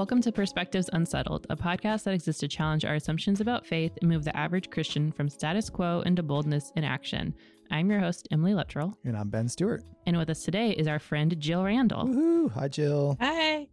Welcome 0.00 0.22
to 0.22 0.32
Perspectives 0.32 0.88
Unsettled, 0.94 1.46
a 1.50 1.56
podcast 1.58 2.04
that 2.04 2.14
exists 2.14 2.40
to 2.40 2.48
challenge 2.48 2.86
our 2.86 2.94
assumptions 2.94 3.42
about 3.42 3.66
faith 3.66 3.92
and 4.00 4.08
move 4.08 4.24
the 4.24 4.34
average 4.34 4.70
Christian 4.70 5.12
from 5.12 5.28
status 5.28 5.68
quo 5.68 6.00
into 6.06 6.22
boldness 6.22 6.72
in 6.74 6.84
action. 6.84 7.34
I'm 7.70 7.90
your 7.90 8.00
host, 8.00 8.26
Emily 8.30 8.54
Luttrell, 8.54 8.96
And 9.04 9.14
I'm 9.14 9.28
Ben 9.28 9.46
Stewart. 9.46 9.82
and 10.06 10.16
with 10.16 10.30
us 10.30 10.42
today 10.42 10.70
is 10.70 10.86
our 10.86 10.98
friend 11.00 11.38
Jill 11.38 11.62
Randall. 11.64 12.06
Woohoo. 12.06 12.50
Hi, 12.52 12.66
Jill. 12.68 13.18
Hi. 13.20 13.68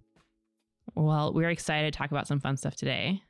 Well, 0.95 1.31
we're 1.31 1.49
excited 1.49 1.93
to 1.93 1.97
talk 1.97 2.11
about 2.11 2.27
some 2.27 2.41
fun 2.41 2.57
stuff 2.57 2.75
today. 2.75 3.21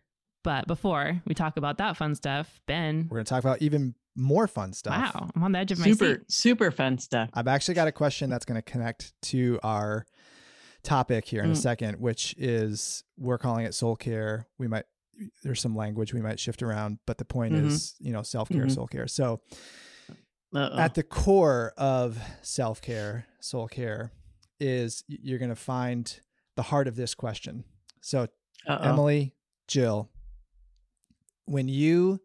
But 0.43 0.65
before 0.65 1.21
we 1.27 1.35
talk 1.35 1.57
about 1.57 1.77
that 1.77 1.97
fun 1.97 2.15
stuff, 2.15 2.59
Ben, 2.65 3.07
We're 3.11 3.17
going 3.17 3.25
to 3.25 3.29
talk 3.29 3.43
about 3.43 3.61
even 3.61 3.93
more 4.15 4.47
fun 4.47 4.73
stuff. 4.73 5.13
wow, 5.13 5.29
I'm 5.35 5.43
on 5.43 5.51
the 5.51 5.59
edge 5.59 5.71
of 5.71 5.77
my 5.77 5.85
Super, 5.85 6.15
seat. 6.15 6.31
super 6.31 6.71
fun 6.71 6.97
stuff. 6.97 7.29
I've 7.35 7.47
actually 7.47 7.75
got 7.75 7.87
a 7.87 7.91
question 7.91 8.31
that's 8.31 8.45
going 8.45 8.59
to 8.59 8.63
connect 8.63 9.13
to 9.25 9.59
our 9.61 10.07
topic 10.87 11.25
here 11.25 11.43
in 11.43 11.49
a 11.51 11.53
Mm. 11.53 11.57
second, 11.61 11.99
which 11.99 12.33
is 12.37 13.03
we're 13.17 13.37
calling 13.37 13.65
it 13.65 13.73
soul 13.75 13.95
care. 13.95 14.47
We 14.57 14.67
might, 14.67 14.85
there's 15.43 15.59
some 15.61 15.75
language 15.75 16.13
we 16.13 16.21
might 16.21 16.39
shift 16.39 16.63
around, 16.63 16.99
but 17.05 17.17
the 17.17 17.25
point 17.25 17.53
Mhm. 17.55 17.65
is, 17.67 17.95
you 17.99 18.11
know, 18.13 18.23
self 18.23 18.47
care, 18.49 18.65
Mhm. 18.65 18.71
soul 18.73 18.87
care. 18.87 19.07
So 19.07 19.41
Uh-oh. 20.53 20.77
at 20.79 20.93
the 20.95 21.03
core 21.03 21.73
of 21.77 22.17
self 22.41 22.81
care, 22.81 23.25
soul 23.41 23.67
care, 23.67 24.11
is 24.59 25.03
you're 25.07 25.39
going 25.39 25.49
to 25.49 25.55
find 25.55 26.19
the 26.55 26.63
heart 26.63 26.87
of 26.87 26.95
this 26.95 27.13
question. 27.13 27.63
So 28.01 28.27
Uh-oh. 28.65 28.89
Emily, 28.93 29.35
Jill, 29.67 30.09
when 31.45 31.67
you 31.67 32.21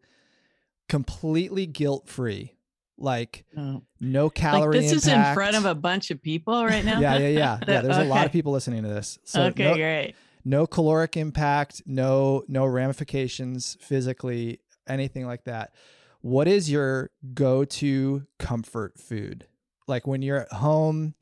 completely 0.89 1.65
guilt 1.65 2.07
free, 2.07 2.55
like 2.97 3.45
Oh. 3.57 3.81
no 3.99 4.25
Like 4.25 4.33
calorie 4.35 4.79
this 4.79 4.91
is 4.91 5.07
in 5.07 5.33
front 5.33 5.55
of 5.55 5.65
a 5.65 5.75
bunch 5.75 6.11
of 6.11 6.21
people 6.21 6.63
right 6.65 6.85
now. 6.85 6.99
yeah, 6.99 7.17
yeah, 7.17 7.27
yeah, 7.27 7.59
yeah. 7.67 7.81
There's 7.81 7.97
a 7.97 8.03
lot 8.05 8.25
of 8.25 8.31
people 8.31 8.51
listening 8.51 8.83
to 8.83 8.89
this. 8.89 9.17
So 9.23 9.43
okay, 9.45 9.63
no, 9.71 9.75
great. 9.75 10.15
no 10.45 10.67
caloric 10.67 11.17
impact, 11.17 11.81
no 11.85 12.43
no 12.47 12.65
ramifications 12.65 13.77
physically, 13.81 14.59
anything 14.87 15.25
like 15.25 15.43
that. 15.45 15.73
What 16.21 16.47
is 16.47 16.69
your 16.71 17.09
go-to 17.33 18.25
comfort 18.39 18.97
food? 18.97 19.47
Like 19.87 20.07
when 20.07 20.21
you're 20.21 20.41
at 20.41 20.53
home, 20.53 21.15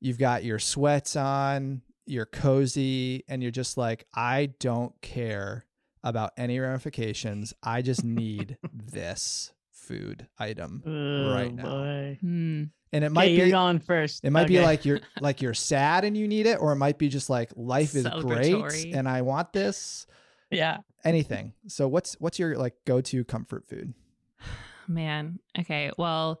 you've 0.00 0.18
got 0.18 0.44
your 0.44 0.58
sweats 0.58 1.16
on, 1.16 1.80
you're 2.04 2.26
cozy, 2.26 3.24
and 3.28 3.40
you're 3.42 3.50
just 3.50 3.78
like, 3.78 4.04
I 4.14 4.50
don't 4.60 4.92
care 5.00 5.64
about 6.04 6.32
any 6.36 6.58
ramifications. 6.58 7.54
I 7.62 7.80
just 7.82 8.04
need 8.04 8.58
this 8.72 9.52
food 9.88 10.26
item. 10.38 10.82
Oh, 10.86 11.34
right 11.34 11.52
now. 11.54 11.62
Boy. 11.64 12.18
Hmm. 12.20 12.64
And 12.92 13.04
it 13.04 13.08
Okay, 13.08 13.14
might 13.14 13.30
you're 13.32 13.46
be 13.46 13.50
going 13.50 13.80
first. 13.80 14.24
it 14.24 14.30
might 14.30 14.46
be 14.48 14.60
like 14.60 14.84
you're 14.84 15.00
like 15.20 15.42
you're 15.42 15.52
sad 15.54 16.04
and 16.04 16.16
you 16.16 16.28
need 16.28 16.46
it, 16.46 16.58
or 16.60 16.72
it 16.72 16.76
might 16.76 16.98
be 16.98 17.08
just 17.08 17.28
like 17.28 17.50
life 17.56 17.94
is 17.94 18.06
great 18.20 18.94
and 18.94 19.08
I 19.08 19.22
want 19.22 19.52
this. 19.52 20.06
yeah. 20.50 20.78
Anything. 21.04 21.52
So 21.66 21.86
what's 21.88 22.14
what's 22.20 22.38
your 22.38 22.56
like 22.56 22.74
go 22.86 23.00
to 23.02 23.24
comfort 23.24 23.66
food? 23.68 23.94
Man. 24.88 25.38
Okay. 25.58 25.90
Well, 25.98 26.40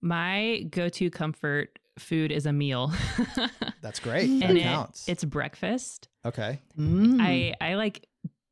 my 0.00 0.66
go 0.70 0.88
to 0.88 1.10
comfort 1.10 1.78
food 1.98 2.32
is 2.32 2.46
a 2.46 2.52
meal. 2.52 2.92
That's 3.82 4.00
great. 4.00 4.28
And 4.28 4.42
That 4.42 4.48
and 4.50 4.58
it, 4.58 4.62
counts. 4.62 5.08
it's 5.08 5.22
breakfast. 5.24 6.08
okay. 6.24 6.60
Mm. 6.78 7.20
I, 7.20 7.54
I 7.60 7.74
like 7.74 8.06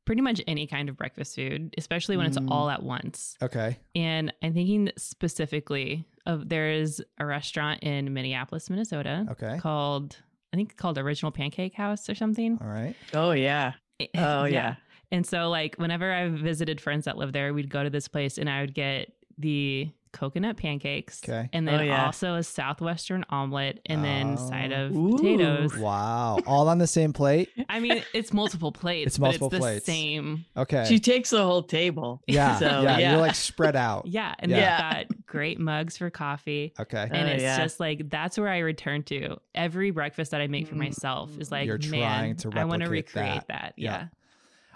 pretty 0.04 0.20
much 0.22 0.40
any 0.46 0.66
kind 0.66 0.88
of 0.88 0.96
breakfast 0.96 1.36
food, 1.36 1.74
especially 1.78 2.16
when 2.16 2.26
it's 2.26 2.38
Mm. 2.38 2.48
all 2.50 2.68
at 2.70 2.82
once. 2.82 3.36
Okay. 3.42 3.78
And 3.94 4.32
I'm 4.42 4.52
thinking 4.54 4.90
specifically 4.96 6.04
of 6.26 6.48
there 6.48 6.70
is 6.72 7.02
a 7.18 7.26
restaurant 7.26 7.82
in 7.82 8.12
Minneapolis, 8.12 8.68
Minnesota 8.68 9.26
Okay. 9.30 9.58
called 9.58 10.16
I 10.52 10.56
think 10.58 10.76
called 10.76 10.98
Original 10.98 11.32
Pancake 11.32 11.74
House 11.74 12.10
or 12.10 12.14
something. 12.14 12.58
All 12.60 12.66
right. 12.68 12.94
oh 13.14 13.32
yeah. 13.32 13.72
Oh 14.16 14.44
yeah. 14.44 14.74
And 15.10 15.24
so 15.26 15.48
like 15.48 15.76
whenever 15.76 16.12
I 16.12 16.28
visited 16.28 16.80
friends 16.80 17.04
that 17.04 17.16
live 17.16 17.32
there, 17.32 17.54
we'd 17.54 17.70
go 17.70 17.82
to 17.84 17.90
this 17.90 18.08
place 18.08 18.36
and 18.38 18.50
I 18.50 18.60
would 18.62 18.74
get 18.74 19.12
the 19.38 19.90
coconut 20.12 20.56
pancakes 20.56 21.20
Okay. 21.24 21.48
and 21.52 21.68
oh, 21.68 21.72
then 21.72 21.80
Oh, 21.80 21.84
yeah. 21.84 22.06
also 22.06 22.34
a 22.34 22.42
southwestern 22.42 23.24
omelet 23.30 23.80
and 23.86 24.04
then 24.04 24.36
oh. 24.38 24.48
side 24.48 24.72
Oh. 24.72 24.86
of 24.86 24.96
Ooh. 24.96 25.16
potatoes. 25.16 25.76
Wow. 25.76 26.38
All 26.46 26.68
on 26.68 26.78
the 26.78 26.86
same 26.86 27.12
plate? 27.12 27.48
I 27.68 27.80
mean, 27.80 28.02
it's 28.14 28.32
multiple 28.32 28.72
plates. 28.72 29.06
It's 29.08 29.18
but 29.18 29.24
multiple 29.26 29.48
it's 29.48 29.54
the 29.56 29.60
plates. 29.60 29.86
same. 29.86 30.44
Okay. 30.56 30.84
She 30.86 30.98
takes 30.98 31.30
the 31.30 31.42
whole 31.42 31.62
table. 31.62 32.22
yeah. 32.26 32.58
So, 32.62 32.66
yeah. 32.82 32.98
yeah. 32.98 33.10
You're 33.12 33.20
like 33.20 33.34
spread 33.34 33.74
out. 33.76 34.06
Yeah. 34.06 34.34
And 34.38 34.50
Yeah. 34.50 34.94
they've 34.94 35.08
got 35.08 35.26
great 35.26 35.58
mugs 35.58 35.96
for 35.96 36.10
coffee. 36.10 36.74
Okay. 36.78 37.08
And 37.10 37.28
Oh, 37.28 37.32
it's 37.32 37.42
yeah. 37.42 37.58
just 37.62 37.80
like 37.80 38.08
that's 38.10 38.38
where 38.38 38.48
I 38.48 38.58
return 38.58 39.02
to. 39.04 39.38
Every 39.54 39.90
breakfast 39.90 40.30
that 40.32 40.40
I 40.40 40.46
make 40.46 40.68
for 40.68 40.74
myself 40.76 41.30
is 41.38 41.50
like, 41.50 41.66
You're 41.66 41.78
trying 41.78 42.00
man, 42.00 42.36
to 42.36 42.50
I 42.54 42.64
want 42.64 42.82
to 42.82 42.88
recreate 42.90 43.46
that. 43.48 43.48
that. 43.48 43.74
Yeah. 43.76 43.90
Yeah. 43.92 44.06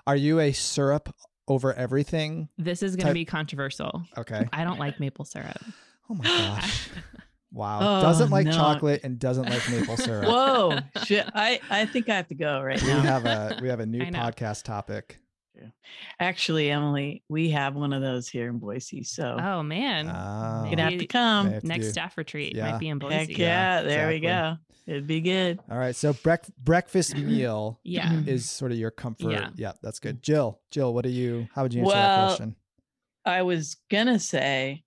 Are 0.07 0.17
you 0.17 0.39
a 0.41 0.53
syrup 0.53 1.15
over 1.49 1.73
everything? 1.75 2.49
This 2.59 2.83
is 2.83 2.97
going 2.97 3.09
to 3.09 3.15
be 3.15 3.25
controversial. 3.25 4.03
Okay. 4.17 4.47
I 4.53 4.65
don't 4.65 4.79
like 4.79 4.99
maple 5.01 5.25
syrup. 5.25 5.59
Oh 6.11 6.15
my 6.15 6.25
gosh. 6.25 6.89
Wow. 7.53 7.79
Oh, 7.81 8.03
doesn't 8.03 8.29
like 8.31 8.45
no. 8.45 8.53
chocolate 8.53 9.01
and 9.03 9.19
doesn't 9.19 9.49
like 9.49 9.71
maple 9.71 9.97
syrup. 9.97 10.27
Whoa. 10.27 10.79
Shit. 11.05 11.27
I, 11.35 11.59
I 11.71 11.87
think 11.87 12.07
I 12.11 12.17
have 12.17 12.27
to 12.29 12.35
go 12.35 12.61
right 12.61 12.83
We 12.83 12.89
now. 12.89 13.01
have 13.01 13.25
a 13.25 13.59
we 13.63 13.69
have 13.69 13.81
a 13.81 13.87
new 13.87 14.01
podcast 14.01 14.65
topic. 14.65 15.19
Actually, 16.21 16.71
Emily, 16.71 17.23
we 17.31 17.51
have 17.51 17.75
one 17.75 17.95
of 17.95 18.03
those 18.03 18.29
here 18.29 18.49
in 18.49 18.59
Boise. 18.59 19.05
So 19.05 19.39
Oh 19.41 19.63
man. 19.63 20.07
Oh. 20.09 20.65
you're 20.67 20.77
gonna 20.77 20.91
have 20.91 21.01
to 21.01 21.07
come. 21.07 21.51
Have 21.51 21.63
to 21.63 21.67
Next 21.69 21.87
do- 21.87 21.93
staff 21.93 22.19
retreat 22.19 22.55
Yeah. 22.55 22.73
might 22.73 22.79
be 22.81 22.89
in 22.89 22.99
Boise. 22.99 23.15
Heck 23.15 23.39
Yeah, 23.39 23.81
yeah, 23.81 23.83
there 23.83 24.09
we 24.09 24.21
go. 24.21 24.57
It'd 24.87 25.07
be 25.07 25.21
good. 25.21 25.59
All 25.71 25.79
right. 25.79 25.97
So 25.97 26.13
brec- 26.13 26.51
breakfast 26.63 27.17
meal 27.17 27.81
Yeah. 27.83 28.09
Mhm. 28.09 28.29
is 28.29 28.49
sort 28.49 28.71
of 28.73 28.79
your 28.79 28.91
comfort. 28.93 29.31
Yeah. 29.33 29.51
Yeah, 29.57 29.73
that's 29.83 29.99
good. 29.99 30.23
Jill, 30.23 30.61
Jill, 30.71 30.95
what 30.95 31.03
do 31.05 31.11
you? 31.11 31.49
How 31.55 31.63
would 31.63 31.75
you 31.75 31.83
answer 31.83 31.95
that 31.95 32.27
question? 32.29 32.57
I 33.25 33.43
was 33.43 33.77
gonna 33.91 34.21
say 34.21 34.85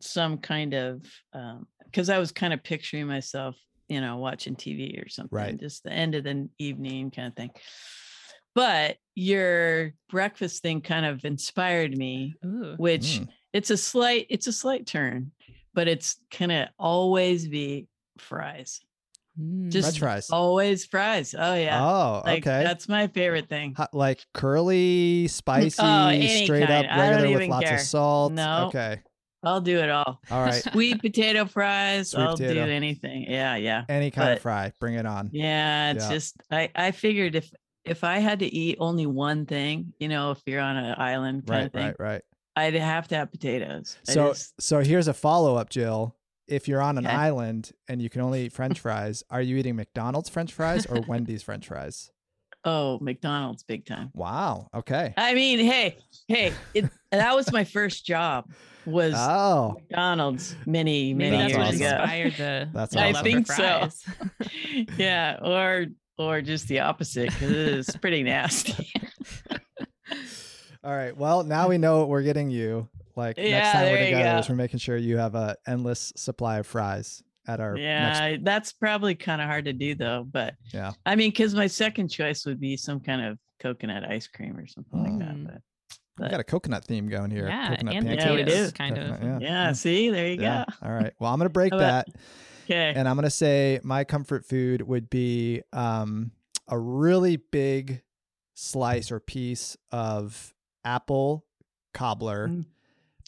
some 0.00 0.38
kind 0.38 0.74
of 0.74 1.04
because 1.84 2.10
I 2.10 2.18
was 2.18 2.32
kind 2.32 2.52
of 2.52 2.62
picturing 2.64 3.06
myself, 3.06 3.56
you 3.88 4.00
know, 4.00 4.16
watching 4.16 4.56
TV 4.56 5.00
or 5.04 5.08
something, 5.08 5.36
Right. 5.36 5.56
just 5.58 5.84
the 5.84 5.92
end 5.92 6.16
of 6.16 6.24
the 6.24 6.48
evening 6.58 7.12
kind 7.12 7.28
of 7.28 7.36
thing. 7.36 7.50
But 8.56 8.96
your 9.14 9.92
breakfast 10.10 10.62
thing 10.62 10.80
kind 10.80 11.06
of 11.06 11.24
inspired 11.24 11.96
me, 11.96 12.34
Ooh. 12.44 12.74
which 12.76 13.20
Mm. 13.20 13.28
it's 13.52 13.70
a 13.70 13.76
slight, 13.76 14.26
it's 14.30 14.46
a 14.48 14.52
slight 14.52 14.86
turn, 14.86 15.30
but 15.72 15.86
it's 15.88 16.18
kind 16.32 16.50
of 16.52 16.68
always 16.78 17.46
be 17.48 17.86
fries. 18.18 18.80
Mm, 19.40 19.70
just 19.70 19.88
French 19.88 19.98
fries. 19.98 20.30
always 20.30 20.84
fries. 20.86 21.34
Oh 21.36 21.54
yeah, 21.54 21.82
Oh, 21.84 22.22
like 22.24 22.46
okay. 22.46 22.62
that's 22.62 22.88
my 22.88 23.08
favorite 23.08 23.48
thing. 23.48 23.74
Hot- 23.74 23.92
like 23.94 24.24
curly, 24.32 25.22
mm, 25.22 25.24
oh, 25.24 25.28
spicy, 25.28 25.82
any 25.82 26.44
straight 26.44 26.66
kind. 26.68 26.86
up, 26.86 26.96
regular 26.96 27.38
with 27.38 27.48
lots 27.48 27.64
care. 27.66 27.74
of 27.74 27.80
salt. 27.80 28.32
No. 28.32 28.66
Okay. 28.68 29.00
I'll 29.42 29.60
do 29.60 29.78
it 29.80 29.90
all. 29.90 30.20
All 30.30 30.40
right. 30.42 30.54
Sweet 30.72 31.00
potato 31.02 31.44
fries. 31.44 32.10
Sweet 32.12 32.22
I'll 32.22 32.36
potato. 32.36 32.64
do 32.64 32.72
anything. 32.72 33.26
Yeah, 33.28 33.56
yeah. 33.56 33.84
Any 33.90 34.10
kind 34.10 34.32
of 34.32 34.40
fry. 34.40 34.72
Bring 34.80 34.94
it 34.94 35.04
on. 35.04 35.28
Yeah, 35.32 35.90
it's 35.92 36.04
Yeah. 36.04 36.10
just 36.12 36.36
I 36.50 36.70
I 36.74 36.90
figured 36.92 37.34
if 37.34 37.50
if 37.84 38.04
I 38.04 38.20
had 38.20 38.38
to 38.38 38.46
eat 38.46 38.78
only 38.80 39.04
one 39.04 39.44
thing, 39.44 39.92
you 39.98 40.08
know, 40.08 40.30
if 40.30 40.40
you're 40.46 40.60
on 40.62 40.76
an 40.78 40.94
island 40.98 41.46
kind 41.46 41.58
Right, 41.58 41.66
of 41.66 41.72
thing, 41.72 41.84
right, 41.86 42.00
right. 42.00 42.22
I'd 42.56 42.74
have 42.74 43.08
to 43.08 43.16
have 43.16 43.30
potatoes. 43.32 43.98
I 44.08 44.12
So 44.12 44.28
just- 44.28 44.58
so 44.62 44.80
here's 44.80 45.08
a 45.08 45.12
follow 45.12 45.56
up, 45.56 45.68
Jill. 45.68 46.14
If 46.46 46.68
you're 46.68 46.82
on 46.82 46.98
an 46.98 47.06
Okay. 47.06 47.14
island 47.14 47.72
and 47.88 48.02
you 48.02 48.10
can 48.10 48.20
only 48.20 48.46
eat 48.46 48.52
French 48.52 48.80
fries, 48.84 49.22
are 49.30 49.40
you 49.42 49.56
eating 49.56 49.76
McDonald's 49.76 50.28
French 50.28 50.52
fries 50.52 50.84
or 50.86 51.00
Wendy's 51.06 51.42
French 51.42 51.66
fries? 51.68 52.10
oh, 52.66 52.98
McDonald's 53.00 53.62
big 53.62 53.84
time. 53.84 54.10
Wow. 54.14 54.68
Okay. 54.74 55.12
I 55.18 55.34
mean, 55.34 55.58
hey, 55.58 55.98
hey, 56.28 56.54
it, 56.72 56.88
that 57.12 57.34
was 57.36 57.52
my 57.52 57.64
first 57.64 58.06
job 58.06 58.46
was 58.86 59.12
Oh, 59.14 59.74
McDonald's 59.74 60.56
many 60.66 61.12
Maybe 61.12 61.36
many 61.36 61.52
that's 61.52 61.58
what 61.58 61.74
years 61.74 61.80
ago. 61.80 62.02
inspired 62.02 62.32
the. 62.38 62.68
That's 62.74 62.94
the 62.94 63.00
awesome. 63.00 63.16
I 63.16 63.22
think 63.22 63.46
so. 63.46 63.88
yeah, 64.98 65.38
or 65.42 65.86
or 66.16 66.40
just 66.40 66.68
the 66.68 66.80
opposite 66.80 67.30
because 67.32 67.50
it 67.50 67.56
is 67.56 67.96
pretty 67.96 68.22
nasty. 68.22 68.90
All 70.82 70.92
right. 70.94 71.16
Well, 71.16 71.44
now 71.44 71.68
we 71.68 71.76
know 71.78 71.98
what 72.00 72.08
we're 72.08 72.22
getting 72.22 72.50
you. 72.50 72.88
Like 73.16 73.36
next 73.38 73.72
time 73.72 73.90
we're 73.92 74.04
together, 74.04 74.38
is 74.38 74.48
we're 74.48 74.54
making 74.56 74.78
sure 74.80 74.96
you 74.96 75.16
have 75.18 75.34
a 75.34 75.56
endless 75.66 76.12
supply 76.16 76.58
of 76.58 76.66
fries 76.66 77.22
at 77.46 77.60
our 77.60 77.74
next. 77.74 77.80
Yeah, 78.20 78.36
that's 78.42 78.72
probably 78.72 79.14
kind 79.14 79.40
of 79.40 79.46
hard 79.48 79.66
to 79.66 79.72
do 79.72 79.94
though. 79.94 80.26
But 80.30 80.54
Yeah. 80.72 80.92
I 81.06 81.14
mean, 81.16 81.30
because 81.30 81.54
my 81.54 81.66
second 81.66 82.08
choice 82.08 82.44
would 82.46 82.58
be 82.58 82.76
some 82.76 83.00
kind 83.00 83.22
of 83.24 83.38
coconut 83.60 84.04
ice 84.04 84.26
cream 84.26 84.56
or 84.56 84.66
something 84.66 85.02
like 85.02 85.12
Mm. 85.12 85.46
that. 85.48 85.62
But 86.16 86.24
We 86.24 86.30
got 86.30 86.40
a 86.40 86.44
coconut 86.44 86.84
theme 86.84 87.08
going 87.08 87.30
here. 87.30 87.48
Yeah, 87.48 87.68
coconut 87.70 87.94
and 87.96 88.06
pancakes. 88.06 88.24
Yeah, 88.24 88.30
we 88.32 88.38
do. 88.38 88.44
potatoes, 88.44 88.72
kind 88.72 88.98
of. 88.98 89.08
Definitely, 89.10 89.44
yeah, 89.46 89.72
see, 89.72 90.10
there 90.10 90.28
you 90.28 90.40
Yeah. 90.40 90.64
go. 90.80 90.86
All 90.86 90.92
right. 90.92 91.12
Well, 91.18 91.32
I'm 91.32 91.38
gonna 91.38 91.48
break 91.50 91.72
How 91.72 91.78
that, 91.80 92.08
Okay. 92.64 92.92
and 92.96 93.08
I'm 93.08 93.16
gonna 93.16 93.30
say 93.30 93.80
my 93.82 94.04
comfort 94.04 94.44
food 94.46 94.82
would 94.82 95.10
be 95.10 95.62
um, 95.72 96.30
a 96.68 96.78
really 96.78 97.36
big 97.36 98.02
slice 98.54 99.10
or 99.10 99.18
piece 99.20 99.76
of 99.90 100.54
apple 100.84 101.44
cobbler, 101.92 102.48
Mm. 102.48 102.66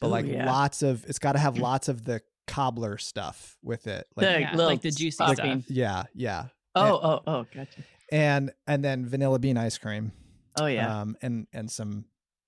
But 0.00 0.08
Ooh, 0.08 0.10
like 0.10 0.26
yeah. 0.26 0.46
lots 0.50 0.82
of. 0.82 1.04
It's 1.06 1.19
got 1.19 1.32
to 1.32 1.38
have 1.38 1.58
lots 1.58 1.88
of 1.88 2.04
the 2.04 2.20
cobbler 2.46 2.96
stuff 2.98 3.56
with 3.62 3.87
it. 3.87 4.06
Like 4.16 4.26
The 4.26 4.40
Yeah, 4.40 4.50
little 4.52 4.66
like 4.66 4.82
the 4.82 4.90
juicy 4.90 5.10
stuffing. 5.12 5.62
stuff. 5.62 5.64
yeah, 5.70 6.04
yeah. 6.14 6.44
Oh, 6.75 7.00
oh, 7.02 7.20
oh, 7.26 7.46
gotcha. 7.54 7.81
and 8.12 8.52
and 8.66 8.84
then 8.84 9.06
vanilla 9.06 9.38
bean 9.38 9.56
ice 9.56 9.78
cream. 9.78 10.12
Oh 10.58 10.66
yeah. 10.66 11.00
Um, 11.00 11.16
and 11.22 11.46
and 11.52 11.70
some 11.70 12.04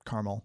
caramel. 0.07 0.45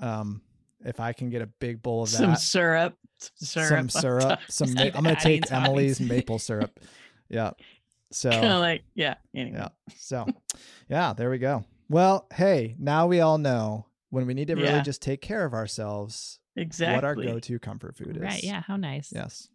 Um, 0.00 0.42
if 0.84 1.00
I 1.00 1.12
can 1.12 1.30
get 1.30 1.42
a 1.42 1.46
big 1.46 1.82
bowl 1.82 2.02
of 2.02 2.10
that, 2.10 2.16
some 2.18 2.30
that, 2.32 2.40
syrup. 2.40 2.96
Some 3.18 3.46
syrup. 3.46 3.90
some 3.90 4.00
syrup, 4.00 4.40
some. 4.48 4.74
Ma- 4.74 4.80
I'm 4.82 4.90
gonna 4.92 5.10
of 5.12 5.16
adding 5.18 5.42
take 5.42 5.52
Emily's 5.52 6.00
maple 6.00 6.38
syrup. 6.38 6.78
Yeah. 7.28 7.52
So 8.10 8.30
Kinda 8.30 8.58
like 8.58 8.82
yeah. 8.94 9.14
Anyway. 9.34 9.56
yeah. 9.58 9.68
So 9.96 10.26
yeah, 10.88 11.14
there 11.14 11.30
we 11.30 11.38
go. 11.38 11.64
Well, 11.88 12.26
hey, 12.34 12.74
now 12.78 13.06
we 13.06 13.20
all 13.20 13.38
know 13.38 13.86
when 14.10 14.26
we 14.26 14.34
need 14.34 14.48
to 14.48 14.54
really 14.54 14.66
Yeah. 14.68 14.82
just 14.82 15.00
take 15.00 15.22
care 15.22 15.46
of 15.46 15.54
ourselves, 15.54 16.38
Exactly. 16.56 16.94
what 16.94 17.04
our 17.04 17.14
go-to 17.14 17.58
comfort 17.58 17.96
food 17.96 18.16
is. 18.16 18.22
Right. 18.22 18.42
Yeah. 18.42 18.62
How 18.62 18.76
nice. 18.76 19.12
Yes. 19.14 19.48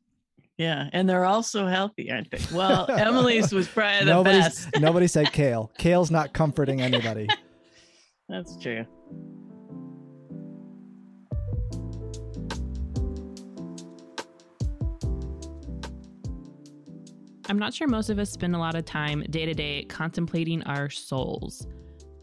Yeah, 0.57 0.89
and 0.91 1.07
they're 1.07 1.25
also 1.25 1.67
healthy, 1.67 2.11
aren't 2.11 2.31
they? 2.31 2.39
Well, 2.51 2.87
Emily's 2.89 3.53
was 3.53 3.67
probably 3.67 3.99
the 3.99 4.05
Nobody's 4.05 4.65
best. 4.65 4.69
nobody 4.79 5.05
said 5.05 5.31
kale. 5.31 5.71
Kale's 5.77 6.09
not 6.09 6.33
comforting 6.33 6.81
anybody. 6.81 7.27
That's 8.27 8.57
true. 8.59 8.85
I'm 17.49 17.59
not 17.59 17.73
sure 17.73 17.87
most 17.87 18.09
of 18.09 18.19
us 18.19 18.31
spend 18.31 18.55
a 18.55 18.59
lot 18.59 18.75
of 18.75 18.83
time 18.83 19.23
day 19.29 19.45
to 19.45 19.53
day 19.53 19.85
contemplating 19.85 20.63
our 20.63 20.89
souls. 20.89 21.67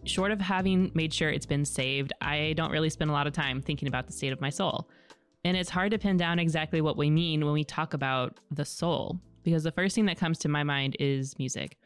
Short 0.06 0.30
of 0.30 0.40
having 0.40 0.92
made 0.94 1.12
sure 1.12 1.30
it's 1.30 1.46
been 1.46 1.64
saved, 1.64 2.12
I 2.20 2.52
don't 2.56 2.70
really 2.70 2.90
spend 2.90 3.10
a 3.10 3.14
lot 3.14 3.26
of 3.26 3.32
time 3.32 3.60
thinking 3.60 3.88
about 3.88 4.06
the 4.06 4.12
state 4.12 4.32
of 4.32 4.40
my 4.40 4.50
soul. 4.50 4.88
And 5.44 5.56
it's 5.56 5.70
hard 5.70 5.90
to 5.92 5.98
pin 5.98 6.16
down 6.16 6.38
exactly 6.38 6.80
what 6.80 6.96
we 6.96 7.10
mean 7.10 7.44
when 7.44 7.54
we 7.54 7.64
talk 7.64 7.94
about 7.94 8.38
the 8.50 8.64
soul, 8.64 9.18
because 9.42 9.62
the 9.62 9.72
first 9.72 9.94
thing 9.94 10.06
that 10.06 10.18
comes 10.18 10.38
to 10.38 10.48
my 10.48 10.62
mind 10.62 10.96
is 11.00 11.38
music. 11.38 11.78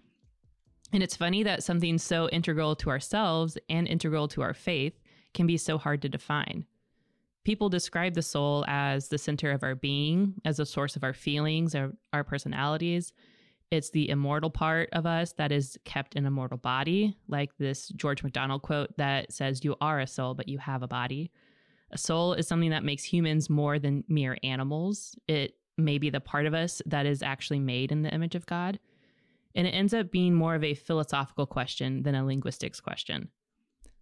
And 0.93 1.03
it's 1.03 1.17
funny 1.17 1.43
that 1.43 1.63
something 1.63 1.99
so 1.99 2.29
integral 2.31 2.75
to 2.77 2.91
ourselves 2.91 3.57
and 3.69 3.87
integral 3.87 4.27
to 4.29 4.43
our 4.43 4.55
faith 4.55 4.99
can 5.35 5.47
be 5.47 5.57
so 5.57 5.79
hard 5.79 6.03
to 6.03 6.09
define. 6.09 6.65
People 7.45 7.69
describe 7.69 8.15
the 8.15 8.23
soul 8.23 8.65
as 8.69 9.09
the 9.09 9.19
center 9.19 9.53
of 9.53 9.63
our 9.63 9.75
being, 9.75 10.35
as 10.45 10.59
a 10.59 10.67
source 10.67 10.97
of 10.97 11.05
our 11.05 11.15
feelings, 11.15 11.75
our, 11.75 11.93
our 12.13 12.25
personalities. 12.25 13.13
It's 13.71 13.91
the 13.91 14.09
immortal 14.09 14.51
part 14.51 14.89
of 14.93 15.05
us 15.05 15.33
that 15.35 15.53
is 15.53 15.79
kept 15.85 16.15
in 16.15 16.25
a 16.25 16.31
mortal 16.31 16.57
body, 16.57 17.17
like 17.29 17.57
this 17.59 17.89
George 17.91 18.23
MacDonald 18.23 18.63
quote 18.63 18.97
that 18.97 19.33
says, 19.33 19.63
You 19.63 19.77
are 19.81 20.01
a 20.01 20.07
soul, 20.07 20.35
but 20.35 20.49
you 20.49 20.59
have 20.59 20.83
a 20.83 20.89
body. 20.89 21.31
A 21.91 21.99
soul 21.99 22.33
is 22.33 22.49
something 22.49 22.71
that 22.71 22.85
makes 22.85 23.05
humans 23.05 23.51
more 23.51 23.79
than 23.79 24.05
mere 24.09 24.39
animals. 24.43 25.17
It 25.27 25.55
may 25.77 25.99
be 25.99 26.11
the 26.11 26.21
part 26.21 26.47
of 26.47 26.55
us 26.55 26.81
that 26.87 27.07
is 27.07 27.23
actually 27.23 27.61
made 27.61 27.93
in 27.93 28.03
the 28.03 28.13
image 28.13 28.35
of 28.35 28.47
God. 28.47 28.79
And 29.55 29.67
it 29.67 29.71
ends 29.71 29.93
up 29.93 30.11
being 30.11 30.35
more 30.35 30.55
of 30.55 30.65
a 30.65 30.75
philosophical 30.75 31.47
question 31.47 32.03
than 32.03 32.15
a 32.15 32.25
linguistics 32.25 32.81
question. 32.81 33.29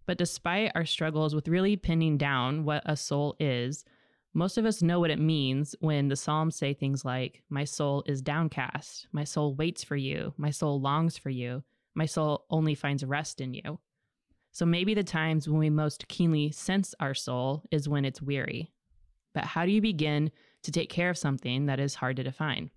But 0.05 0.17
despite 0.17 0.71
our 0.75 0.85
struggles 0.85 1.35
with 1.35 1.49
really 1.49 1.75
pinning 1.75 2.17
down 2.17 2.63
what 2.63 2.83
a 2.85 2.95
soul 2.95 3.35
is, 3.39 3.83
most 4.37 4.59
of 4.59 4.67
us 4.67 4.83
know 4.83 4.99
what 4.99 5.09
it 5.09 5.17
means 5.17 5.75
when 5.79 6.09
the 6.09 6.15
Psalms 6.15 6.55
say 6.55 6.71
things 6.71 7.03
like, 7.03 7.41
My 7.49 7.63
soul 7.63 8.03
is 8.05 8.21
downcast, 8.21 9.07
my 9.11 9.23
soul 9.23 9.55
waits 9.55 9.83
for 9.83 9.95
you, 9.95 10.31
my 10.37 10.51
soul 10.51 10.79
longs 10.79 11.17
for 11.17 11.31
you, 11.31 11.63
my 11.95 12.05
soul 12.05 12.45
only 12.51 12.75
finds 12.75 13.03
rest 13.03 13.41
in 13.41 13.55
you. 13.55 13.79
So 14.51 14.63
maybe 14.63 14.93
the 14.93 15.03
times 15.03 15.49
when 15.49 15.57
we 15.57 15.71
most 15.71 16.07
keenly 16.07 16.51
sense 16.51 16.93
our 16.99 17.15
soul 17.15 17.63
is 17.71 17.89
when 17.89 18.05
it's 18.05 18.21
weary. 18.21 18.71
But 19.33 19.45
how 19.45 19.65
do 19.65 19.71
you 19.71 19.81
begin 19.81 20.29
to 20.61 20.71
take 20.71 20.91
care 20.91 21.09
of 21.09 21.17
something 21.17 21.65
that 21.65 21.79
is 21.79 21.95
hard 21.95 22.17
to 22.17 22.23
define? 22.23 22.69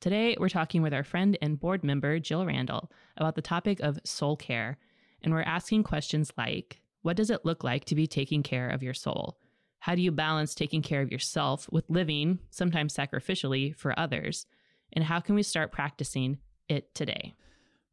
Today, 0.00 0.36
we're 0.38 0.48
talking 0.48 0.80
with 0.80 0.94
our 0.94 1.02
friend 1.02 1.36
and 1.42 1.58
board 1.58 1.82
member, 1.82 2.20
Jill 2.20 2.46
Randall, 2.46 2.88
about 3.16 3.34
the 3.34 3.42
topic 3.42 3.80
of 3.80 3.98
soul 4.04 4.36
care. 4.36 4.78
And 5.22 5.34
we're 5.34 5.42
asking 5.42 5.82
questions 5.82 6.32
like 6.38 6.82
What 7.02 7.16
does 7.16 7.30
it 7.30 7.44
look 7.44 7.64
like 7.64 7.84
to 7.86 7.96
be 7.96 8.06
taking 8.06 8.44
care 8.44 8.68
of 8.68 8.84
your 8.84 8.94
soul? 8.94 9.38
How 9.82 9.96
do 9.96 10.00
you 10.00 10.12
balance 10.12 10.54
taking 10.54 10.80
care 10.80 11.02
of 11.02 11.10
yourself 11.10 11.68
with 11.72 11.90
living, 11.90 12.38
sometimes 12.50 12.94
sacrificially, 12.94 13.74
for 13.74 13.98
others? 13.98 14.46
And 14.92 15.04
how 15.04 15.18
can 15.18 15.34
we 15.34 15.42
start 15.42 15.72
practicing 15.72 16.38
it 16.68 16.94
today? 16.94 17.34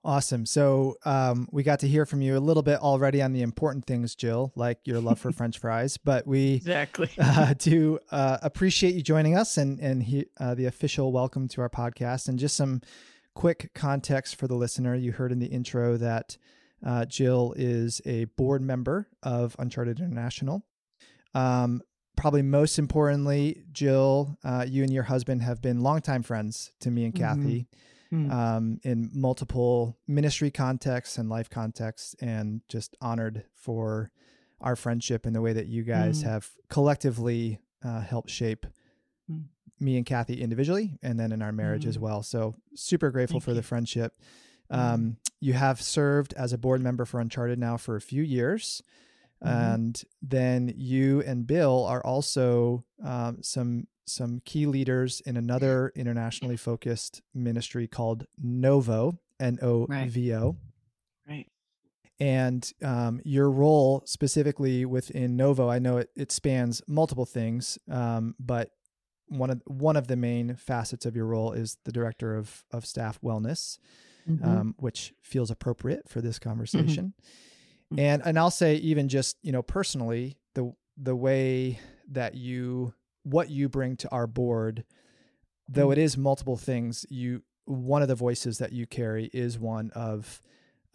Awesome. 0.03 0.45
So 0.45 0.97
um, 1.03 1.47
we 1.51 1.63
got 1.63 1.80
to 1.80 1.88
hear 1.88 2.06
from 2.06 2.21
you 2.21 2.38
a 2.38 2.39
little 2.39 2.62
bit 2.62 2.77
already 2.77 3.24
on 3.24 3.33
the 3.33 3.41
important 3.41 3.86
things, 3.86 4.13
Jill, 4.13 4.51
like 4.56 4.77
your 4.86 5.00
love 5.00 5.18
for 5.18 5.31
French 5.36 5.57
fries. 5.57 5.97
But 5.97 6.27
we 6.27 6.53
Exactly. 6.53 7.09
uh, 7.18 7.56
do 7.57 7.97
uh, 8.12 8.38
appreciate 8.44 8.94
you 8.94 9.01
joining 9.01 9.35
us 9.35 9.57
and 9.57 9.80
and 9.80 10.03
he, 10.03 10.27
uh, 10.39 10.53
the 10.53 10.65
official 10.65 11.12
welcome 11.12 11.47
to 11.47 11.62
our 11.62 11.69
podcast. 11.71 12.27
And 12.27 12.38
just 12.38 12.56
some 12.56 12.81
quick 13.33 13.71
context 13.74 14.35
for 14.35 14.47
the 14.47 14.53
listener. 14.56 14.94
You 14.94 15.12
heard 15.12 15.31
in 15.31 15.39
the 15.39 15.47
intro 15.47 15.97
that 15.97 16.38
uh, 16.85 17.06
Jill 17.06 17.56
is 17.57 18.00
a 18.06 18.25
board 18.25 18.62
member 18.62 19.07
of 19.24 19.56
Uncharted 19.57 20.00
International. 20.00 20.63
Um, 21.34 21.81
probably 22.18 22.42
most 22.42 22.78
importantly, 22.80 23.64
Jill, 23.72 24.38
uh, 24.44 24.66
you 24.68 24.84
and 24.84 24.92
your 24.92 25.04
husband 25.04 25.42
have 25.42 25.62
been 25.62 25.81
longtime 25.81 26.24
friends 26.24 26.72
to 26.81 26.92
me 26.92 27.06
and 27.06 27.14
Mhm. 27.14 27.18
Kathy 27.18 27.68
Mm. 28.12 28.31
um, 28.31 28.80
in 28.84 29.10
multiple 29.14 29.98
ministry 30.08 30.50
contexts 30.52 31.18
and 31.18 31.30
life 31.30 31.50
contexts, 31.50 32.16
and 32.20 32.62
just 32.68 32.98
honored 33.00 33.46
for 33.54 34.12
our 34.60 34.76
friendship 34.76 35.26
and 35.26 35.36
the 35.36 35.42
way 35.42 35.54
that 35.54 35.68
you 35.68 35.84
guys 35.84 36.22
Mm. 36.22 36.24
have 36.26 36.52
collectively 36.70 37.60
uh, 37.81 38.02
helped 38.02 38.30
shape 38.30 38.66
Mm. 39.31 39.46
me 39.80 39.96
and 39.96 40.06
Kathy 40.06 40.42
individually, 40.42 40.98
and 41.02 41.18
then 41.18 41.31
in 41.31 41.42
our 41.42 41.54
marriage 41.54 41.86
as 41.86 41.98
Mm. 41.98 42.02
well. 42.02 42.24
So 42.24 42.56
super 42.76 43.10
grateful 43.12 43.36
Thank 43.40 43.44
for 43.46 43.54
the 43.54 43.62
friendship. 43.64 44.20
Mm. 44.70 44.78
Um, 44.78 45.18
you 45.40 45.54
have 45.54 45.81
served 45.81 46.34
as 46.34 46.52
a 46.52 46.58
board 46.58 46.81
member 46.81 47.06
for 47.06 47.22
Uncharted 47.22 47.58
now 47.58 47.78
for 47.78 47.96
a 47.96 48.02
few 48.02 48.22
years. 48.22 48.84
Mhm. 49.44 49.74
And 49.74 50.03
then 50.21 50.74
you 50.75 51.21
and 51.21 51.47
Bill 51.47 51.86
are 51.86 52.06
also 52.06 52.83
um, 53.03 53.41
some 53.41 53.88
some 54.06 54.41
key 54.44 54.65
leaders 54.65 55.21
in 55.21 55.38
another 55.38 55.91
internationally 55.95 56.57
focused 56.57 57.21
ministry 57.33 57.88
called 57.88 58.25
Novo, 58.41 59.19
N 59.39 59.59
O 59.62 59.86
V 60.09 60.33
O. 60.33 60.57
Right. 61.27 61.47
And 62.19 62.69
um, 62.83 63.21
your 63.24 63.50
role 63.50 64.01
specifically 64.06 64.83
within 64.83 65.37
Novo, 65.37 65.69
I 65.69 65.80
know 65.80 65.97
it, 65.97 66.09
it 66.16 66.31
spans 66.31 66.81
multiple 66.87 67.25
things, 67.25 67.78
um, 67.90 68.35
but 68.40 68.71
one 69.28 69.52
of 69.52 69.61
one 69.68 69.95
of 69.95 70.07
the 70.07 70.16
main 70.18 70.56
facets 70.56 71.06
of 71.06 71.16
your 71.16 71.28
role 71.28 71.54
is 71.54 71.78
the 71.85 71.92
director 71.92 72.35
of 72.35 72.66
of 72.71 72.85
staff 72.85 73.21
wellness, 73.21 73.78
Mhm. 74.28 74.44
um, 74.44 74.75
which 74.80 75.14
feels 75.21 75.49
appropriate 75.52 76.09
for 76.09 76.19
this 76.19 76.40
conversation. 76.40 77.14
Mhm. 77.94 78.00
And 78.00 78.22
and 78.26 78.40
I'll 78.40 78.52
say 78.52 78.76
even 78.76 79.08
just 79.10 79.38
you 79.42 79.52
know 79.52 79.62
personally 79.62 80.38
the 80.54 80.74
the 80.98 81.16
way 81.16 81.80
that 82.10 82.36
you 82.36 82.94
what 83.24 83.50
you 83.50 83.69
bring 83.69 83.96
to 83.98 84.10
our 84.12 84.28
board, 84.28 84.86
though 85.68 85.92
it 85.92 85.98
is 85.98 86.18
multiple 86.18 86.58
things, 86.58 87.06
you 87.10 87.44
one 87.66 88.02
of 88.02 88.08
the 88.08 88.16
voices 88.16 88.58
that 88.58 88.72
you 88.74 88.88
carry 88.88 89.26
is 89.34 89.60
one 89.60 89.92
of 89.92 90.42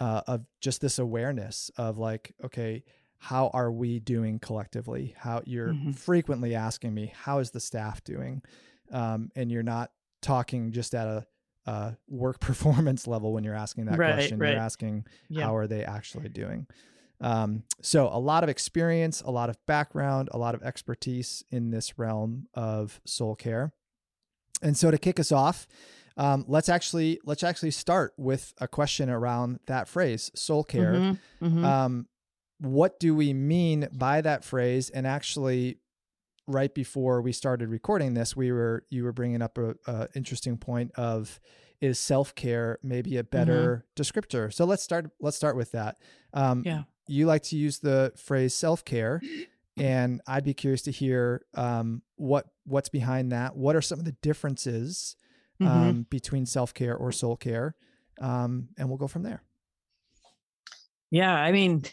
uh, 0.00 0.22
of 0.26 0.44
just 0.60 0.80
this 0.80 0.98
awareness 0.98 1.70
of 1.76 1.98
like 1.98 2.34
okay 2.44 2.82
how 3.18 3.48
are 3.54 3.70
we 3.70 4.00
doing 4.00 4.38
collectively 4.40 5.14
how 5.16 5.40
you're 5.46 5.74
Mhm. 5.74 5.94
frequently 5.94 6.54
asking 6.54 6.92
me 6.92 7.12
how 7.14 7.38
is 7.38 7.52
the 7.52 7.60
staff 7.60 8.02
doing 8.02 8.42
um, 8.90 9.30
and 9.36 9.52
you're 9.52 9.62
not 9.62 9.92
talking 10.20 10.72
just 10.72 10.94
at 10.96 11.06
a, 11.06 11.26
a 11.66 11.96
work 12.08 12.40
performance 12.48 13.06
level 13.06 13.32
when 13.32 13.44
you're 13.44 13.54
asking 13.54 13.86
that 13.86 13.98
Right, 13.98 14.12
question 14.14 14.38
right. 14.38 14.50
you're 14.50 14.58
asking 14.58 15.06
Yeah. 15.28 15.44
how 15.44 15.56
are 15.56 15.66
they 15.66 15.84
actually 15.84 16.28
doing 16.28 16.66
um, 17.20 17.62
so 17.80 18.08
a 18.08 18.18
lot 18.18 18.42
of 18.42 18.48
experience 18.50 19.22
a 19.22 19.30
lot 19.30 19.48
of 19.50 19.56
background 19.66 20.28
a 20.32 20.38
lot 20.38 20.54
of 20.54 20.62
expertise 20.62 21.44
in 21.50 21.70
this 21.70 21.98
realm 21.98 22.48
of 22.54 23.00
soul 23.04 23.34
care 23.34 23.72
and 24.62 24.76
so 24.76 24.90
to 24.90 24.98
kick 24.98 25.18
us 25.20 25.32
off 25.32 25.66
um, 26.16 26.44
let's 26.46 26.68
actually 26.68 27.20
let's 27.24 27.42
actually 27.42 27.70
start 27.72 28.14
with 28.16 28.54
a 28.60 28.68
question 28.68 29.08
around 29.10 29.58
that 29.66 29.88
phrase 29.88 30.30
soul 30.34 30.64
care 30.64 30.92
Mhm. 31.00 31.18
Mhm. 31.42 31.64
um, 31.64 32.06
what 32.58 33.00
do 33.00 33.14
we 33.14 33.32
mean 33.32 33.88
by 33.92 34.20
that 34.20 34.44
phrase 34.44 34.90
and 34.90 35.06
actually 35.06 35.78
right 36.46 36.74
before 36.74 37.20
we 37.22 37.32
started 37.32 37.68
recording 37.70 38.14
this 38.14 38.36
we 38.36 38.52
were 38.52 38.84
you 38.90 39.02
were 39.04 39.12
bringing 39.12 39.40
up 39.42 39.56
a, 39.58 39.74
a 39.86 40.08
interesting 40.14 40.56
point 40.58 40.92
of 40.96 41.40
is 41.80 41.98
self-care 41.98 42.78
maybe 42.82 43.16
a 43.16 43.24
better 43.24 43.84
descriptor? 43.96 44.52
So 44.52 44.64
let's 44.64 44.82
start 44.82 45.10
let's 45.20 45.36
start 45.36 45.56
with 45.56 45.72
that. 45.72 45.96
Um, 46.32 46.62
Yeah. 46.64 46.82
you 47.06 47.26
like 47.26 47.42
to 47.44 47.56
use 47.56 47.78
the 47.80 48.12
phrase 48.16 48.54
self-care 48.54 49.20
and 49.76 50.20
i'd 50.28 50.44
be 50.44 50.54
curious 50.54 50.82
to 50.82 50.90
hear 50.92 51.44
um, 51.54 52.02
what 52.16 52.46
what's 52.64 52.88
behind 52.88 53.32
that? 53.32 53.56
What 53.56 53.74
are 53.76 53.82
some 53.82 53.98
of 53.98 54.04
the 54.04 54.12
differences 54.22 55.16
Mhm. 55.60 55.66
um, 55.68 56.06
between 56.10 56.46
self-care 56.46 56.96
or 56.96 57.12
soul 57.12 57.36
care? 57.36 57.74
Um, 58.20 58.68
and 58.78 58.88
we'll 58.88 58.98
go 58.98 59.08
from 59.08 59.22
there. 59.24 59.42
Yeah, 61.10 61.32
I 61.34 61.52
mean, 61.52 61.84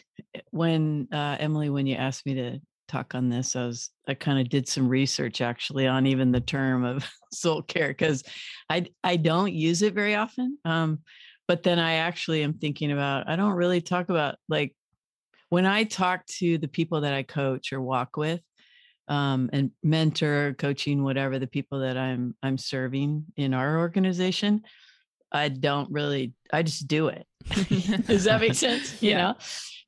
when 0.50 1.08
uh, 1.12 1.36
Emily, 1.38 1.70
when 1.70 1.86
you 1.86 1.94
asked 1.96 2.26
me 2.26 2.34
to 2.34 2.60
talk 2.88 3.14
on 3.14 3.28
this, 3.28 3.56
I 3.56 3.66
was 3.66 3.90
I 4.08 4.14
kind 4.14 4.40
of 4.40 4.48
did 4.48 4.68
some 4.68 4.88
research 4.88 5.40
actually 5.40 5.86
on 5.86 6.06
even 6.06 6.32
the 6.32 6.40
term 6.40 6.84
of 6.84 7.08
soul 7.32 7.62
care 7.62 7.88
because 7.88 8.22
I 8.68 8.86
I 9.02 9.16
don't 9.16 9.52
use 9.52 9.82
it 9.82 9.94
very 9.94 10.14
often. 10.14 10.58
Um, 10.64 11.00
but 11.48 11.62
then 11.62 11.78
I 11.78 11.94
actually 11.94 12.42
am 12.42 12.54
thinking 12.54 12.92
about, 12.92 13.28
I 13.28 13.36
don't 13.36 13.52
really 13.54 13.80
talk 13.80 14.08
about 14.08 14.36
like 14.48 14.74
when 15.50 15.66
I 15.66 15.84
talk 15.84 16.24
to 16.38 16.56
the 16.56 16.68
people 16.68 17.02
that 17.02 17.12
I 17.12 17.24
coach 17.24 17.72
or 17.72 17.80
walk 17.80 18.16
with, 18.16 18.40
um, 19.08 19.50
and 19.52 19.70
mentor, 19.82 20.54
coaching, 20.58 21.02
whatever 21.02 21.38
the 21.38 21.46
people 21.46 21.80
that 21.80 21.96
I'm 21.96 22.34
I'm 22.42 22.56
serving 22.56 23.26
in 23.36 23.52
our 23.52 23.78
organization, 23.78 24.62
I 25.30 25.48
don't 25.48 25.90
really 25.90 26.32
I 26.52 26.62
just 26.62 26.86
do 26.86 27.08
it. 27.08 27.26
Does 28.06 28.24
that 28.24 28.40
make 28.40 28.54
sense? 28.66 29.02
You 29.02 29.10
Yeah. 29.10 29.16
know? 29.18 29.34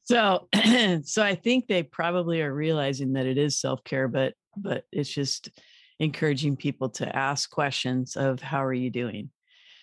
So 0.05 0.49
so 1.05 1.23
I 1.23 1.35
think 1.35 1.67
they 1.67 1.83
probably 1.83 2.43
are 2.43 2.55
realizing 2.55 3.15
that 3.15 3.27
it 3.27 3.39
is 3.39 3.59
self-care, 3.59 4.09
but 4.09 4.35
but 4.57 4.85
it's 4.93 5.13
just 5.13 5.51
encouraging 5.99 6.57
people 6.57 6.89
to 6.89 7.17
ask 7.17 7.51
questions 7.51 8.17
of 8.17 8.41
how 8.41 8.65
are 8.65 8.75
you 8.75 8.91
doing? 8.91 9.31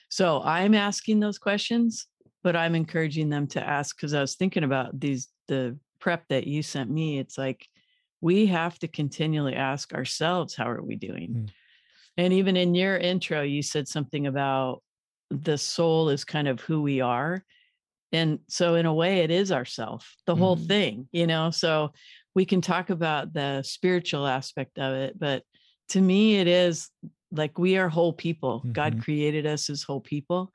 So 0.10 0.42
I'm 0.44 0.76
asking 0.76 1.20
those 1.20 1.38
questions, 1.38 2.08
but 2.44 2.56
I'm 2.56 2.76
encouraging 2.76 3.30
them 3.30 3.48
to 3.48 3.64
ask 3.64 3.96
because 3.96 4.14
I 4.14 4.22
was 4.22 4.36
thinking 4.36 4.64
about 4.64 5.00
these 5.00 5.30
the 5.48 5.78
prep 6.00 6.28
that 6.30 6.48
you 6.48 6.64
sent 6.64 6.90
me. 6.90 7.20
It's 7.20 7.38
like 7.38 7.68
we 8.22 8.46
have 8.48 8.78
to 8.80 8.88
continually 8.88 9.56
ask 9.56 9.94
ourselves, 9.94 10.56
how 10.56 10.70
are 10.70 10.84
we 10.84 10.96
doing? 10.96 11.30
Mm. 11.34 11.50
And 12.18 12.34
even 12.34 12.58
in 12.58 12.76
your 12.76 12.98
intro, 12.98 13.42
you 13.42 13.62
said 13.62 13.88
something 13.88 14.28
about 14.28 14.84
the 15.30 15.58
soul 15.58 16.10
is 16.10 16.24
kind 16.24 16.48
of 16.48 16.60
who 16.60 16.82
we 16.82 17.02
are. 17.02 17.44
And 18.14 18.40
so, 18.50 18.76
in 18.76 18.86
a 18.86 18.94
way, 18.94 19.20
it 19.20 19.32
is 19.32 19.52
ourself, 19.52 20.16
the 20.26 20.36
whole 20.36 20.58
Mhm. 20.58 20.68
thing, 20.68 21.10
you 21.12 21.28
know? 21.28 21.52
So, 21.52 21.94
we 22.36 22.46
can 22.46 22.62
talk 22.62 22.90
about 22.90 23.34
the 23.34 23.62
spiritual 23.64 24.26
aspect 24.28 24.80
of 24.80 24.94
it, 24.96 25.20
but 25.20 25.44
to 25.90 26.02
me, 26.02 26.38
it 26.38 26.48
is 26.48 26.90
like 27.32 27.58
we 27.60 27.78
are 27.78 27.90
whole 27.90 28.14
people. 28.14 28.68
God 28.74 28.98
Mhm. 28.98 29.04
created 29.04 29.46
us 29.46 29.70
as 29.70 29.84
whole 29.84 30.02
people. 30.02 30.54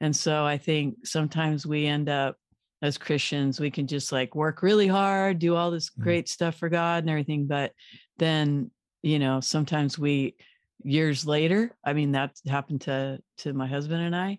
And 0.00 0.14
so, 0.16 0.44
I 0.44 0.58
think 0.58 1.06
sometimes 1.06 1.66
we 1.66 1.86
end 1.86 2.08
up 2.08 2.36
as 2.82 2.98
Christians, 2.98 3.58
we 3.60 3.70
can 3.70 3.86
just 3.86 4.12
like 4.12 4.34
work 4.34 4.62
really 4.62 4.86
hard, 4.88 5.38
do 5.38 5.56
all 5.56 5.70
this 5.70 5.90
Mhm. 5.96 6.02
great 6.02 6.28
stuff 6.28 6.56
for 6.58 6.68
God 6.68 7.02
and 7.04 7.10
everything. 7.10 7.46
But 7.46 7.72
then, 8.18 8.70
you 9.02 9.18
know, 9.18 9.40
sometimes 9.40 9.98
we, 9.98 10.36
years 10.84 11.26
later, 11.26 11.76
I 11.84 11.94
mean, 11.94 12.12
that 12.12 12.38
happened 12.46 12.82
to 12.82 13.20
to 13.38 13.52
my 13.54 13.66
husband 13.66 14.02
and 14.02 14.14
I, 14.14 14.38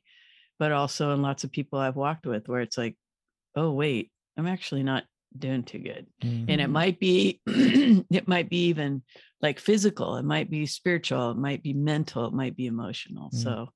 but 0.60 0.72
also 0.72 1.14
in 1.14 1.22
lots 1.22 1.44
of 1.44 1.52
people 1.52 1.80
I've 1.80 1.96
walked 1.96 2.26
with 2.26 2.48
where 2.48 2.62
it's 2.62 2.78
like, 2.78 2.96
oh 3.56 3.72
wait, 3.72 4.12
I'm 4.38 4.48
actually 4.48 4.84
not 4.84 5.04
doing 5.38 5.64
too 5.64 5.80
good. 5.80 6.08
And 6.22 6.62
it 6.62 6.68
Mhm. 6.68 6.72
might 6.72 7.00
be 7.00 7.42
it 7.46 8.28
might 8.28 8.50
be 8.50 8.66
even 8.68 9.04
like 9.42 9.60
physical, 9.60 10.18
it 10.18 10.26
might 10.26 10.50
be 10.50 10.66
spiritual, 10.66 11.32
it 11.32 11.38
might 11.38 11.62
be 11.62 11.74
mental, 11.74 12.26
it 12.28 12.34
might 12.34 12.56
be 12.56 12.68
emotional. 12.68 13.30
Mm. 13.32 13.44
So 13.44 13.70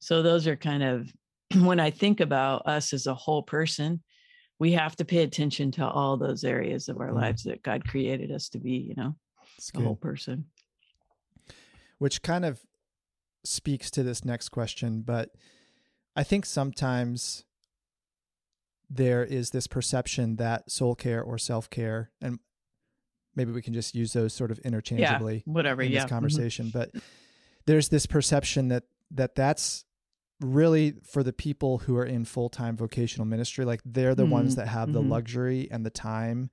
so 0.00 0.22
those 0.22 0.46
are 0.46 0.56
kind 0.56 0.82
of 0.82 1.12
when 1.56 1.80
I 1.80 1.90
think 1.90 2.20
about 2.20 2.66
us 2.66 2.92
as 2.92 3.06
a 3.06 3.14
whole 3.14 3.42
person, 3.42 4.02
we 4.58 4.72
have 4.72 4.96
to 4.96 5.04
pay 5.04 5.22
attention 5.22 5.70
to 5.72 5.88
all 5.88 6.16
those 6.16 6.44
areas 6.44 6.88
of 6.88 6.98
our 7.00 7.10
Mm. 7.10 7.14
lives 7.14 7.42
that 7.44 7.62
God 7.62 7.86
created 7.86 8.30
us 8.32 8.48
to 8.50 8.58
be, 8.58 8.72
you 8.72 8.94
know, 8.96 9.16
It's 9.56 9.70
a 9.74 9.80
whole 9.80 9.96
person. 9.96 10.46
Which 11.98 12.22
kind 12.22 12.44
of 12.44 12.60
speaks 13.44 13.90
to 13.92 14.02
this 14.02 14.24
next 14.24 14.50
question, 14.50 15.02
but 15.02 15.30
I 16.18 16.24
think 16.24 16.44
sometimes 16.46 17.44
there 18.90 19.24
is 19.24 19.50
this 19.50 19.66
perception 19.66 20.36
that 20.36 20.70
soul 20.70 20.94
care 20.94 21.22
or 21.22 21.38
self 21.38 21.70
care, 21.70 22.10
and 22.20 22.38
maybe 23.36 23.52
we 23.52 23.62
can 23.62 23.74
just 23.74 23.94
use 23.94 24.12
those 24.12 24.32
sort 24.32 24.50
of 24.50 24.58
interchangeably 24.60 25.42
Whatever. 25.46 25.82
in 25.82 25.92
yeah. 25.92 25.98
this 26.00 26.06
mhm. 26.06 26.10
conversation, 26.10 26.70
but 26.72 26.90
there's 27.66 27.88
this 27.88 28.06
perception 28.06 28.68
that 28.68 28.84
that 29.12 29.34
that's 29.34 29.84
really 30.40 30.94
for 31.02 31.22
the 31.22 31.32
people 31.32 31.78
who 31.78 31.96
are 31.96 32.04
in 32.04 32.24
full-time 32.24 32.76
vocational 32.76 33.26
ministry 33.26 33.64
like 33.64 33.80
they're 33.84 34.14
the 34.14 34.24
ones 34.26 34.52
Mm, 34.52 34.56
that 34.58 34.68
have 34.68 34.92
the 34.92 35.02
mhm. 35.02 35.08
luxury 35.10 35.68
and 35.70 35.84
the 35.84 35.90
time 35.90 36.50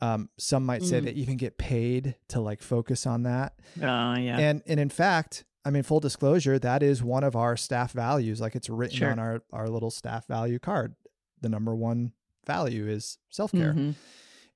um, 0.00 0.30
some 0.38 0.64
might 0.64 0.82
say 0.82 1.00
Mm. 1.00 1.04
they 1.04 1.10
even 1.12 1.36
get 1.36 1.58
paid 1.58 2.14
to 2.28 2.40
like 2.40 2.62
focus 2.62 3.06
on 3.06 3.24
that 3.24 3.52
Oh, 3.76 4.14
yeah. 4.14 4.38
and 4.38 4.62
and 4.66 4.80
in 4.80 4.88
fact 4.88 5.44
i 5.64 5.70
mean 5.70 5.82
full 5.82 6.00
disclosure 6.00 6.58
that 6.58 6.82
is 6.82 7.02
one 7.02 7.24
of 7.24 7.36
our 7.36 7.56
staff 7.56 7.92
values 7.92 8.40
like 8.40 8.54
it's 8.56 8.68
written 8.70 8.96
Sure. 8.96 9.10
on 9.10 9.18
our 9.18 9.42
our 9.52 9.68
little 9.68 9.90
staff 9.90 10.26
value 10.26 10.58
card 10.58 10.94
the 11.40 11.48
number 11.48 11.74
one 11.74 12.12
value 12.46 12.88
is 12.88 13.18
self-care 13.28 13.72
Mhm. 13.74 13.94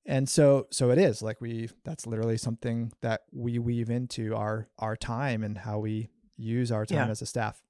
and 0.06 0.28
so 0.28 0.66
so 0.70 0.90
it 0.90 0.98
is 0.98 1.22
like 1.22 1.40
we 1.40 1.68
that's 1.84 2.06
literally 2.06 2.36
something 2.38 2.92
that 3.02 3.22
we 3.32 3.58
weave 3.58 3.90
into 3.90 4.34
our 4.34 4.68
our 4.78 4.96
time 4.96 5.42
and 5.44 5.58
how 5.58 5.78
we 5.78 6.08
use 6.36 6.72
our 6.72 6.84
time 6.86 7.06
Yeah. 7.06 7.10
as 7.10 7.22
a 7.22 7.26
staff 7.26 7.62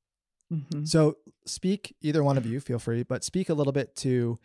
Mhm. 0.52 0.86
so 0.86 1.16
speak 1.46 1.96
either 2.00 2.22
one 2.22 2.38
of 2.38 2.46
you 2.46 2.60
feel 2.60 2.78
free 2.78 3.02
but 3.02 3.24
speak 3.24 3.48
a 3.48 3.54
little 3.54 3.72
bit 3.72 3.94
to 3.96 4.38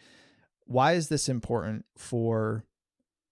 why 0.66 0.94
is 0.94 1.08
this 1.10 1.28
important 1.30 1.86
for 1.96 2.64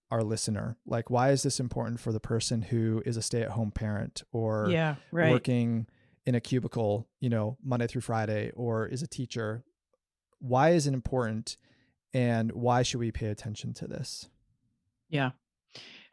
our 0.09 0.23
listener 0.23 0.77
like 0.85 1.09
why 1.09 1.31
is 1.31 1.43
this 1.43 1.59
important 1.59 1.99
for 1.99 2.11
the 2.11 2.19
person 2.19 2.61
who 2.61 3.01
is 3.05 3.17
a 3.17 3.21
stay-at-home 3.21 3.71
parent 3.71 4.23
or 4.31 4.67
Yeah. 4.69 4.95
Right. 5.11 5.31
working 5.31 5.87
in 6.25 6.35
a 6.35 6.39
cubicle 6.41 7.07
you 7.19 7.29
know 7.29 7.57
monday 7.63 7.87
through 7.87 8.01
friday 8.01 8.51
or 8.55 8.85
is 8.87 9.01
a 9.01 9.07
teacher 9.07 9.63
why 10.39 10.69
is 10.71 10.87
it 10.87 10.93
important 10.93 11.57
and 12.13 12.51
why 12.51 12.83
should 12.83 12.99
we 12.99 13.11
pay 13.11 13.27
attention 13.27 13.73
to 13.75 13.87
this 13.87 14.27
Yeah. 15.09 15.31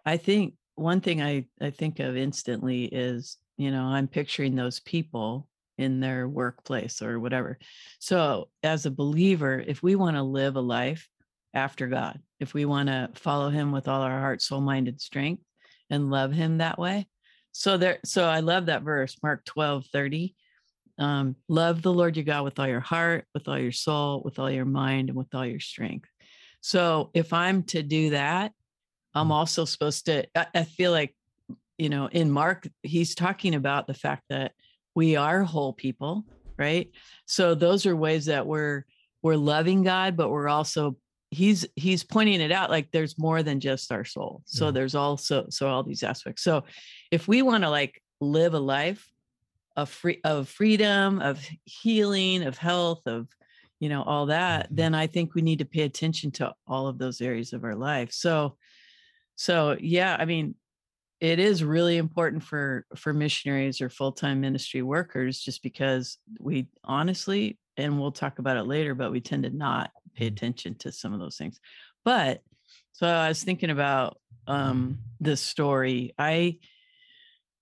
I 0.06 0.16
think 0.18 0.54
one 0.74 1.00
thing 1.00 1.22
I, 1.22 1.46
I 1.60 1.70
think 1.70 2.00
of 2.00 2.16
instantly 2.16 2.84
is, 2.86 3.38
you 3.56 3.70
know, 3.70 3.84
I'm 3.84 4.08
picturing 4.08 4.54
those 4.54 4.80
people 4.80 5.48
in 5.78 6.00
their 6.00 6.28
workplace 6.28 7.00
or 7.00 7.20
whatever. 7.20 7.58
So, 8.00 8.50
as 8.62 8.84
a 8.86 8.90
believer, 8.90 9.62
if 9.66 9.82
we 9.82 9.94
want 9.94 10.16
to 10.16 10.22
live 10.22 10.56
a 10.56 10.60
life 10.60 11.08
after 11.54 11.86
God, 11.86 12.20
if 12.40 12.52
we 12.54 12.64
want 12.64 12.88
to 12.88 13.10
follow 13.14 13.48
him 13.50 13.72
with 13.72 13.88
all 13.88 14.02
our 14.02 14.18
heart, 14.18 14.42
soul, 14.42 14.60
mind, 14.60 14.88
and 14.88 15.00
strength 15.00 15.42
and 15.90 16.10
love 16.10 16.32
him 16.32 16.58
that 16.58 16.78
way. 16.78 17.06
So 17.52 17.76
there, 17.76 18.00
so 18.04 18.24
I 18.24 18.40
love 18.40 18.66
that 18.66 18.82
verse, 18.82 19.16
Mark 19.22 19.44
12, 19.44 19.86
30. 19.92 20.34
Um, 20.98 21.36
love 21.48 21.82
the 21.82 21.92
Lord 21.92 22.16
your 22.16 22.24
God 22.24 22.44
with 22.44 22.58
all 22.58 22.68
your 22.68 22.80
heart, 22.80 23.26
with 23.34 23.48
all 23.48 23.58
your 23.58 23.72
soul, 23.72 24.22
with 24.24 24.38
all 24.38 24.50
your 24.50 24.64
mind, 24.64 25.08
and 25.08 25.18
with 25.18 25.34
all 25.34 25.46
your 25.46 25.60
strength. 25.60 26.08
So 26.60 27.10
if 27.14 27.32
I'm 27.32 27.62
to 27.64 27.82
do 27.82 28.10
that, 28.10 28.52
I'm 29.14 29.28
Mm. 29.28 29.32
also 29.32 29.64
supposed 29.64 30.06
to, 30.06 30.26
I, 30.34 30.46
I 30.54 30.64
feel 30.64 30.90
like, 30.90 31.14
you 31.78 31.88
know, 31.88 32.06
in 32.06 32.30
Mark, 32.30 32.68
he's 32.82 33.14
talking 33.14 33.54
about 33.54 33.86
the 33.86 33.94
fact 33.94 34.24
that 34.30 34.52
we 34.94 35.16
are 35.16 35.42
whole 35.42 35.72
people, 35.72 36.24
right? 36.58 36.90
So 37.26 37.54
those 37.54 37.86
are 37.86 37.96
ways 37.96 38.26
that 38.26 38.46
we're 38.46 38.84
we're 39.22 39.36
loving 39.36 39.82
God, 39.82 40.16
but 40.18 40.28
we're 40.28 40.48
also 40.50 40.96
he's 41.34 41.66
he's 41.76 42.04
pointing 42.04 42.40
it 42.40 42.52
out 42.52 42.70
like 42.70 42.90
there's 42.90 43.18
more 43.18 43.42
than 43.42 43.60
just 43.60 43.92
our 43.92 44.04
soul. 44.04 44.42
So 44.46 44.66
Yeah. 44.66 44.70
there's 44.72 44.94
also 44.94 45.46
so 45.50 45.68
all 45.68 45.82
these 45.82 46.02
aspects. 46.02 46.42
So 46.42 46.64
if 47.10 47.26
we 47.28 47.42
want 47.42 47.64
to 47.64 47.70
like 47.70 48.02
live 48.20 48.54
a 48.54 48.58
life 48.60 49.06
of 49.76 49.88
free 49.90 50.20
of 50.24 50.48
freedom, 50.48 51.20
of 51.20 51.44
healing, 51.64 52.42
of 52.44 52.56
health, 52.56 53.06
of 53.06 53.28
you 53.80 53.88
know 53.88 54.02
all 54.02 54.26
that, 54.26 54.70
Mhm. 54.70 54.76
then 54.76 54.94
I 54.94 55.06
think 55.06 55.34
we 55.34 55.42
need 55.42 55.58
to 55.58 55.64
pay 55.64 55.82
attention 55.82 56.30
to 56.32 56.54
all 56.66 56.86
of 56.86 56.98
those 56.98 57.20
areas 57.20 57.52
of 57.52 57.64
our 57.64 57.74
life. 57.74 58.12
So 58.12 58.56
so 59.36 59.76
yeah, 59.80 60.16
I 60.18 60.24
mean 60.24 60.54
it 61.20 61.38
is 61.38 61.64
really 61.64 61.96
important 61.96 62.42
for 62.42 62.86
for 62.96 63.12
missionaries 63.12 63.80
or 63.80 63.88
full-time 63.88 64.40
ministry 64.40 64.82
workers 64.82 65.40
just 65.40 65.62
because 65.62 66.18
we 66.38 66.68
honestly 66.84 67.58
and 67.76 68.00
we'll 68.00 68.12
talk 68.12 68.38
about 68.38 68.56
it 68.56 68.64
later 68.64 68.94
but 68.94 69.10
we 69.12 69.20
tend 69.20 69.42
to 69.44 69.50
not 69.50 69.90
pay 70.14 70.26
Mhm. 70.26 70.32
attention 70.32 70.74
to 70.76 70.92
some 70.92 71.12
of 71.12 71.20
those 71.20 71.36
things. 71.36 71.58
But 72.04 72.42
so 72.92 73.06
i 73.08 73.28
was 73.28 73.42
thinking 73.42 73.70
about 73.70 74.18
um 74.46 74.98
this 75.20 75.40
story. 75.40 76.12
I 76.18 76.58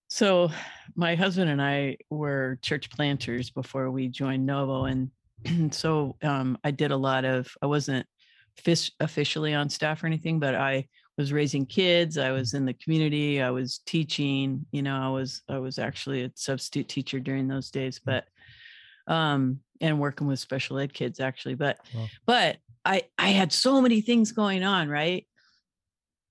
so 0.08 0.50
my 0.94 1.14
husband 1.14 1.50
and 1.50 1.62
i 1.62 1.96
were 2.10 2.58
church 2.62 2.90
planters 2.90 3.50
before 3.50 3.90
we 3.90 4.08
joined 4.08 4.44
novo 4.44 4.84
and 4.84 5.10
so 5.74 6.16
um 6.22 6.58
i 6.64 6.70
did 6.70 6.90
a 6.90 6.96
lot 6.96 7.24
of 7.24 7.48
i 7.62 7.66
wasn't 7.66 8.06
fis- 8.56 8.90
officially 9.00 9.54
on 9.54 9.70
staff 9.70 10.02
or 10.02 10.06
anything 10.06 10.38
but 10.38 10.54
i 10.54 10.86
was 11.16 11.32
raising 11.32 11.64
kids 11.64 12.18
i 12.18 12.30
was 12.30 12.52
in 12.54 12.64
the 12.66 12.74
community 12.74 13.40
i 13.40 13.50
was 13.50 13.78
teaching 13.86 14.66
you 14.72 14.82
know 14.82 14.96
i 14.96 15.08
was 15.08 15.42
i 15.48 15.58
was 15.58 15.78
actually 15.78 16.24
a 16.24 16.30
substitute 16.34 16.88
teacher 16.88 17.18
during 17.20 17.48
those 17.48 17.70
days 17.70 17.98
but 18.04 18.24
um 19.06 19.58
and 19.80 19.98
working 20.00 20.26
with 20.26 20.38
special 20.38 20.78
ed 20.78 20.92
kids 20.92 21.18
actually 21.20 21.54
but 21.54 21.78
Wow. 21.94 22.08
but 22.26 22.56
i 22.84 23.02
i 23.18 23.28
had 23.28 23.52
so 23.52 23.80
many 23.80 24.00
things 24.00 24.32
going 24.32 24.62
on 24.64 24.88
right 24.88 25.26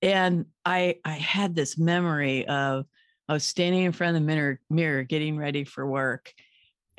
and 0.01 0.45
i 0.65 0.95
i 1.05 1.13
had 1.13 1.55
this 1.55 1.77
memory 1.77 2.47
of 2.47 2.85
i 3.27 3.33
was 3.33 3.43
standing 3.43 3.83
in 3.83 3.91
front 3.91 4.15
of 4.15 4.21
the 4.21 4.27
mirror 4.27 4.59
mirror 4.69 5.03
getting 5.03 5.37
ready 5.37 5.63
for 5.63 5.85
work 5.85 6.33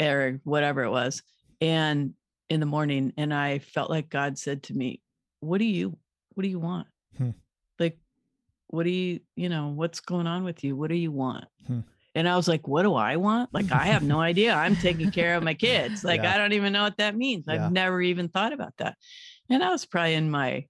or 0.01 0.41
whatever 0.45 0.83
it 0.85 0.91
was 0.91 1.23
and 1.61 2.15
in 2.49 2.61
the 2.61 2.67
morning 2.67 3.13
and 3.17 3.33
i 3.33 3.59
felt 3.59 3.91
like 3.91 4.09
god 4.09 4.39
said 4.39 4.63
to 4.63 4.75
me 4.75 5.01
what 5.41 5.59
do 5.59 5.65
you 5.65 5.97
what 6.35 6.43
do 6.43 6.49
you 6.49 6.61
want 6.61 6.87
Hmm. 7.19 7.31
like 7.79 7.99
what 8.69 8.85
do 8.85 8.91
you 8.91 9.21
you 9.37 9.49
know 9.51 9.69
what's 9.69 10.01
going 10.01 10.27
on 10.27 10.45
with 10.45 10.65
you 10.65 10.75
what 10.77 10.89
do 10.89 10.97
you 10.97 11.13
want 11.13 11.45
Hmm. 11.67 11.81
And 12.15 12.29
I 12.29 12.37
was 12.37 12.47
like, 12.49 12.69
what 12.69 12.83
do 12.83 12.95
I 12.95 13.17
want? 13.17 13.51
Like, 13.55 13.73
I 13.73 13.87
have 13.87 14.03
no 14.03 14.21
idea. 14.21 14.55
I'm 14.55 14.77
taking 14.77 15.11
care 15.11 15.35
of 15.37 15.43
my 15.43 15.55
kids. 15.55 16.05
Like, 16.11 16.23
Yeah. 16.23 16.35
I 16.35 16.37
don't 16.39 16.53
even 16.53 16.73
know 16.73 16.83
what 16.83 16.99
that 16.99 17.17
means. 17.17 17.47
Yeah. 17.49 17.55
I've 17.67 17.73
never 17.73 18.03
even 18.03 18.29
thought 18.29 18.53
about 18.53 18.75
that. 18.79 18.97
And 19.49 19.63
I 19.65 19.71
was 19.71 19.87
probably 19.87 20.15
in 20.15 20.31
my, 20.31 20.67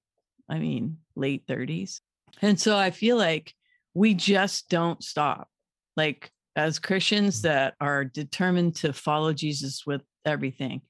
I 0.48 0.58
mean, 0.58 0.98
late 1.16 1.46
30s. 1.46 2.00
And 2.40 2.58
so 2.60 2.76
I 2.78 2.90
feel 2.90 3.16
like 3.16 3.52
we 3.94 4.14
just 4.14 4.68
don't 4.68 5.02
stop. 5.02 5.48
Like, 5.96 6.30
as 6.54 6.78
Christians 6.78 7.38
Mm. 7.40 7.42
that 7.42 7.74
are 7.80 8.04
determined 8.04 8.76
to 8.76 8.92
follow 8.92 9.32
Jesus 9.32 9.84
with 9.86 10.02
everything, 10.24 10.82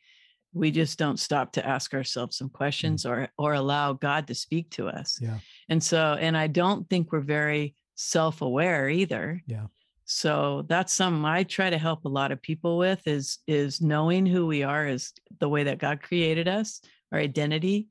we 0.52 0.71
just 0.71 0.99
don't 0.99 1.18
stop 1.18 1.52
to 1.52 1.66
ask 1.66 1.94
ourselves 1.94 2.37
some 2.37 2.50
questions 2.50 3.06
or 3.06 3.28
or 3.38 3.54
allow 3.54 3.94
God 3.94 4.26
to 4.26 4.35
speak 4.35 4.71
to 4.73 4.88
us. 4.88 5.18
Yeah. 5.21 5.38
And 5.71 5.82
so, 5.82 6.14
and 6.21 6.37
I 6.37 6.47
don't 6.49 6.88
think 6.90 7.11
we're 7.11 7.21
very 7.21 7.75
self-aware 7.94 8.88
either. 8.90 9.42
Yeah. 9.47 9.66
So 10.12 10.64
that's 10.69 10.92
something 10.92 11.25
I 11.25 11.42
try 11.45 11.71
to 11.71 11.78
help 11.78 12.04
a 12.04 12.09
lot 12.09 12.33
of 12.33 12.42
people 12.42 12.76
with 12.78 13.07
is 13.07 13.38
is 13.47 13.81
knowing 13.81 14.26
who 14.26 14.47
we 14.47 14.62
are 14.62 14.87
is 14.87 15.12
the 15.40 15.49
way 15.49 15.64
that 15.64 15.78
God 15.78 16.02
created 16.02 16.49
us, 16.49 16.81
our 17.12 17.19
identity, 17.19 17.88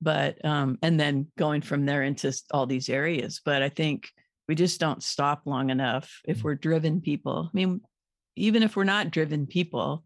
but 0.00 0.44
um 0.44 0.78
and 0.82 0.98
then 0.98 1.28
going 1.38 1.62
from 1.62 1.86
there 1.86 2.02
into 2.02 2.32
all 2.50 2.66
these 2.66 2.88
areas. 2.88 3.40
But 3.44 3.62
I 3.62 3.68
think 3.68 4.10
we 4.48 4.54
just 4.56 4.80
don't 4.80 5.02
stop 5.02 5.42
long 5.46 5.70
enough 5.70 6.20
if 6.24 6.38
Mm. 6.40 6.44
we're 6.44 6.54
driven 6.56 7.00
people. 7.00 7.48
I 7.52 7.56
mean, 7.56 7.80
even 8.36 8.62
if 8.64 8.74
we're 8.74 8.84
not 8.84 9.12
driven 9.12 9.46
people, 9.46 10.04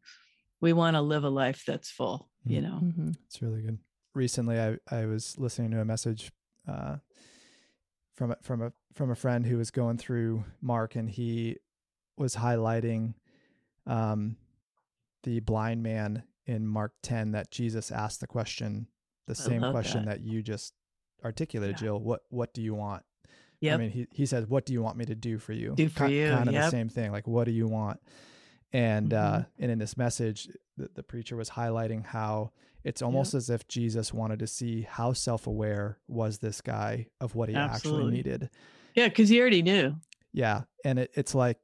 we 0.61 0.73
want 0.75 0.97
to 0.97 1.00
live 1.00 1.25
a 1.25 1.30
life 1.30 1.64
that's 1.66 1.90
full, 1.90 2.28
you 2.44 2.61
Mm. 2.61 2.62
know. 2.62 2.80
Mhm. 2.83 3.16
It's 3.26 3.40
really 3.40 3.62
good. 3.62 3.78
Recently, 4.14 4.61
I 4.61 4.78
I 4.90 5.06
was 5.06 5.38
listening 5.38 5.71
to 5.71 5.80
a 5.80 5.85
message 5.85 6.30
uh, 6.68 6.97
from 8.14 8.30
a, 8.33 8.37
from 8.42 8.62
a 8.62 8.73
from 8.92 9.11
a 9.11 9.14
friend 9.16 9.44
who 9.47 9.59
was 9.59 9.71
going 9.71 9.99
through 9.99 10.44
Mark, 10.61 10.94
and 10.94 11.11
he 11.11 11.56
was 12.16 12.37
highlighting 12.37 13.14
um, 13.87 14.37
the 15.25 15.40
blind 15.40 15.83
man 15.83 16.23
in 16.47 16.66
Mark 16.66 16.92
ten 17.02 17.33
that 17.33 17.50
Jesus 17.50 17.90
asked 17.90 18.21
the 18.21 18.26
question, 18.26 18.87
the 19.26 19.33
I 19.33 19.35
same 19.35 19.61
question 19.71 20.04
that. 20.04 20.23
that. 20.23 20.26
you 20.26 20.42
just 20.42 20.75
articulated, 21.25 21.76
Yeah. 21.76 21.87
Jill. 21.87 22.00
What 22.00 22.23
what 22.28 22.54
do 22.54 22.62
you 22.62 22.75
want? 22.75 23.02
Yep. 23.61 23.75
I 23.75 23.76
mean, 23.78 23.90
he 23.90 24.06
he 24.12 24.26
says, 24.26 24.47
"What 24.47 24.66
do 24.66 24.73
you 24.73 24.83
want 24.83 24.97
me 24.97 25.06
to 25.06 25.14
do 25.14 25.38
for 25.38 25.52
you?" 25.52 25.75
Do 25.75 25.88
for 25.88 26.06
you, 26.06 26.28
Kind 26.30 26.49
of 26.49 26.54
the 26.54 26.71
same 26.71 26.88
thing. 26.88 27.11
Like, 27.12 27.26
what 27.26 27.44
do 27.44 27.50
you 27.52 27.66
want? 27.66 28.00
And 28.75 29.14
uh, 29.14 29.38
Mhm. 29.38 29.47
and 29.61 29.71
in 29.71 29.78
this 29.78 29.97
message, 29.97 30.49
the, 30.76 30.90
the 30.95 31.02
preacher 31.02 31.37
was 31.37 31.50
highlighting 31.50 32.04
how 32.04 32.50
it's 32.83 33.00
almost 33.00 33.33
as 33.33 33.49
if 33.49 33.66
Jesus 33.69 34.12
wanted 34.12 34.40
to 34.40 34.47
see 34.47 34.83
how 34.83 35.12
self 35.14 35.47
aware 35.47 35.99
was 36.09 36.38
this 36.40 36.61
guy 36.61 37.07
of 37.21 37.35
what 37.35 37.49
he 37.49 37.54
actually 37.54 38.11
needed. 38.11 38.50
yeah, 38.95 39.09
because 39.09 39.28
he 39.31 39.40
already 39.40 39.62
knew. 39.62 39.95
Yeah, 40.33 40.64
and 40.85 40.99
it, 40.99 41.11
it's 41.14 41.35
like 41.35 41.59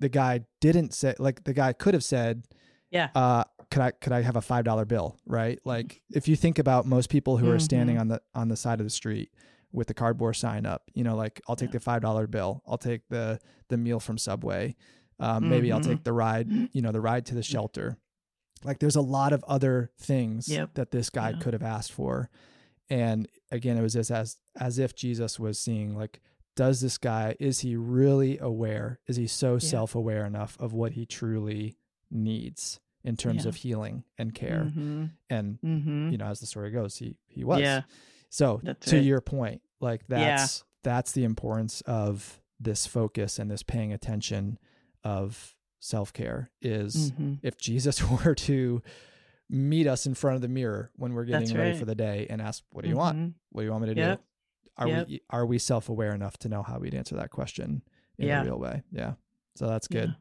the 0.00 0.08
guy 0.10 0.44
didn't 0.60 0.92
say 0.94 1.14
like 1.18 1.44
the 1.44 1.54
guy 1.54 1.72
could 1.72 1.94
have 1.94 2.04
said, 2.04 2.44
Yeah. 2.90 3.08
uh, 3.14 3.44
could 3.70 3.82
I 3.82 3.90
could 3.92 4.12
I 4.12 4.20
have 4.20 4.36
a 4.36 4.42
five 4.42 4.64
dollar 4.64 4.84
bill? 4.84 5.16
Right? 5.26 5.58
Like 5.64 6.02
if 6.10 6.28
you 6.28 6.36
think 6.36 6.58
about 6.58 6.84
most 6.86 7.08
people 7.08 7.38
who 7.38 7.50
are 7.50 7.58
standing 7.58 7.96
Mhm. 7.96 8.00
on 8.00 8.08
the 8.08 8.22
on 8.34 8.48
the 8.48 8.56
side 8.56 8.80
of 8.80 8.86
the 8.86 8.90
street 8.90 9.30
with 9.72 9.86
the 9.88 9.94
cardboard 9.94 10.36
sign 10.36 10.66
up, 10.66 10.90
you 10.94 11.02
know, 11.04 11.16
like 11.16 11.40
I'll 11.48 11.56
take 11.56 11.70
Yeah. 11.70 11.72
the 11.78 11.80
five 11.80 12.02
dollar 12.02 12.26
bill, 12.26 12.62
I'll 12.66 12.78
take 12.78 13.08
the 13.08 13.40
the 13.68 13.76
meal 13.78 13.98
from 13.98 14.18
Subway, 14.18 14.76
um, 15.20 15.48
maybe 15.48 15.70
I'll 15.72 15.80
Mhm. 15.80 15.84
take 15.84 16.04
the 16.04 16.12
ride, 16.12 16.48
you 16.72 16.82
know, 16.82 16.92
the 16.92 17.00
ride 17.00 17.26
to 17.26 17.34
the 17.34 17.42
shelter. 17.42 17.96
Like 18.64 18.78
there's 18.78 18.96
a 18.96 19.00
lot 19.00 19.32
of 19.32 19.44
other 19.44 19.90
things 19.98 20.48
Yep. 20.48 20.74
that 20.74 20.90
this 20.90 21.10
guy 21.10 21.30
Yeah. 21.30 21.38
could 21.38 21.52
have 21.52 21.62
asked 21.62 21.92
for, 21.92 22.28
and 22.90 23.28
again, 23.50 23.76
it 23.76 23.82
was 23.82 23.92
just 23.94 24.10
as 24.10 24.36
as 24.56 24.78
if 24.78 24.94
Jesus 24.94 25.38
was 25.38 25.58
seeing 25.58 25.94
like. 25.96 26.20
Does 26.56 26.80
this 26.80 26.98
guy 26.98 27.36
is 27.38 27.60
he 27.60 27.76
really 27.76 28.36
aware? 28.38 28.98
Is 29.06 29.14
he 29.14 29.28
so 29.28 29.52
Yeah. 29.52 29.58
self-aware 29.60 30.26
enough 30.26 30.58
of 30.58 30.72
what 30.72 30.94
he 30.94 31.06
truly 31.06 31.78
needs 32.10 32.80
in 33.04 33.16
terms 33.16 33.44
Yeah. 33.44 33.50
of 33.50 33.54
healing 33.54 34.02
and 34.18 34.34
care? 34.34 34.64
Mhm. 34.64 35.12
And 35.30 35.60
Mhm. 35.62 36.10
you 36.10 36.18
know, 36.18 36.26
as 36.26 36.40
the 36.40 36.46
story 36.46 36.72
goes, 36.72 36.96
he 36.96 37.16
he 37.28 37.44
was. 37.44 37.60
Yeah. 37.60 37.82
So 38.28 38.60
That's 38.64 38.90
to 38.90 38.96
right. 38.96 39.04
your 39.04 39.20
point, 39.20 39.62
like 39.78 40.08
that's 40.08 40.64
that's 40.82 41.12
the 41.12 41.22
importance 41.22 41.80
of 41.82 42.42
this 42.58 42.88
focus 42.88 43.38
and 43.38 43.48
this 43.48 43.62
paying 43.62 43.92
attention 43.92 44.58
of 45.04 45.54
self 45.80 46.12
care 46.12 46.50
is 46.60 47.12
Mhm. 47.12 47.38
if 47.42 47.56
Jesus 47.58 48.02
were 48.24 48.34
to 48.34 48.82
meet 49.50 49.86
us 49.86 50.06
in 50.06 50.14
front 50.14 50.36
of 50.36 50.42
the 50.42 50.48
mirror 50.48 50.90
when 50.96 51.14
we're 51.14 51.24
getting 51.24 51.56
ready 51.56 51.78
for 51.78 51.84
the 51.86 51.94
day 51.94 52.26
and 52.28 52.42
ask, 52.42 52.62
What 52.70 52.82
do 52.82 52.90
you 52.90 52.96
want? 52.96 53.18
Mhm. 53.18 53.34
What 53.50 53.62
do 53.62 53.64
you 53.66 53.70
want 53.70 53.84
me 53.86 53.94
to 53.94 54.00
Yep. 54.00 54.18
do? 54.18 54.24
Are 54.76 54.88
Yep. 54.88 55.08
we 55.08 55.20
are 55.30 55.46
we 55.46 55.58
self 55.58 55.88
aware 55.88 56.14
enough 56.14 56.36
to 56.38 56.48
know 56.48 56.62
how 56.62 56.78
we'd 56.78 56.94
answer 56.94 57.16
that 57.16 57.30
question 57.30 57.82
in 58.18 58.28
Yeah. 58.28 58.42
a 58.42 58.44
real 58.44 58.58
way? 58.58 58.82
Yeah. 58.92 59.14
So 59.56 59.66
that's 59.66 59.88
good. 59.88 60.14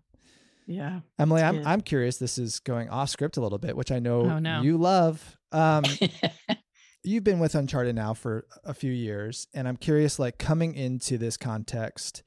Yeah. 0.65 1.01
Emily, 1.19 1.41
I'm 1.41 1.55
good. 1.57 1.65
I'm 1.65 1.81
curious. 1.81 2.17
This 2.17 2.37
is 2.37 2.59
going 2.59 2.89
off 2.89 3.09
script 3.09 3.37
a 3.37 3.41
little 3.41 3.57
bit, 3.59 3.75
which 3.77 3.91
I 3.91 3.99
know 3.99 4.21
Oh, 4.21 4.39
no. 4.39 4.61
you 4.61 4.77
love. 4.77 5.37
Um, 5.51 5.83
you've 7.03 7.23
been 7.23 7.39
with 7.39 7.55
Uncharted 7.55 7.95
now 7.95 8.13
for 8.13 8.45
a 8.63 8.73
few 8.73 8.91
years, 8.91 9.47
and 9.53 9.67
I'm 9.67 9.77
curious, 9.77 10.19
like 10.19 10.37
coming 10.37 10.73
into 10.75 11.17
this 11.17 11.37
context, 11.37 12.23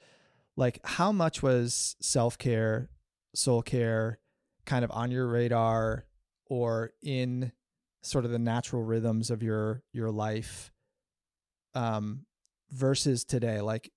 like 0.56 0.80
how 0.84 1.12
much 1.12 1.42
was 1.42 1.96
self 2.00 2.38
care, 2.38 2.90
soul 3.34 3.62
care, 3.62 4.18
kind 4.66 4.84
of 4.84 4.90
on 4.92 5.10
your 5.10 5.26
radar, 5.26 6.06
or 6.46 6.92
in 7.02 7.52
sort 8.02 8.24
of 8.24 8.30
the 8.30 8.38
natural 8.38 8.82
rhythms 8.82 9.30
of 9.30 9.42
your 9.42 9.82
your 9.92 10.10
life, 10.10 10.72
um, 11.74 12.26
versus 12.70 13.24
today? 13.24 13.60
Like, 13.60 13.90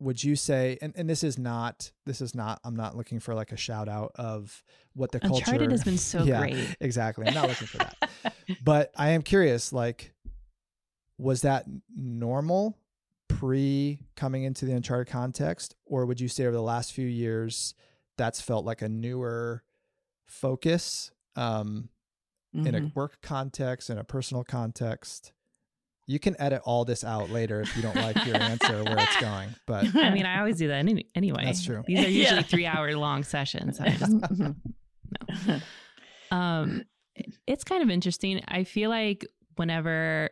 would 0.00 0.22
you 0.22 0.36
say? 0.36 0.78
And 0.80 0.92
and 0.96 1.08
this 1.08 1.22
is 1.22 1.38
not 1.38 1.90
this 2.06 2.20
is 2.20 2.34
not. 2.34 2.60
I'm 2.64 2.76
not 2.76 2.96
looking 2.96 3.20
for 3.20 3.34
like 3.34 3.52
a 3.52 3.56
shout 3.56 3.88
out 3.88 4.12
of 4.16 4.62
what 4.94 5.12
the 5.12 5.20
culture. 5.20 5.70
Has 5.70 5.84
been 5.84 5.98
so 5.98 6.22
Yeah. 6.24 6.40
great. 6.40 6.76
Exactly. 6.80 7.26
I'm 7.26 7.34
not 7.34 7.48
looking 7.48 7.66
for 7.66 7.78
that 7.78 7.96
but 8.62 8.90
I 8.96 9.10
am 9.10 9.22
curious, 9.22 9.72
like, 9.72 10.12
was 11.18 11.42
that 11.42 11.64
normal 11.94 12.76
pre 13.38 14.00
coming 14.16 14.42
into 14.44 14.64
the 14.64 14.72
Uncharted 14.72 15.12
context, 15.12 15.74
or 15.86 16.06
would 16.06 16.20
you 16.20 16.28
say 16.28 16.44
over 16.44 16.56
the 16.56 16.62
last 16.62 16.92
few 16.92 17.06
years 17.06 17.74
that's 18.16 18.40
felt 18.40 18.64
like 18.64 18.82
a 18.82 18.88
newer 18.88 19.62
focus 20.26 21.10
um, 21.36 21.88
in 22.52 22.74
a 22.74 22.80
Mhm. 22.80 22.94
work 22.96 23.18
context, 23.22 23.90
in 23.90 23.98
a 23.98 24.04
personal 24.04 24.42
context? 24.42 25.32
You 26.06 26.18
can 26.18 26.40
edit 26.40 26.62
all 26.64 26.84
this 26.86 27.04
out 27.04 27.30
later 27.30 27.60
if 27.60 27.76
you 27.76 27.82
don't 27.82 27.94
like 27.94 28.24
your 28.24 28.36
answer 28.36 28.82
where 28.82 28.96
it's 28.98 29.20
going, 29.20 29.54
but 29.66 29.84
I 29.94 30.10
mean, 30.10 30.24
I 30.26 30.38
always 30.38 30.56
do 30.56 30.68
that 30.68 30.78
any, 30.78 31.04
anyway. 31.14 31.44
That's 31.44 31.62
true. 31.62 31.84
These 31.86 31.98
are 32.04 32.08
usually 32.08 32.36
Yeah. 32.38 32.42
three 32.42 32.66
hour 32.66 32.96
long 32.96 33.22
sessions. 33.24 33.78
I 33.78 33.90
just, 33.90 34.12
Mhm. 35.30 35.62
um, 36.30 36.82
it's 37.46 37.62
kind 37.64 37.82
of 37.82 37.90
interesting. 37.90 38.42
I 38.48 38.64
feel 38.64 38.90
like 38.90 39.26
whenever, 39.56 40.30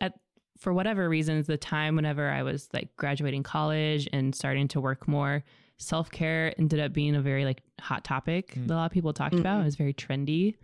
at, 0.00 0.12
for 0.58 0.72
whatever 0.72 1.08
reasons, 1.08 1.46
the 1.46 1.56
time 1.56 1.96
whenever 1.96 2.30
I 2.30 2.42
was 2.42 2.68
like 2.72 2.94
graduating 2.96 3.42
college 3.42 4.08
and 4.12 4.34
starting 4.34 4.68
to 4.68 4.80
work 4.80 5.06
more, 5.08 5.44
self 5.78 6.10
care 6.10 6.54
ended 6.58 6.80
up 6.80 6.92
being 6.92 7.14
a 7.14 7.20
very 7.20 7.44
like 7.44 7.62
hot 7.80 8.04
topic 8.04 8.54
Mm. 8.54 8.68
that 8.68 8.74
a 8.74 8.76
lot 8.76 8.86
of 8.86 8.92
people 8.92 9.12
talked 9.12 9.34
about. 9.34 9.58
Mhm. 9.58 9.62
It 9.62 9.64
was 9.66 9.76
very 9.76 9.94
trendy. 9.94 10.54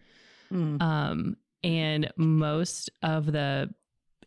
Mm. 0.51 0.81
Um, 0.83 1.37
and 1.63 2.11
most 2.17 2.91
of 3.03 3.27
the 3.31 3.73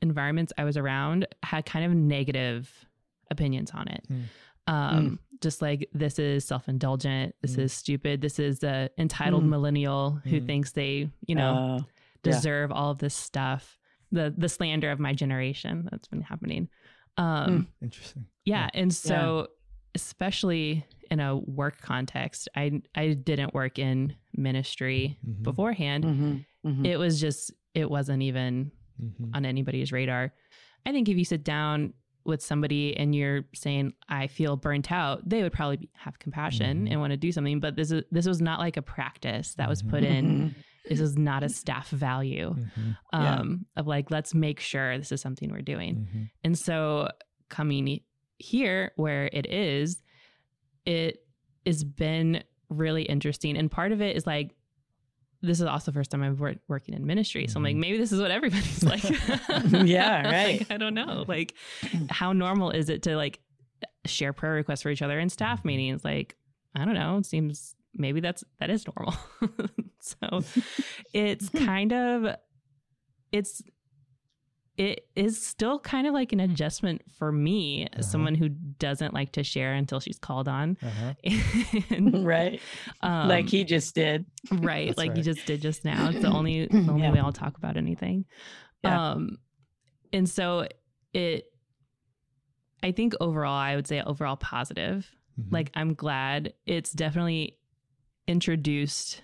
environments 0.02 0.54
I 0.58 0.64
was 0.64 0.78
around 0.78 1.26
had 1.44 1.66
kind 1.66 1.86
of 1.86 1.94
negative 1.94 2.86
opinions 3.32 3.72
on 3.72 3.88
it. 3.88 4.04
Mm. 4.12 4.24
Um, 4.68 5.20
just 5.42 5.62
like 5.62 5.90
this 5.94 6.18
is 6.20 6.46
self 6.46 6.68
indulgent, 6.70 7.36
this 7.42 7.56
Mm. 7.56 7.60
is 7.64 7.74
stupid, 7.74 8.22
this 8.22 8.40
is 8.40 8.60
the 8.60 8.92
entitled 8.98 9.44
Mm. 9.44 9.50
millennial 9.50 10.12
who 10.24 10.40
Mm. 10.42 10.46
thinks 10.46 10.72
they, 10.74 11.10
you 11.28 11.36
know, 11.36 11.56
Uh, 11.56 11.78
yeah. 11.78 11.84
deserve 12.24 12.72
all 12.72 12.92
of 12.92 13.00
this 13.00 13.14
stuff. 13.16 13.78
The 14.12 14.34
the 14.38 14.50
slander 14.50 14.92
of 14.92 15.00
my 15.00 15.14
generation 15.14 15.88
that's 15.92 16.08
been 16.08 16.22
happening. 16.22 16.70
Um, 17.18 17.68
interesting. 17.82 18.26
yeah, 18.46 18.70
and 18.74 18.94
so 18.94 19.48
especially 19.96 20.86
in 21.10 21.20
a 21.20 21.36
work 21.38 21.82
context, 21.82 22.50
I 22.56 22.82
I 22.96 23.14
didn't 23.14 23.54
work 23.54 23.80
in 23.80 24.16
ministry 24.36 25.18
Mhm. 25.28 25.44
beforehand 25.44 26.04
Mhm. 26.04 26.46
Mhm. 26.66 26.86
it 26.86 26.98
was 26.98 27.20
just 27.22 27.52
it 27.74 27.90
wasn't 27.90 28.22
even 28.22 28.72
Mhm. 29.02 29.32
on 29.34 29.46
anybody's 29.46 29.92
radar 29.94 30.34
i 30.86 30.92
think 30.92 31.08
if 31.08 31.18
you 31.18 31.24
sit 31.24 31.44
down 31.44 31.94
with 32.26 32.42
somebody 32.42 32.96
and 32.98 33.16
you're 33.16 33.46
saying 33.54 33.94
i 34.10 34.28
feel 34.28 34.58
burnt 34.58 34.92
out 34.92 35.22
they 35.30 35.42
would 35.44 35.54
probably 35.54 35.78
be, 35.78 35.90
have 35.94 36.20
compassion 36.20 36.86
Mhm. 36.86 36.92
and 36.92 37.00
want 37.00 37.12
to 37.12 37.18
do 37.18 37.32
something 37.32 37.62
but 37.62 37.76
this 37.78 37.92
is 37.92 38.04
this 38.12 38.28
was 38.28 38.42
not 38.42 38.60
like 38.60 38.76
a 38.76 38.82
practice 38.82 39.54
that 39.56 39.70
was 39.70 39.82
put 39.82 40.04
in 40.04 40.26
Mhm. 40.26 40.56
This 40.90 41.00
is 41.00 41.18
not 41.18 41.44
a 41.44 41.50
staff 41.50 41.90
value 41.90 42.54
Mhm. 42.56 42.98
Yeah. 43.14 43.36
um 43.40 43.66
of 43.76 43.88
like 43.88 44.12
let's 44.12 44.34
make 44.34 44.60
sure 44.60 44.98
this 44.98 45.12
is 45.12 45.22
something 45.22 45.52
we're 45.52 45.62
doing 45.62 46.08
Mhm. 46.14 46.30
and 46.44 46.58
so 46.58 47.10
coming 47.50 48.02
here 48.38 48.92
where 48.96 49.30
it 49.32 49.46
is, 49.48 50.02
it 50.86 51.20
has 51.66 51.84
been 51.84 52.44
really 52.70 53.04
interesting. 53.04 53.56
And 53.58 53.72
part 53.72 53.92
of 53.92 54.02
it 54.02 54.16
is 54.18 54.26
like, 54.28 54.56
this 55.42 55.60
is 55.62 55.66
also 55.68 55.92
the 55.92 55.96
first 55.96 56.12
time 56.12 56.24
I've 56.24 56.40
worked 56.40 56.60
working 56.68 56.96
in 56.96 57.06
ministry. 57.06 57.48
So 57.48 57.58
I'm 57.58 57.64
like, 57.64 57.76
Mhm. 57.76 57.80
maybe 57.80 57.98
this 57.98 58.12
is 58.12 58.20
what 58.20 58.32
everybody's 58.32 58.84
like. 58.94 59.04
Yeah, 59.04 60.22
Like, 60.24 60.32
right. 60.32 60.68
I 60.72 60.78
don't 60.78 60.96
know. 60.96 61.24
Like, 61.28 61.56
how 62.10 62.34
normal 62.34 62.72
is 62.72 62.90
it 62.90 63.04
to 63.04 63.16
like 63.16 63.40
share 64.06 64.34
prayer 64.34 64.54
requests 64.54 64.82
for 64.82 64.90
each 64.90 65.02
other 65.02 65.20
in 65.20 65.30
staff 65.30 65.62
Mhm. 65.62 65.66
meetings? 65.66 66.04
Like, 66.04 66.36
I 66.76 66.84
don't 66.84 66.96
know, 66.96 67.18
it 67.18 67.26
seems 67.26 67.76
maybe 67.96 68.20
that's 68.20 68.44
that 68.60 68.70
is 68.70 68.86
normal. 68.88 69.16
so 70.00 70.42
it's 71.14 71.50
kind 71.50 71.94
of 71.94 72.36
it's 73.32 73.62
it 74.78 75.08
is 75.16 75.42
still 75.42 75.80
kind 75.80 76.06
of 76.06 76.14
like 76.14 76.34
an 76.34 76.42
adjustment 76.42 77.02
for 77.18 77.32
me, 77.32 77.88
Uh-huh. 77.94 78.02
someone 78.02 78.36
who 78.36 78.50
doesn't 78.50 79.14
like 79.14 79.32
to 79.32 79.44
share 79.44 79.74
until 79.74 80.02
she's 80.02 80.20
called 80.20 80.50
on. 80.50 80.78
Uh-huh. 80.84 81.14
And, 81.96 82.26
right. 82.28 82.60
um, 83.02 83.30
like 83.30 83.48
he 83.50 83.64
just 83.64 83.96
did. 83.96 84.26
right, 84.52 84.88
That's 84.88 84.98
like 84.98 85.12
you 85.12 85.16
right. 85.16 85.24
just 85.24 85.46
did 85.46 85.62
just 85.62 85.86
now. 85.86 86.10
It's 86.10 86.22
the 86.22 86.28
only 86.40 86.68
the 86.68 86.78
only 86.90 87.04
Yeah. 87.04 87.12
way 87.14 87.20
I'll 87.20 87.32
talk 87.32 87.58
about 87.58 87.78
anything. 87.78 88.26
Yeah. 88.84 89.12
Um, 89.12 89.38
and 90.12 90.30
so 90.30 90.68
it, 91.14 91.46
I 92.84 92.92
think 92.92 93.14
overall, 93.22 93.54
I 93.58 93.76
would 93.78 93.88
say 93.88 94.02
overall 94.02 94.36
positive. 94.36 95.10
Mhm. 95.40 95.52
Like 95.52 95.72
I'm 95.74 95.94
glad 95.94 96.54
it's 96.66 96.92
definitely 96.92 97.58
introduced 98.28 99.22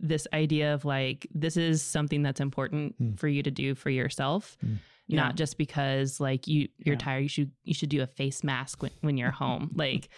this 0.00 0.26
idea 0.32 0.74
of 0.74 0.84
like 0.84 1.26
this 1.34 1.56
is 1.56 1.82
something 1.82 2.22
that's 2.22 2.40
important 2.40 3.00
Mm. 3.00 3.18
for 3.18 3.28
you 3.28 3.42
to 3.42 3.50
do 3.50 3.74
for 3.74 3.90
yourself 3.90 4.56
Mm. 4.64 4.78
Yeah. 5.06 5.16
not 5.20 5.36
just 5.36 5.58
because 5.58 6.18
like 6.20 6.46
you 6.48 6.68
you're 6.78 6.94
Yeah. 6.94 6.98
tired 6.98 7.20
you 7.20 7.28
should 7.28 7.50
you 7.64 7.74
should 7.74 7.90
do 7.90 8.02
a 8.02 8.06
face 8.06 8.42
mask 8.42 8.82
when, 8.82 8.90
when 9.02 9.16
you're 9.16 9.30
home 9.30 9.70
like 9.76 10.08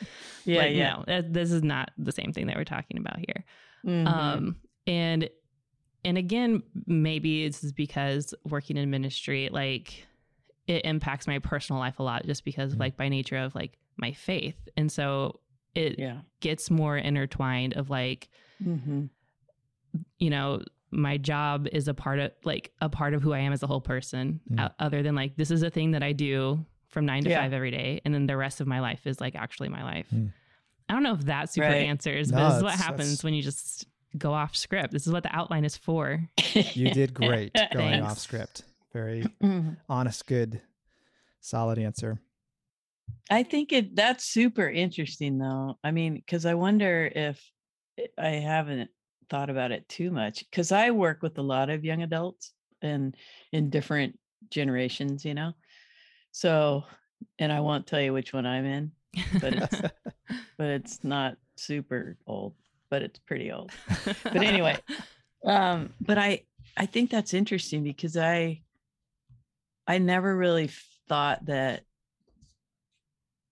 Yeah. 0.44 0.58
like, 0.58 0.74
yeah. 0.76 1.02
no 1.08 1.22
this 1.22 1.50
is 1.52 1.62
not 1.62 1.90
the 1.98 2.12
same 2.12 2.32
thing 2.32 2.46
that 2.46 2.56
we're 2.56 2.64
talking 2.64 2.98
about 2.98 3.18
here 3.18 3.44
Mhm. 3.84 4.06
um 4.06 4.56
and 4.86 5.28
and 6.04 6.16
again 6.18 6.62
maybe 6.86 7.44
it's 7.44 7.60
just 7.60 7.76
because 7.76 8.32
working 8.44 8.76
in 8.76 8.88
ministry 8.90 9.48
like 9.52 10.06
it 10.66 10.84
impacts 10.84 11.26
my 11.28 11.38
personal 11.38 11.78
life 11.80 11.98
a 12.00 12.02
lot 12.02 12.24
just 12.26 12.44
because 12.44 12.74
Mm. 12.74 12.80
like 12.80 12.96
by 12.96 13.08
nature 13.08 13.36
of 13.38 13.54
like 13.54 13.78
my 13.96 14.12
faith 14.12 14.68
and 14.76 14.90
so 14.90 15.40
it 15.76 15.98
yeah. 15.98 16.18
gets 16.40 16.70
more 16.70 16.96
intertwined 16.96 17.74
of 17.74 17.90
like 17.90 18.28
hmm 18.62 19.06
you 20.18 20.30
know 20.30 20.62
my 20.90 21.16
job 21.16 21.68
is 21.72 21.88
a 21.88 21.94
part 21.94 22.18
of 22.18 22.30
like 22.44 22.72
a 22.80 22.88
part 22.88 23.14
of 23.14 23.22
who 23.22 23.32
i 23.32 23.38
am 23.38 23.52
as 23.52 23.62
a 23.62 23.66
whole 23.66 23.80
person 23.80 24.40
Mm. 24.50 24.70
other 24.78 25.02
than 25.02 25.14
like 25.14 25.36
this 25.36 25.50
is 25.50 25.62
a 25.62 25.70
thing 25.70 25.90
that 25.92 26.02
i 26.02 26.12
do 26.12 26.64
from 26.88 27.04
nine 27.06 27.22
to 27.24 27.30
Yeah. 27.30 27.42
five 27.42 27.52
every 27.52 27.70
day 27.70 28.00
and 28.04 28.14
then 28.14 28.26
the 28.26 28.36
rest 28.36 28.60
of 28.60 28.66
my 28.66 28.80
life 28.80 29.06
is 29.06 29.20
like 29.20 29.34
actually 29.34 29.68
my 29.68 29.82
life 29.82 30.06
Mm. 30.14 30.32
i 30.88 30.92
don't 30.94 31.02
know 31.02 31.14
if 31.14 31.24
that 31.26 31.50
super 31.52 31.66
Right. 31.68 31.86
answers 31.86 32.30
No, 32.30 32.38
but 32.38 32.48
this 32.48 32.56
is 32.58 32.62
what 32.62 32.74
happens 32.74 33.08
that's- 33.10 33.24
when 33.24 33.34
you 33.34 33.42
just 33.42 33.86
go 34.16 34.32
off 34.32 34.56
script 34.56 34.92
this 34.92 35.06
is 35.06 35.12
what 35.12 35.22
the 35.24 35.34
outline 35.36 35.64
is 35.64 35.76
for 35.76 36.28
You 36.74 36.90
did 36.90 37.12
great 37.12 37.52
going 37.72 38.00
off 38.02 38.18
script. 38.18 38.62
Very 38.92 39.24
Mhm. 39.42 39.76
honest, 39.90 40.26
good, 40.26 40.62
solid 41.40 41.78
answer. 41.78 42.18
I 43.30 43.42
think 43.42 43.72
it 43.72 43.96
that's 43.96 44.24
super 44.24 44.68
interesting 44.68 45.38
though. 45.38 45.78
I 45.82 45.90
mean, 45.90 46.14
because 46.14 46.46
I 46.46 46.54
wonder 46.54 47.10
if 47.14 47.42
I 48.18 48.28
haven't 48.28 48.90
thought 49.28 49.50
about 49.50 49.72
it 49.72 49.88
too 49.88 50.10
much 50.10 50.44
because 50.50 50.70
I 50.72 50.90
work 50.90 51.22
with 51.22 51.38
a 51.38 51.42
lot 51.42 51.70
of 51.70 51.84
young 51.84 52.02
adults 52.02 52.52
and 52.82 53.16
in 53.52 53.70
different 53.70 54.18
generations, 54.50 55.24
you 55.24 55.34
know. 55.34 55.52
So, 56.30 56.84
and 57.38 57.52
I 57.52 57.60
won't 57.60 57.86
tell 57.86 58.00
you 58.00 58.12
which 58.12 58.32
one 58.32 58.46
I'm 58.46 58.64
in, 58.64 58.92
but 59.40 59.54
it's 59.54 59.80
but 60.58 60.66
it's 60.66 61.02
not 61.02 61.36
super 61.56 62.16
old, 62.26 62.54
but 62.90 63.02
it's 63.02 63.18
pretty 63.18 63.50
old. 63.50 63.72
But 64.04 64.36
anyway, 64.36 64.78
um, 65.44 65.94
but 66.00 66.18
I 66.18 66.42
I 66.76 66.86
think 66.86 67.10
that's 67.10 67.34
interesting 67.34 67.82
because 67.82 68.16
I 68.16 68.62
I 69.86 69.98
never 69.98 70.36
really 70.36 70.70
thought 71.08 71.46
that 71.46 71.82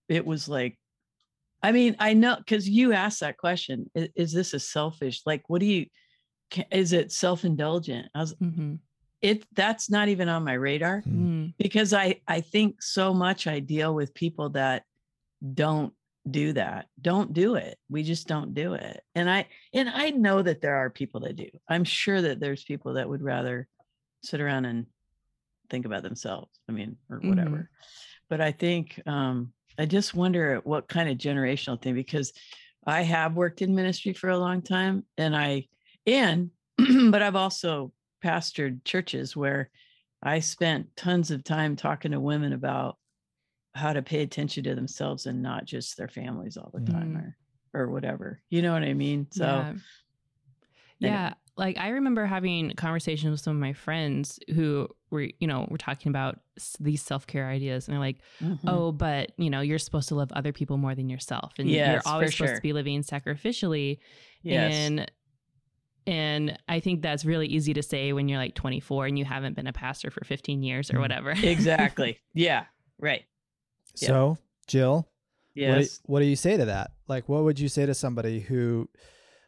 it 0.09 0.25
was 0.27 0.49
like 0.49 0.79
I 1.62 1.73
mean, 1.73 1.97
I 1.99 2.12
know 2.12 2.37
because 2.37 2.69
you 2.69 2.93
asked 2.93 3.21
that 3.21 3.38
question. 3.38 3.90
Is, 3.95 4.09
is 4.14 4.33
this 4.35 4.53
a 4.53 4.61
selfish? 4.61 5.23
Like, 5.25 5.45
what 5.49 5.61
do 5.61 5.67
you? 5.67 5.87
Is 6.71 6.93
it 6.93 7.11
self-indulgent? 7.11 8.09
I 8.14 8.21
was 8.21 8.35
Mhm. 8.35 8.81
it. 9.23 9.47
That's 9.55 9.88
not 9.88 10.09
even 10.09 10.29
on 10.29 10.45
my 10.45 10.53
radar 10.53 11.01
Mm. 11.03 11.55
because 11.57 11.95
I 11.95 12.21
I 12.29 12.43
think 12.43 12.83
so 12.83 13.14
much 13.14 13.47
I 13.47 13.61
deal 13.61 13.95
with 13.95 14.12
people 14.12 14.51
that 14.51 14.85
don't 15.55 15.95
do 16.31 16.53
that. 16.53 16.88
Don't 17.01 17.33
do 17.33 17.55
it. 17.55 17.79
We 17.88 18.03
just 18.03 18.27
don't 18.29 18.53
do 18.53 18.75
it. 18.75 19.03
And 19.14 19.31
I 19.31 19.49
and 19.73 19.88
I 19.88 20.11
know 20.11 20.43
that 20.43 20.61
there 20.61 20.77
are 20.77 20.90
people 20.90 21.21
that 21.21 21.37
do. 21.37 21.49
I'm 21.67 21.85
sure 21.85 22.21
that 22.21 22.40
there's 22.40 22.62
people 22.62 22.95
that 22.95 23.09
would 23.09 23.23
rather 23.23 23.69
sit 24.23 24.43
around 24.43 24.67
and 24.67 24.85
think 25.71 25.87
about 25.87 26.03
themselves. 26.03 26.51
I 26.69 26.73
mean, 26.73 26.99
or 27.09 27.21
Mhm. 27.21 27.29
whatever. 27.31 27.71
But 28.29 28.43
I 28.43 28.53
think 28.53 29.01
um 29.07 29.54
I 29.78 29.87
just 29.87 30.14
wonder 30.14 30.60
what 30.64 30.88
kind 30.88 31.08
of 31.08 31.18
generational 31.18 31.80
thing 31.80 31.94
because 31.94 32.32
I 32.87 33.02
have 33.02 33.34
worked 33.37 33.62
in 33.62 33.74
ministry 33.74 34.12
for 34.12 34.30
a 34.30 34.38
long 34.38 34.62
time 34.62 35.04
and 35.18 35.34
I 35.37 35.68
and 36.06 36.50
but 37.10 37.22
I've 37.22 37.37
also 37.37 37.92
pastored 38.22 38.84
churches 38.84 39.37
where 39.37 39.70
I 40.22 40.40
spent 40.40 40.94
tons 40.96 41.30
of 41.30 41.44
time 41.44 41.76
talking 41.76 42.12
to 42.12 42.20
women 42.20 42.52
about 42.52 42.98
how 43.74 43.92
to 43.92 44.02
pay 44.02 44.22
attention 44.22 44.64
to 44.64 44.74
themselves 44.74 45.26
and 45.26 45.42
not 45.42 45.64
just 45.64 45.96
their 45.96 46.08
families 46.08 46.56
all 46.56 46.70
the 46.72 46.80
time 46.92 47.14
Mhm. 47.14 47.16
or 47.16 47.37
or 47.76 47.90
whatever. 47.90 48.40
You 48.50 48.62
know 48.62 48.72
what 48.72 48.84
I 48.84 48.94
mean? 48.94 49.26
So 49.32 49.44
yeah. 49.44 49.74
Anyway. 51.05 51.14
Yeah, 51.14 51.35
like 51.57 51.79
I 51.79 51.88
remember 51.90 52.27
having 52.27 52.71
conversations 52.77 53.31
with 53.31 53.40
some 53.40 53.55
of 53.57 53.61
my 53.61 53.73
friends 53.73 54.38
who 54.55 54.88
were, 55.11 55.29
you 55.38 55.47
know, 55.47 55.67
were 55.71 55.79
talking 55.79 56.11
about 56.11 56.40
s- 56.59 56.77
these 56.81 57.01
self 57.03 57.27
care 57.27 57.49
ideas, 57.49 57.87
and 57.87 57.93
they're 57.95 58.01
like, 58.01 58.19
mhm. 58.40 58.59
"Oh, 58.67 58.90
but 58.93 59.33
you 59.38 59.51
know, 59.51 59.61
you're 59.61 59.79
supposed 59.79 60.09
to 60.09 60.14
love 60.17 60.33
other 60.33 60.53
people 60.53 60.77
more 60.79 60.95
than 60.95 61.09
yourself, 61.09 61.53
and 61.59 61.69
Yes, 61.69 61.93
you're 62.05 62.12
always 62.12 62.33
supposed 62.35 62.49
sure. 62.51 62.57
to 62.57 62.62
be 62.62 62.73
living 62.73 63.03
sacrificially." 63.03 63.99
yes. 64.43 64.75
And 64.75 65.11
and 66.07 66.59
I 66.69 66.81
think 66.81 67.01
that's 67.03 67.25
really 67.25 67.47
easy 67.47 67.73
to 67.75 67.83
say 67.83 68.12
when 68.12 68.29
you're 68.29 68.38
like 68.38 68.55
24 68.55 69.07
and 69.07 69.19
you 69.19 69.25
haven't 69.25 69.55
been 69.57 69.67
a 69.67 69.73
pastor 69.73 70.11
for 70.11 70.23
15 70.25 70.62
years 70.62 70.90
or 70.90 70.95
Mm. 70.99 71.01
whatever. 71.01 71.31
exactly. 71.31 72.19
Yeah. 72.35 72.64
Right. 72.99 73.25
Yeah. 73.97 74.09
So, 74.09 74.38
Jill, 74.67 74.95
what, 74.97 75.05
do, 75.55 75.61
Yes. 75.61 76.01
what 76.05 76.21
do 76.21 76.27
you 76.27 76.37
say 76.37 76.57
to 76.59 76.67
that? 76.67 76.90
Like, 77.09 77.27
what 77.29 77.45
would 77.45 77.59
you 77.59 77.69
say 77.69 77.87
to 77.87 77.95
somebody 77.95 78.40
who, 78.40 78.90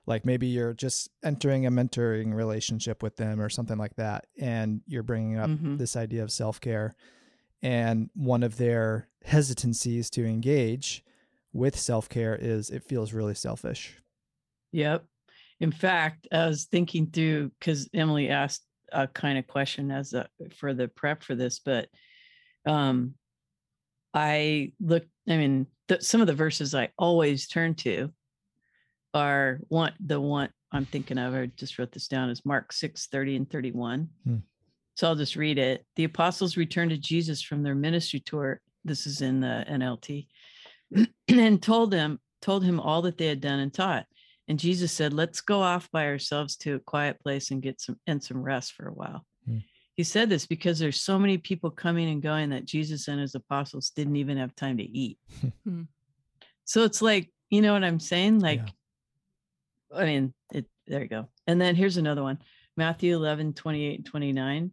like, 0.07 0.25
maybe 0.25 0.47
you're 0.47 0.75
just 0.75 1.09
entering 1.25 1.66
a 1.66 1.71
mentoring 1.71 2.33
relationship 2.35 3.03
with 3.03 3.16
them 3.16 3.40
or 3.40 3.49
something 3.49 3.79
like 3.79 3.97
that, 3.97 4.27
and 4.38 4.81
you're 4.87 5.03
bringing 5.03 5.37
up 5.38 5.51
Mhm. 5.51 5.79
this 5.79 5.97
idea 5.97 6.23
of 6.23 6.31
self 6.33 6.61
care, 6.61 6.95
and 7.62 8.11
one 8.14 8.42
of 8.42 8.57
their 8.57 9.09
hesitancies 9.25 10.09
to 10.11 10.25
engage 10.25 11.05
with 11.53 11.77
self 11.79 12.09
care 12.09 12.37
is 12.37 12.71
it 12.71 12.85
feels 12.85 13.12
really 13.12 13.35
selfish. 13.35 14.01
Yep. 14.73 15.05
In 15.61 15.73
fact, 15.73 16.29
I 16.31 16.47
was 16.47 16.64
thinking 16.66 17.11
through 17.11 17.51
because 17.59 17.88
Emily 17.95 18.29
asked 18.29 18.64
a 18.92 19.09
kind 19.09 19.38
of 19.38 19.47
question 19.47 19.90
as 19.90 20.12
a 20.12 20.29
for 20.55 20.75
the 20.75 20.87
prep 20.87 21.23
for 21.23 21.35
this, 21.35 21.59
but 21.59 21.88
um 22.66 23.14
I 24.14 24.73
looked, 24.81 25.09
I 25.29 25.37
mean, 25.37 25.66
the, 25.88 26.01
some 26.01 26.21
of 26.21 26.27
the 26.27 26.35
verses 26.35 26.75
I 26.75 26.90
always 26.99 27.49
turn 27.49 27.75
to 27.77 28.12
are 29.16 29.61
one 29.68 29.92
the 30.05 30.20
one 30.20 30.50
I'm 30.72 30.87
thinking 30.87 31.18
of, 31.18 31.35
I 31.35 31.46
just 31.57 31.79
wrote 31.79 31.92
this 31.92 32.09
down 32.09 32.31
is 32.31 32.44
Mark 32.44 32.72
6, 32.72 33.07
30 33.07 33.37
and 33.37 33.50
31. 33.50 34.09
Hmm. 34.24 34.37
So 34.94 35.09
I'll 35.09 35.14
just 35.16 35.37
read 35.37 35.59
it. 35.59 35.85
The 35.96 36.05
apostles 36.05 36.57
returned 36.57 36.90
to 36.90 36.96
Jesus 36.98 37.42
from 37.42 37.62
their 37.62 37.74
ministry 37.74 38.20
tour. 38.20 38.61
This 38.85 39.07
is 39.07 39.20
in 39.20 39.40
the 39.40 39.64
NLT, 39.68 40.26
and 41.29 41.62
told 41.62 41.90
them, 41.90 42.20
told 42.40 42.64
him 42.64 42.81
all 42.81 43.02
that 43.02 43.18
they 43.18 43.26
had 43.26 43.40
done 43.40 43.59
and 43.59 43.72
taught. 43.72 44.07
And 44.48 44.59
Jesus 44.59 44.92
said, 44.92 45.12
Let's 45.12 45.40
go 45.40 45.61
off 45.61 45.90
by 45.90 46.07
ourselves 46.07 46.57
to 46.59 46.76
a 46.76 46.81
quiet 46.81 47.20
place 47.20 47.50
and 47.50 47.62
get 47.62 47.81
some 47.81 47.98
and 48.07 48.22
some 48.22 48.42
rest 48.42 48.74
for 48.74 48.88
a 48.88 48.94
while. 48.94 49.24
Hmm. 49.46 49.59
He 49.96 50.05
said 50.05 50.29
this 50.29 50.46
because 50.46 50.79
there's 50.79 51.00
so 51.00 51.18
many 51.18 51.38
people 51.38 51.70
coming 51.70 52.11
and 52.11 52.22
going 52.22 52.50
that 52.50 52.66
Jesus 52.66 53.09
and 53.09 53.18
his 53.18 53.35
apostles 53.35 53.90
didn't 53.90 54.16
even 54.16 54.37
have 54.37 54.55
time 54.55 54.76
to 54.76 54.85
eat. 54.85 55.18
Hmm. 55.64 55.83
so 56.64 56.85
it's 56.85 57.02
like, 57.02 57.31
you 57.50 57.62
know 57.62 57.72
what 57.72 57.85
I'm 57.85 58.00
saying? 58.00 58.40
Like, 58.40 58.61
Yeah. 58.66 58.72
I 59.94 60.05
mean, 60.05 60.35
it 60.53 60.66
there 60.87 61.03
you 61.03 61.09
go. 61.09 61.29
And 61.46 61.61
then 61.61 61.75
here's 61.75 61.96
another 61.96 62.22
one. 62.22 62.38
Matthew 62.77 63.14
11, 63.16 63.55
28 63.55 63.96
and 63.96 64.07
29. 64.07 64.70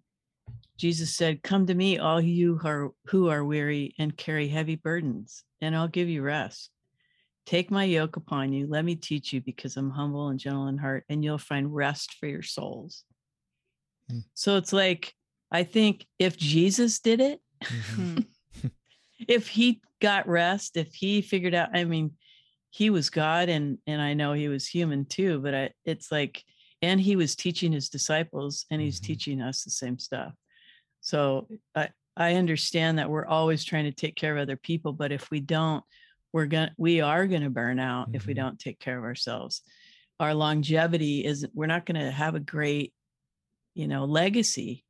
Jesus 0.78 1.15
said, 1.15 1.43
Come 1.43 1.65
to 1.67 1.73
me, 1.73 1.99
all 1.99 2.19
you 2.19 2.58
who 2.58 2.67
are, 2.67 2.91
who 3.08 3.30
are 3.30 3.45
weary 3.45 3.95
and 3.97 4.15
carry 4.17 4.47
heavy 4.47 4.76
burdens, 4.76 5.43
and 5.62 5.76
I'll 5.76 5.88
give 5.88 6.10
you 6.10 6.21
rest. 6.21 6.69
Take 7.45 7.71
my 7.71 7.84
yoke 7.84 8.15
upon 8.15 8.54
you. 8.54 8.67
Let 8.67 8.86
me 8.86 8.95
teach 8.95 9.34
you 9.34 9.41
because 9.41 9.78
I'm 9.78 9.89
humble 9.89 10.30
and 10.30 10.39
gentle 10.39 10.67
in 10.67 10.78
heart, 10.78 11.06
and 11.10 11.23
you'll 11.23 11.38
find 11.38 11.73
rest 11.73 12.15
for 12.19 12.28
your 12.28 12.41
souls. 12.43 13.04
Hmm. 14.10 14.19
So 14.34 14.58
it's 14.58 14.73
like, 14.73 15.13
I 15.52 15.63
think 15.63 16.06
if 16.19 16.38
Jesus 16.38 16.99
did 16.99 17.21
it, 17.21 17.39
Mhm. 17.63 18.26
Hmm. 18.62 18.67
if 19.28 19.47
he 19.47 19.82
got 20.02 20.28
rest, 20.28 20.76
if 20.76 20.93
he 20.93 21.21
figured 21.21 21.54
out, 21.54 21.69
I 21.73 21.86
mean, 21.86 22.12
he 22.73 22.89
was 22.89 23.09
God 23.12 23.49
and 23.49 23.77
and 23.88 24.01
I 24.01 24.15
know 24.15 24.33
he 24.33 24.49
was 24.49 24.67
human 24.67 25.05
too, 25.05 25.39
but 25.39 25.53
I, 25.55 25.71
it's 25.86 26.12
like, 26.12 26.43
and 26.81 26.99
he 26.99 27.15
was 27.15 27.36
teaching 27.36 27.71
his 27.71 27.89
disciples 27.89 28.65
and 28.71 28.81
he's 28.81 28.99
Mhm. 28.99 29.03
teaching 29.05 29.41
us 29.41 29.63
the 29.63 29.69
same 29.71 29.99
stuff. 29.99 30.33
So 31.01 31.47
I 31.75 31.89
I 32.17 32.36
understand 32.36 32.99
that 32.99 33.09
we're 33.09 33.25
always 33.27 33.63
trying 33.63 33.86
to 33.86 33.91
take 33.91 34.15
care 34.15 34.36
of 34.36 34.41
other 34.41 34.57
people, 34.57 34.93
but 34.93 35.12
if 35.12 35.29
we 35.31 35.39
don't 35.39 35.83
we're 36.33 36.47
gonna 36.47 36.73
we 36.77 37.01
are 37.01 37.27
gonna 37.27 37.49
burn 37.51 37.79
out 37.79 38.09
if 38.13 38.25
we 38.27 38.33
Mhm. 38.33 38.38
don't 38.38 38.59
take 38.59 38.79
care 38.79 38.97
of 38.97 39.03
ourselves 39.03 39.62
our 40.19 40.33
longevity 40.36 41.25
is 41.25 41.45
we're 41.53 41.65
not 41.67 41.86
going 41.88 41.99
to 41.99 42.12
have 42.12 42.36
a 42.36 42.39
great 42.39 42.93
you 43.75 43.88
know 43.88 44.05
legacy 44.05 44.86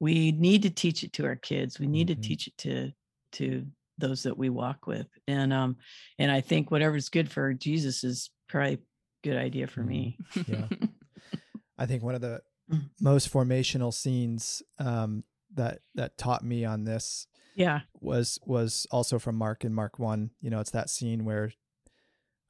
we 0.00 0.32
need 0.32 0.62
to 0.62 0.70
teach 0.70 1.04
it 1.04 1.12
to 1.14 1.24
our 1.26 1.36
kids 1.36 1.78
we 1.80 1.86
need 1.86 2.08
Mhm. 2.08 2.14
to 2.16 2.28
teach 2.28 2.46
it 2.48 2.56
to 2.58 2.92
to 3.32 3.66
those 4.00 4.22
that 4.24 4.36
we 4.38 4.48
walk 4.48 4.86
with 4.86 5.06
and 5.28 5.52
um 5.52 5.76
and 6.18 6.30
i 6.30 6.40
think 6.40 6.70
whatever's 6.70 7.08
good 7.08 7.30
for 7.30 7.52
jesus 7.54 8.02
is 8.04 8.30
probably 8.48 8.74
a 8.74 8.78
good 9.22 9.36
idea 9.36 9.66
for 9.66 9.82
me 9.82 10.16
Yeah. 10.46 10.66
I 11.78 11.86
think 11.86 12.02
one 12.02 12.14
of 12.14 12.20
the 12.20 12.42
Mm. 12.70 12.90
most 13.00 13.32
formational 13.32 13.92
scenes 13.92 14.62
um, 14.78 15.24
that 15.54 15.80
that 15.96 16.16
taught 16.16 16.44
me 16.44 16.64
on 16.64 16.84
this 16.84 17.26
yeah 17.56 17.80
was 18.00 18.38
was 18.46 18.86
also 18.92 19.18
from 19.18 19.34
Mark 19.34 19.64
in 19.64 19.74
Mark 19.74 19.98
one. 19.98 20.30
You 20.40 20.50
know, 20.50 20.60
it's 20.60 20.70
that 20.70 20.88
scene 20.88 21.24
where 21.24 21.52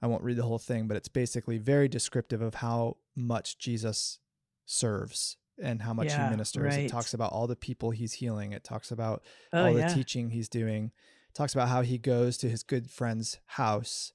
I 0.02 0.08
won't 0.08 0.22
read 0.22 0.36
the 0.36 0.42
whole 0.42 0.58
thing, 0.58 0.88
but 0.88 0.98
it's 0.98 1.08
basically 1.08 1.56
very 1.56 1.88
descriptive 1.88 2.42
of 2.42 2.56
how 2.56 2.98
much 3.16 3.58
Jesus 3.58 4.18
serves 4.66 5.38
and 5.62 5.80
how 5.80 5.94
much 5.94 6.08
Yeah, 6.08 6.24
he 6.24 6.30
ministers. 6.30 6.76
It 6.76 6.88
talks 6.90 7.14
about 7.14 7.32
all 7.32 7.46
the 7.46 7.56
people 7.56 7.90
he's 7.92 8.12
healing. 8.14 8.52
It 8.52 8.62
talks 8.62 8.90
about 8.90 9.22
oh 9.54 9.66
all 9.68 9.78
yeah 9.78 9.88
the 9.88 9.94
teaching 9.94 10.28
he's 10.30 10.50
doing. 10.50 10.92
Talks 11.34 11.54
about 11.54 11.68
how 11.68 11.82
he 11.82 11.98
goes 11.98 12.36
to 12.38 12.48
his 12.48 12.62
good 12.62 12.90
friend's 12.90 13.38
house 13.46 14.12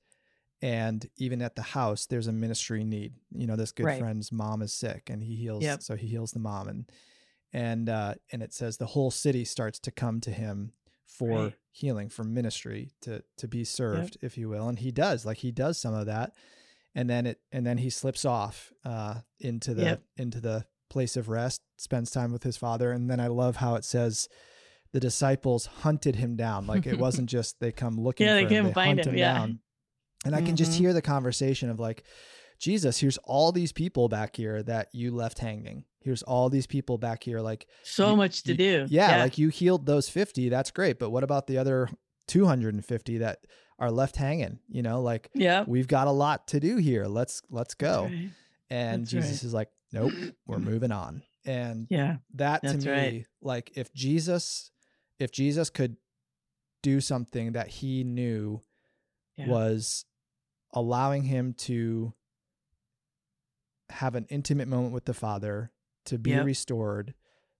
and 0.61 1.09
even 1.17 1.41
at 1.41 1.55
the 1.55 1.61
house 1.61 2.05
there's 2.05 2.27
a 2.27 2.31
ministry 2.31 2.83
need. 2.83 3.13
You 3.31 3.47
know, 3.47 3.55
this 3.55 3.71
good 3.71 3.85
Right. 3.85 3.99
friend's 3.99 4.31
mom 4.31 4.61
is 4.61 4.73
sick 4.73 5.09
and 5.09 5.23
he 5.23 5.35
heals 5.35 5.63
Yep. 5.63 5.81
so 5.81 5.95
he 5.95 6.07
heals 6.07 6.31
the 6.31 6.39
mom 6.39 6.67
and 6.67 6.85
and 7.53 7.89
uh 7.89 8.15
and 8.31 8.41
it 8.43 8.53
says 8.53 8.77
the 8.77 8.85
whole 8.87 9.11
city 9.11 9.45
starts 9.45 9.79
to 9.79 9.91
come 9.91 10.19
to 10.21 10.31
him 10.31 10.71
for 11.05 11.39
Right. 11.39 11.53
healing 11.71 12.09
for 12.09 12.23
ministry 12.23 12.91
to 13.01 13.23
to 13.37 13.47
be 13.47 13.63
served 13.63 14.17
if 14.21 14.37
you 14.37 14.49
will 14.49 14.67
and 14.67 14.79
he 14.79 14.91
does 14.91 15.25
like 15.25 15.37
he 15.37 15.51
does 15.51 15.77
some 15.79 15.93
of 15.93 16.05
that 16.07 16.33
and 16.95 17.09
then 17.09 17.25
it 17.25 17.39
and 17.51 17.65
then 17.65 17.77
he 17.77 17.89
slips 17.89 18.25
off 18.25 18.73
uh 18.83 19.15
into 19.39 19.73
the 19.73 19.83
Yep. 19.83 20.03
into 20.17 20.41
the 20.41 20.65
place 20.89 21.15
of 21.17 21.29
rest 21.29 21.59
spends 21.77 22.11
time 22.11 22.31
with 22.31 22.43
his 22.43 22.57
father 22.57 22.91
and 22.91 23.09
then 23.09 23.19
i 23.19 23.27
love 23.27 23.57
how 23.57 23.75
it 23.75 23.83
says 23.85 24.27
the 24.95 24.99
disciples 25.01 25.65
hunted 25.83 26.15
him 26.15 26.37
down. 26.37 26.65
Like 26.67 26.87
it 26.87 26.97
wasn't 26.97 27.27
just 27.37 27.59
they 27.59 27.71
come 27.73 27.99
looking 27.99 28.25
Yeah, 28.27 28.39
for 28.41 28.47
they 28.47 28.55
him 28.55 28.65
they 28.67 28.73
find 28.73 28.97
hunt 28.99 29.07
him, 29.07 29.13
him 29.13 29.19
yeah. 29.19 29.33
down. 29.33 29.59
And 30.25 30.33
i 30.33 30.41
can 30.41 30.55
just 30.55 30.71
Mhm. 30.71 30.77
hear 30.77 30.93
the 30.93 31.01
conversation 31.01 31.69
of 31.69 31.79
like 31.79 32.03
jesus 32.59 32.97
here's 32.99 33.17
all 33.25 33.51
these 33.51 33.71
people 33.73 34.07
back 34.07 34.37
here 34.37 34.63
that 34.63 34.87
you 34.93 35.11
left 35.13 35.39
hanging. 35.39 35.83
Here's 35.99 36.23
all 36.23 36.49
these 36.49 36.65
people 36.67 36.97
back 36.97 37.23
here 37.23 37.41
like 37.41 37.67
so 37.83 38.11
you- 38.11 38.15
much 38.17 38.43
to 38.43 38.51
you- 38.53 38.57
do. 38.57 38.87
Yeah, 38.89 39.21
like 39.23 39.37
you 39.37 39.49
healed 39.49 39.85
those 39.85 40.07
50 40.09 40.47
that's 40.49 40.71
great 40.71 40.97
but 40.97 41.09
what 41.09 41.23
about 41.25 41.45
the 41.47 41.57
other 41.57 41.89
250 42.39 43.17
that 43.19 43.39
are 43.79 43.91
left 43.91 44.15
hanging? 44.15 44.59
You 44.69 44.81
know 44.81 45.01
like 45.01 45.29
yeah 45.35 45.63
we've 45.67 45.87
got 45.87 46.07
a 46.07 46.11
lot 46.11 46.47
to 46.49 46.59
do 46.59 46.77
here. 46.77 47.05
Let's 47.05 47.41
let's 47.49 47.73
go. 47.75 48.09
And 48.69 49.01
That's 49.01 49.11
jesus 49.11 49.31
right. 49.31 49.43
is 49.43 49.53
like 49.53 49.69
nope 49.91 50.13
we're 50.47 50.59
moving 50.71 50.91
on. 50.91 51.21
And 51.45 51.87
yeah 51.89 52.17
that 52.35 52.63
to 52.63 52.77
me 52.77 52.91
right. 52.91 53.25
like 53.41 53.71
if 53.75 53.93
jesus 53.93 54.71
if 55.19 55.31
jesus 55.31 55.69
could 55.69 55.97
do 56.83 56.99
something 57.01 57.53
that 57.53 57.67
he 57.67 58.03
knew 58.03 58.61
yeah 59.37 59.47
was 59.47 60.05
allowing 60.73 61.23
him 61.23 61.53
to 61.53 62.13
have 63.89 64.15
an 64.15 64.25
intimate 64.29 64.67
moment 64.67 64.93
with 64.93 65.05
the 65.05 65.13
father 65.13 65.71
to 66.05 66.17
be 66.17 66.31
Yep. 66.31 66.45
restored 66.45 67.13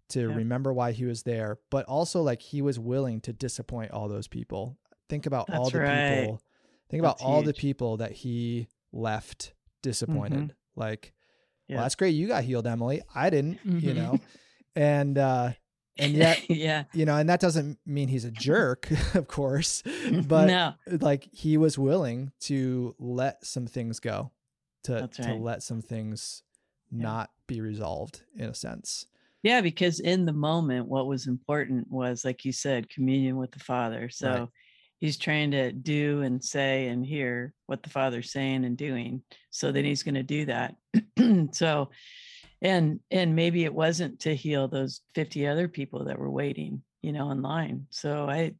to 0.09 0.27
Yep. 0.27 0.35
remember 0.37 0.73
why 0.73 0.91
he 0.91 1.05
was 1.05 1.23
there 1.23 1.57
but 1.71 1.85
also 1.85 2.21
like 2.21 2.41
he 2.41 2.61
was 2.61 2.77
willing 2.79 3.21
to 3.21 3.33
disappoint 3.33 3.91
all 3.91 4.07
those 4.07 4.27
people 4.27 4.77
think 5.09 5.25
about 5.25 5.49
all 5.49 5.69
the 5.69 5.79
right. 5.79 6.05
people 6.05 6.41
think 6.89 6.99
about 6.99 7.17
That's 7.17 7.23
all 7.23 7.41
the 7.41 7.53
people 7.53 7.97
that 7.97 8.11
he 8.11 8.67
left 8.91 9.53
disappointed 9.81 10.53
like 10.75 11.13
Yeah. 11.67 11.77
well 11.77 11.85
that's 11.85 11.95
great 11.95 12.11
you 12.15 12.27
got 12.27 12.43
healed 12.43 12.67
emily 12.67 13.01
i 13.13 13.29
didn't 13.29 13.59
you 13.65 13.93
Mhm. 13.93 13.95
know 13.95 14.19
and 14.75 15.17
uh 15.17 15.51
and 15.97 16.13
yet 16.13 16.41
yeah 16.49 16.83
you 16.93 17.05
know 17.05 17.15
and 17.15 17.29
that 17.29 17.39
doesn't 17.39 17.77
mean 17.85 18.07
he's 18.07 18.25
a 18.25 18.31
jerk 18.31 18.89
of 19.15 19.27
course 19.27 19.83
but 20.27 20.47
no 20.47 20.73
like 21.01 21.27
he 21.31 21.57
was 21.57 21.77
willing 21.77 22.31
to 22.39 22.95
let 22.99 23.45
some 23.45 23.67
things 23.67 23.99
go 23.99 24.31
to 24.83 24.93
That's 24.93 25.17
to 25.17 25.33
let 25.33 25.63
some 25.63 25.81
things 25.81 26.43
Yeah. 26.91 27.03
not 27.03 27.29
be 27.47 27.61
resolved 27.61 28.23
in 28.35 28.49
a 28.49 28.53
sense 28.53 29.07
Yeah, 29.43 29.61
because 29.61 29.99
in 29.99 30.25
the 30.25 30.33
moment, 30.33 30.87
what 30.87 31.05
was 31.05 31.27
important 31.27 31.85
was, 31.91 32.25
like 32.25 32.45
you 32.45 32.51
said, 32.51 32.89
communion 32.89 33.37
with 33.37 33.51
the 33.51 33.59
Father. 33.59 34.09
So 34.09 34.49
he's 34.99 35.17
trying 35.17 35.51
to 35.51 35.71
do 35.71 36.21
and 36.23 36.43
say 36.43 36.87
and 36.87 37.05
hear 37.05 37.53
what 37.67 37.83
the 37.83 37.91
Father's 37.91 38.31
saying 38.31 38.65
and 38.65 38.75
doing. 38.75 39.21
So 39.51 39.71
then 39.71 39.85
he's 39.85 40.01
going 40.01 40.15
to 40.15 40.23
do 40.23 40.45
that. 40.45 40.75
so, 41.51 41.89
and 42.65 42.99
and 43.11 43.35
maybe 43.35 43.63
it 43.63 43.73
wasn't 43.73 44.21
to 44.21 44.35
heal 44.35 44.67
those 44.67 45.01
50 45.13 45.45
other 45.47 45.67
people 45.67 46.05
that 46.05 46.17
were 46.17 46.31
waiting, 46.31 46.81
you 47.03 47.11
know, 47.11 47.29
in 47.29 47.43
line. 47.43 47.85
So 47.91 48.27
I 48.27 48.53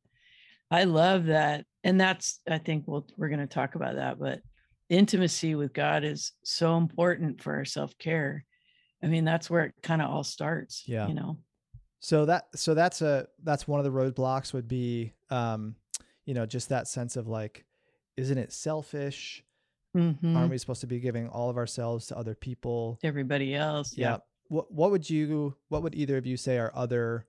I 0.69 0.83
love 0.83 1.25
that. 1.25 1.65
And 1.83 1.99
that's 1.99 2.39
I 2.47 2.59
think 2.59 2.83
we'll 2.85 3.07
we're 3.17 3.29
going 3.29 3.39
to 3.39 3.47
talk 3.47 3.73
about 3.73 3.95
that, 3.95 4.19
but 4.19 4.41
intimacy 4.89 5.55
with 5.55 5.73
God 5.73 6.03
is 6.03 6.33
so 6.43 6.77
important 6.77 7.41
for 7.41 7.55
our 7.55 7.65
self-care. 7.65 8.45
I 9.03 9.07
mean, 9.07 9.25
that's 9.25 9.49
where 9.49 9.63
it 9.65 9.73
kind 9.81 10.03
of 10.03 10.11
all 10.11 10.23
starts. 10.23 10.83
Yeah. 10.85 11.07
You 11.07 11.15
know. 11.15 11.39
so 11.99 12.25
that 12.25 12.45
so 12.55 12.75
that's 12.75 13.01
a 13.01 13.27
that's 13.43 13.67
one 13.67 13.79
of 13.79 13.85
the 13.85 13.91
roadblocks 13.91 14.53
would 14.53 14.67
be 14.67 15.13
um 15.31 15.75
you 16.25 16.35
know 16.35 16.45
just 16.45 16.69
that 16.69 16.87
sense 16.87 17.15
of 17.15 17.27
like 17.27 17.65
isn't 18.17 18.37
it 18.37 18.53
selfish 18.53 19.43
Mhm. 19.95 20.35
aren't 20.35 20.51
we 20.51 20.57
supposed 20.57 20.81
to 20.81 20.87
be 20.87 20.99
giving 20.99 21.27
all 21.29 21.49
of 21.49 21.57
ourselves 21.57 22.07
to 22.07 22.17
other 22.17 22.35
people? 22.35 22.99
Everybody 23.03 23.55
else. 23.55 23.97
yeah. 23.97 24.17
what 24.49 24.71
what 24.71 24.91
would 24.91 25.09
you 25.09 25.55
what 25.69 25.81
would 25.81 25.95
either 25.95 26.17
of 26.17 26.25
you 26.27 26.37
say 26.37 26.59
are 26.59 26.71
other 26.75 27.25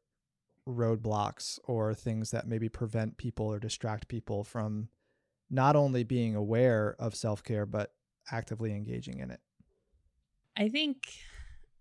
roadblocks 0.68 1.59
or 1.64 1.94
things 1.94 2.31
that 2.33 2.46
maybe 2.46 2.68
prevent 2.68 3.16
people 3.16 3.46
or 3.46 3.59
distract 3.61 4.09
people 4.09 4.42
from 4.44 4.88
not 5.48 5.76
only 5.76 6.02
being 6.02 6.35
aware 6.35 6.96
of 6.98 7.14
self-care 7.14 7.64
but 7.64 7.94
actively 8.33 8.72
engaging 8.74 9.20
in 9.20 9.31
it? 9.31 9.40
I 10.57 10.68
think 10.68 11.07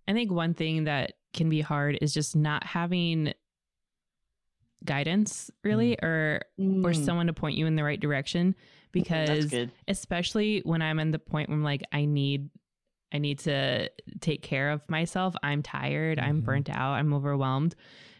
I 0.07 0.13
think 0.13 0.31
one 0.31 0.53
thing 0.53 0.83
that 0.83 1.13
can 1.33 1.49
be 1.49 1.61
hard 1.61 1.97
is 2.01 2.13
just 2.13 2.35
not 2.35 2.63
having 2.63 3.33
guidance 4.83 5.49
really 5.63 5.97
or 6.01 6.41
or 6.59 6.63
Mm, 6.91 7.05
someone 7.05 7.27
to 7.27 7.33
point 7.33 7.57
you 7.57 7.65
in 7.65 7.75
the 7.75 7.83
right 7.83 7.99
direction. 7.99 8.51
that's 8.51 8.84
because 9.03 9.45
good. 9.45 9.71
especially 9.87 10.61
when 10.65 10.81
I'm 10.81 10.99
in 10.99 11.11
the 11.11 11.19
point 11.19 11.49
where 11.49 11.57
I'm 11.57 11.63
like 11.63 11.83
I 11.91 12.05
need 12.05 12.49
I 13.13 13.17
need 13.19 13.39
to 13.39 13.89
take 14.19 14.41
care 14.41 14.71
of 14.71 14.81
myself. 14.89 15.35
I'm 15.43 15.61
tired, 15.61 16.19
I'm 16.19 16.41
Mhm. 16.41 16.45
burnt 16.45 16.69
out, 16.69 16.93
I'm 16.93 17.13
overwhelmed. 17.13 17.75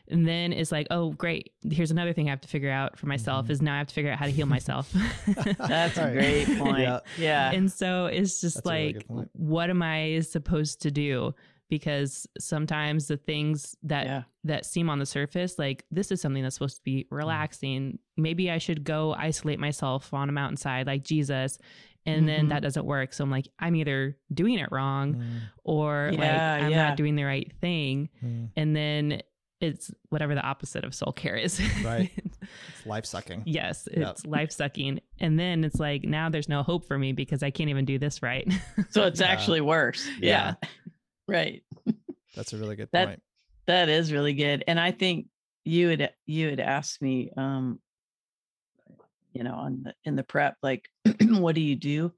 And 0.08 0.28
then 0.28 0.54
it's 0.54 0.72
like, 0.72 0.86
oh 0.92 1.12
great, 1.14 1.52
here's 1.70 1.90
another 1.90 2.14
thing 2.14 2.28
I 2.28 2.30
have 2.30 2.42
to 2.42 2.48
figure 2.48 2.70
out 2.70 2.98
for 3.00 3.08
myself 3.08 3.48
Mhm. 3.48 3.50
is 3.50 3.62
now 3.62 3.74
I 3.74 3.78
have 3.80 3.88
to 3.88 3.94
figure 3.96 4.12
out 4.12 4.20
how 4.20 4.26
to 4.26 4.32
heal 4.32 4.46
myself. 4.46 4.94
That's 5.58 5.98
a 5.98 6.12
great 6.12 6.46
point. 6.60 6.80
Yeah. 6.80 7.00
Yeah. 7.18 7.52
and 7.52 7.72
so 7.72 8.06
it's 8.06 8.40
just 8.40 8.58
That's 8.58 8.68
a 8.68 8.70
really 8.72 8.94
like 9.10 9.28
what 9.34 9.70
am 9.72 9.82
i 9.82 10.20
supposed 10.22 10.82
to 10.84 10.92
do 10.92 11.34
because 11.70 12.28
sometimes 12.40 13.08
the 13.08 13.18
things 13.18 13.76
that 13.84 14.06
yeah. 14.06 14.24
that 14.44 14.66
seem 14.66 14.90
on 14.90 15.00
the 15.00 15.06
surface 15.06 15.58
like 15.58 15.84
this 15.92 16.12
is 16.12 16.22
something 16.22 16.44
that's 16.44 16.56
supposed 16.56 16.76
to 16.78 16.82
Mm. 16.82 16.86
be 16.86 17.08
relaxing 17.12 18.00
maybe 18.18 18.52
i 18.52 18.58
should 18.58 18.84
go 18.84 19.14
isolate 19.14 19.60
myself 19.60 20.14
on 20.14 20.30
a 20.30 20.32
mountainside 20.32 20.86
like 20.88 21.04
jesus 21.04 21.58
and 22.06 22.30
then 22.30 22.46
Mhm. 22.46 22.50
that 22.50 22.62
doesn't 22.62 22.86
work 22.86 23.14
so 23.14 23.24
i'm 23.24 23.32
like 23.32 23.48
i'm 23.60 23.76
either 23.76 24.16
doing 24.34 24.60
it 24.60 24.70
wrong 24.72 25.16
Mm, 25.16 25.40
or 25.64 26.12
like 26.12 26.20
i'm 26.30 26.70
yeah. 26.72 26.90
not 26.90 26.98
doing 26.98 27.16
the 27.16 27.24
right 27.24 27.52
thing 27.62 28.10
mm. 28.24 28.50
and 28.56 28.76
then 28.76 29.22
it's 29.62 29.90
whatever 30.10 30.36
the 30.36 30.42
opposite 30.42 30.84
of 30.84 30.94
soul 30.94 31.14
care 31.14 31.36
is 31.38 31.60
Right. 31.84 32.12
it's 32.18 32.86
life 32.86 33.06
sucking 33.06 33.44
yes 33.46 33.88
Yep. 33.92 34.08
it's 34.12 34.26
life 34.26 34.52
sucking 34.52 35.00
and 35.20 35.40
then 35.40 35.64
it's 35.64 35.80
like 35.80 36.04
now 36.04 36.30
there's 36.30 36.50
no 36.50 36.62
hope 36.62 36.86
for 36.86 37.00
me 37.00 37.14
because 37.14 37.42
i 37.42 37.50
can't 37.50 37.70
even 37.72 37.86
do 37.86 37.98
this 37.98 38.22
right 38.22 38.48
So 38.92 39.04
it's 39.08 39.20
Yeah. 39.22 39.28
actually 39.28 39.62
worse. 39.62 40.08
Yeah. 40.20 40.56
Yeah. 40.62 40.70
Right. 41.28 41.64
that's 42.36 42.54
a 42.54 42.58
really 42.58 42.76
good 42.76 42.90
That- 42.92 43.08
point 43.08 43.22
That 43.68 43.90
is 43.90 44.12
really 44.14 44.34
good. 44.34 44.64
And 44.68 44.80
I 44.80 44.92
think 44.92 45.28
you 45.64 45.90
had 45.90 46.14
you 46.28 46.50
had 46.50 46.60
asked 46.60 47.02
me 47.02 47.32
um 47.36 47.80
you 49.34 49.44
know 49.44 49.56
on 49.56 49.82
the 49.84 49.94
in 50.04 50.16
the 50.16 50.24
prep 50.24 50.56
like 50.62 50.88
what 51.22 51.56
do 51.56 51.62
you 51.62 51.76
do 51.76 52.12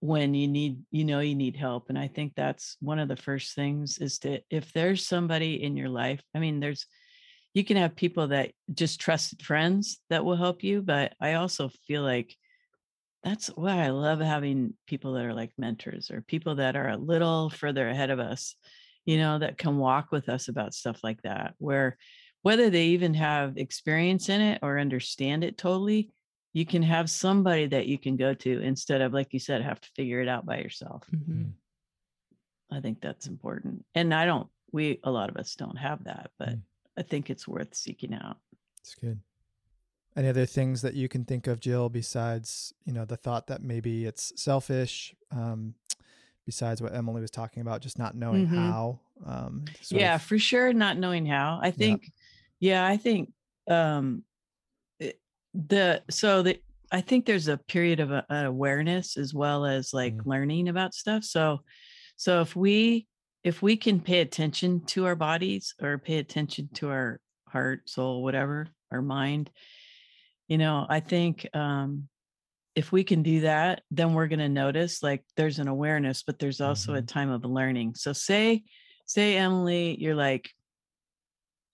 when 0.00 0.32
you 0.32 0.48
need 0.48 0.78
you 0.90 1.04
know 1.04 1.20
you 1.20 1.34
need 1.34 1.56
help 1.56 1.90
and 1.90 1.98
I 1.98 2.08
think 2.08 2.32
that's 2.34 2.76
one 2.80 2.98
of 2.98 3.08
the 3.08 3.16
first 3.16 3.54
things 3.54 3.98
is 3.98 4.18
to 4.20 4.40
if 4.48 4.72
there's 4.72 5.06
somebody 5.06 5.62
in 5.62 5.76
your 5.76 5.88
life 5.90 6.22
I 6.34 6.38
mean 6.38 6.60
there's 6.60 6.86
you 7.54 7.64
can 7.64 7.76
have 7.76 7.96
people 7.96 8.28
that 8.28 8.52
just 8.72 9.00
trusted 9.00 9.42
friends 9.42 9.98
that 10.08 10.24
will 10.24 10.36
help 10.36 10.62
you 10.62 10.80
but 10.82 11.14
I 11.20 11.34
also 11.34 11.70
feel 11.86 12.02
like 12.02 12.34
that's 13.22 13.48
why 13.48 13.84
I 13.84 13.90
love 13.90 14.20
having 14.20 14.74
people 14.86 15.14
that 15.14 15.24
are 15.24 15.34
like 15.34 15.52
mentors 15.58 16.10
or 16.10 16.20
people 16.22 16.56
that 16.56 16.76
are 16.76 16.88
a 16.88 16.96
little 16.96 17.50
further 17.50 17.88
ahead 17.88 18.10
of 18.10 18.18
us 18.20 18.54
you 19.04 19.16
know, 19.16 19.38
that 19.38 19.56
can 19.56 19.78
walk 19.78 20.12
with 20.12 20.28
us 20.28 20.48
about 20.48 20.74
stuff 20.74 21.02
like 21.02 21.22
that, 21.22 21.54
where 21.56 21.96
whether 22.42 22.68
they 22.68 22.88
even 22.88 23.14
have 23.14 23.56
experience 23.56 24.28
in 24.28 24.42
it 24.42 24.58
or 24.60 24.78
understand 24.78 25.42
it 25.42 25.56
totally, 25.56 26.12
you 26.52 26.66
can 26.66 26.82
have 26.82 27.08
somebody 27.08 27.66
that 27.66 27.86
you 27.86 27.96
can 27.96 28.16
go 28.16 28.34
to 28.34 28.60
instead 28.60 29.00
of 29.00 29.14
like 29.14 29.32
you 29.32 29.38
said 29.38 29.62
have 29.62 29.80
to 29.80 29.88
figure 29.96 30.20
it 30.20 30.28
out 30.28 30.44
by 30.44 30.58
yourself 30.58 31.08
Mhm. 31.10 31.52
i 32.70 32.80
think 32.80 33.00
that's 33.00 33.26
important 33.26 33.84
and 33.94 34.12
i 34.12 34.26
don't 34.26 34.48
we 34.72 35.00
a 35.04 35.10
lot 35.10 35.30
of 35.30 35.36
us 35.36 35.54
don't 35.54 35.76
have 35.76 36.04
that 36.04 36.30
but 36.38 36.50
Mm. 36.50 36.62
i 36.98 37.02
think 37.02 37.30
it's 37.30 37.48
worth 37.48 37.74
seeking 37.74 38.12
out 38.14 38.38
It's 38.80 38.94
good. 38.94 39.20
Any 40.18 40.26
other 40.26 40.46
things 40.46 40.82
that 40.82 40.94
you 40.94 41.08
can 41.08 41.24
think 41.24 41.46
of, 41.46 41.60
Jill, 41.60 41.88
besides 41.88 42.74
you 42.84 42.92
know 42.92 43.04
the 43.04 43.16
thought 43.16 43.46
that 43.46 43.62
maybe 43.62 44.04
it's 44.04 44.32
selfish? 44.34 45.14
Um, 45.30 45.74
besides 46.44 46.82
what 46.82 46.92
Emily 46.92 47.20
was 47.20 47.30
talking 47.30 47.60
about, 47.60 47.80
just 47.82 48.00
not 48.00 48.16
knowing 48.16 48.48
Mhm. 48.48 48.56
how. 48.56 48.98
Um, 49.24 49.64
yeah 49.92 50.16
of- 50.16 50.22
for 50.22 50.36
sure 50.38 50.72
not 50.72 50.96
knowing 50.96 51.26
how 51.26 51.58
i 51.60 51.72
think 51.72 52.12
yeah, 52.60 52.86
i 52.86 52.96
think 52.96 53.32
um 53.68 54.22
it- 55.00 55.20
the 55.54 56.02
so 56.08 56.40
the 56.42 56.60
i 56.92 57.00
think 57.00 57.26
there's 57.26 57.48
a 57.48 57.58
period 57.58 57.98
of 57.98 58.12
uh, 58.12 58.22
awareness 58.30 59.16
as 59.16 59.34
well 59.34 59.66
as 59.66 59.92
like 59.92 60.14
Mm. 60.14 60.26
learning 60.26 60.68
about 60.68 60.94
stuff 60.94 61.24
so 61.24 61.60
so 62.16 62.40
if 62.40 62.54
we 62.54 63.08
if 63.42 63.60
we 63.60 63.76
can 63.76 63.98
pay 64.00 64.20
attention 64.20 64.84
to 64.86 65.04
our 65.06 65.16
bodies 65.16 65.74
or 65.82 65.98
pay 65.98 66.18
attention 66.18 66.68
to 66.74 66.88
our 66.90 67.20
heart 67.48 67.88
soul 67.90 68.22
whatever 68.22 68.68
our 68.92 69.02
mind 69.02 69.50
you 70.48 70.58
know 70.58 70.86
i 70.88 70.98
think 71.00 71.46
um 71.54 72.08
if 72.74 72.92
we 72.92 73.02
can 73.04 73.22
do 73.22 73.40
that 73.40 73.82
then 73.90 74.14
we're 74.14 74.28
going 74.28 74.38
to 74.38 74.48
notice 74.48 75.02
like 75.02 75.24
there's 75.36 75.58
an 75.58 75.68
awareness 75.68 76.22
but 76.22 76.38
there's 76.38 76.60
also 76.60 76.94
a 76.94 77.02
Mhm. 77.02 77.06
time 77.08 77.30
of 77.30 77.44
learning. 77.44 77.94
So 77.94 78.12
say 78.12 78.64
say 79.04 79.36
emily 79.36 79.96
you're 80.00 80.14
like 80.14 80.50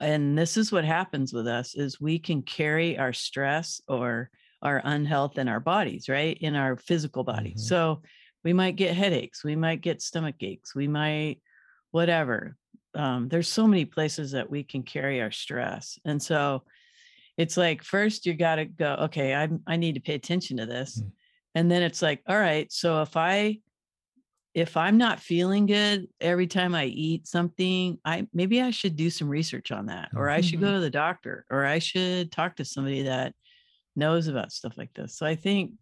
and 0.01 0.37
this 0.37 0.57
is 0.57 0.73
what 0.73 0.85
happens 0.85 1.33
with 1.33 1.47
us 1.47 1.75
is 1.75 2.01
we 2.01 2.19
can 2.19 2.43
carry 2.43 2.99
our 2.99 3.13
stress 3.13 3.81
or 3.89 4.31
our 4.63 4.81
unhealth 4.85 5.39
in 5.39 5.49
our 5.49 5.61
bodies 5.61 6.09
right? 6.09 6.37
In 6.41 6.55
our 6.57 6.77
physical 6.77 7.25
body. 7.25 7.55
Mhm. 7.55 7.59
so 7.61 8.03
we 8.45 8.53
might 8.53 8.77
get 8.77 8.97
headaches 8.97 9.45
we 9.45 9.57
might 9.57 9.81
get 9.83 10.03
stomach 10.03 10.37
aches 10.41 10.75
we 10.75 10.89
might 10.89 11.41
whatever. 11.91 12.57
Um, 12.95 13.29
there's 13.29 13.49
so 13.49 13.67
many 13.69 13.85
places 13.85 14.33
that 14.33 14.51
we 14.51 14.65
can 14.65 14.83
carry 14.83 15.21
our 15.21 15.31
stress. 15.31 15.99
And 16.05 16.21
so 16.23 16.65
it's 17.37 17.57
like 17.57 17.83
first 17.83 18.27
you 18.27 18.35
got 18.35 18.57
to 18.57 18.65
go 18.65 18.97
okay 19.01 19.35
i 19.35 19.49
i 19.67 19.77
need 19.77 19.95
to 19.95 20.01
pay 20.01 20.15
attention 20.15 20.57
to 20.57 20.67
this. 20.67 21.01
Mm. 21.01 21.11
and 21.55 21.71
then 21.71 21.83
it's 21.83 22.03
like 22.03 22.23
all 22.29 22.39
right 22.39 22.71
so 22.73 23.03
if 23.03 23.17
i 23.17 23.59
if 24.55 24.77
i'm 24.77 24.97
not 24.97 25.21
feeling 25.21 25.67
good 25.67 26.07
every 26.21 26.47
time 26.47 26.75
i 26.75 26.85
eat 26.85 27.27
something 27.27 27.99
i 28.05 28.27
maybe 28.33 28.61
i 28.61 28.71
should 28.71 28.97
do 28.97 29.11
some 29.11 29.29
research 29.29 29.73
on 29.73 29.87
that 29.87 30.11
or 30.15 30.31
i 30.31 30.41
should 30.41 30.61
go 30.61 30.73
to 30.73 30.81
the 30.81 30.91
doctor 30.91 31.45
or 31.51 31.65
i 31.65 31.79
should 31.79 32.31
talk 32.31 32.57
to 32.57 32.65
somebody 32.65 33.03
that 33.03 33.35
knows 33.97 34.27
about 34.27 34.53
stuff 34.53 34.77
like 34.77 34.93
this. 34.95 35.17
So 35.17 35.27
i 35.27 35.35
think 35.35 35.73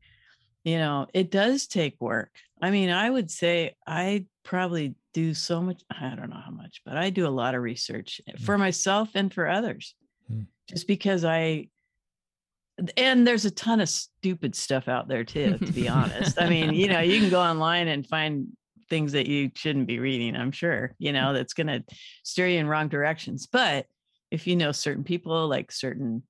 you 0.65 0.79
know 0.79 1.07
it 1.13 1.31
does 1.31 1.67
take 1.67 2.01
work. 2.01 2.31
I 2.61 2.71
mean 2.71 2.91
i 2.91 3.09
would 3.09 3.31
say 3.31 3.75
i 3.87 4.27
probably 4.45 4.95
do 5.15 5.35
so 5.35 5.61
much 5.61 5.83
i 5.91 6.15
don't 6.15 6.31
know 6.31 6.41
how 6.45 6.51
much 6.51 6.81
but 6.87 6.97
i 6.97 7.11
do 7.11 7.27
a 7.27 7.29
lot 7.29 7.55
of 7.55 7.63
research 7.63 8.21
for 8.41 8.57
myself 8.59 9.11
and 9.15 9.33
for 9.33 9.49
others. 9.49 9.95
Mm. 10.31 10.47
Just 10.73 10.87
because 10.87 11.25
i 11.25 11.69
and 12.97 13.27
there's 13.27 13.45
a 13.45 13.51
ton 13.51 13.81
of 13.81 13.89
stupid 13.89 14.55
stuff 14.55 14.89
out 14.89 15.09
there 15.09 15.25
too 15.25 15.59
to 15.59 15.73
be 15.73 15.89
honest 15.89 16.41
i 16.41 16.49
mean 16.49 16.73
you 16.75 16.89
know 16.89 17.01
you 17.01 17.21
can 17.21 17.29
go 17.29 17.41
online 17.41 17.89
and 17.89 18.07
find 18.07 18.49
things 18.89 19.13
that 19.13 19.27
you 19.27 19.51
shouldn't 19.55 19.87
be 19.87 19.99
reading 19.99 20.35
i'm 20.37 20.51
sure 20.53 20.95
you 20.99 21.13
know 21.13 21.33
that's 21.33 21.55
going 21.55 21.67
to 21.67 21.83
steer 22.25 22.47
you 22.47 22.59
in 22.59 22.67
wrong 22.67 22.89
directions 22.89 23.47
but 23.47 23.87
if 24.31 24.47
you 24.47 24.57
know 24.57 24.73
certain 24.73 25.05
people 25.05 25.49
like 25.49 25.71
certain 25.71 26.23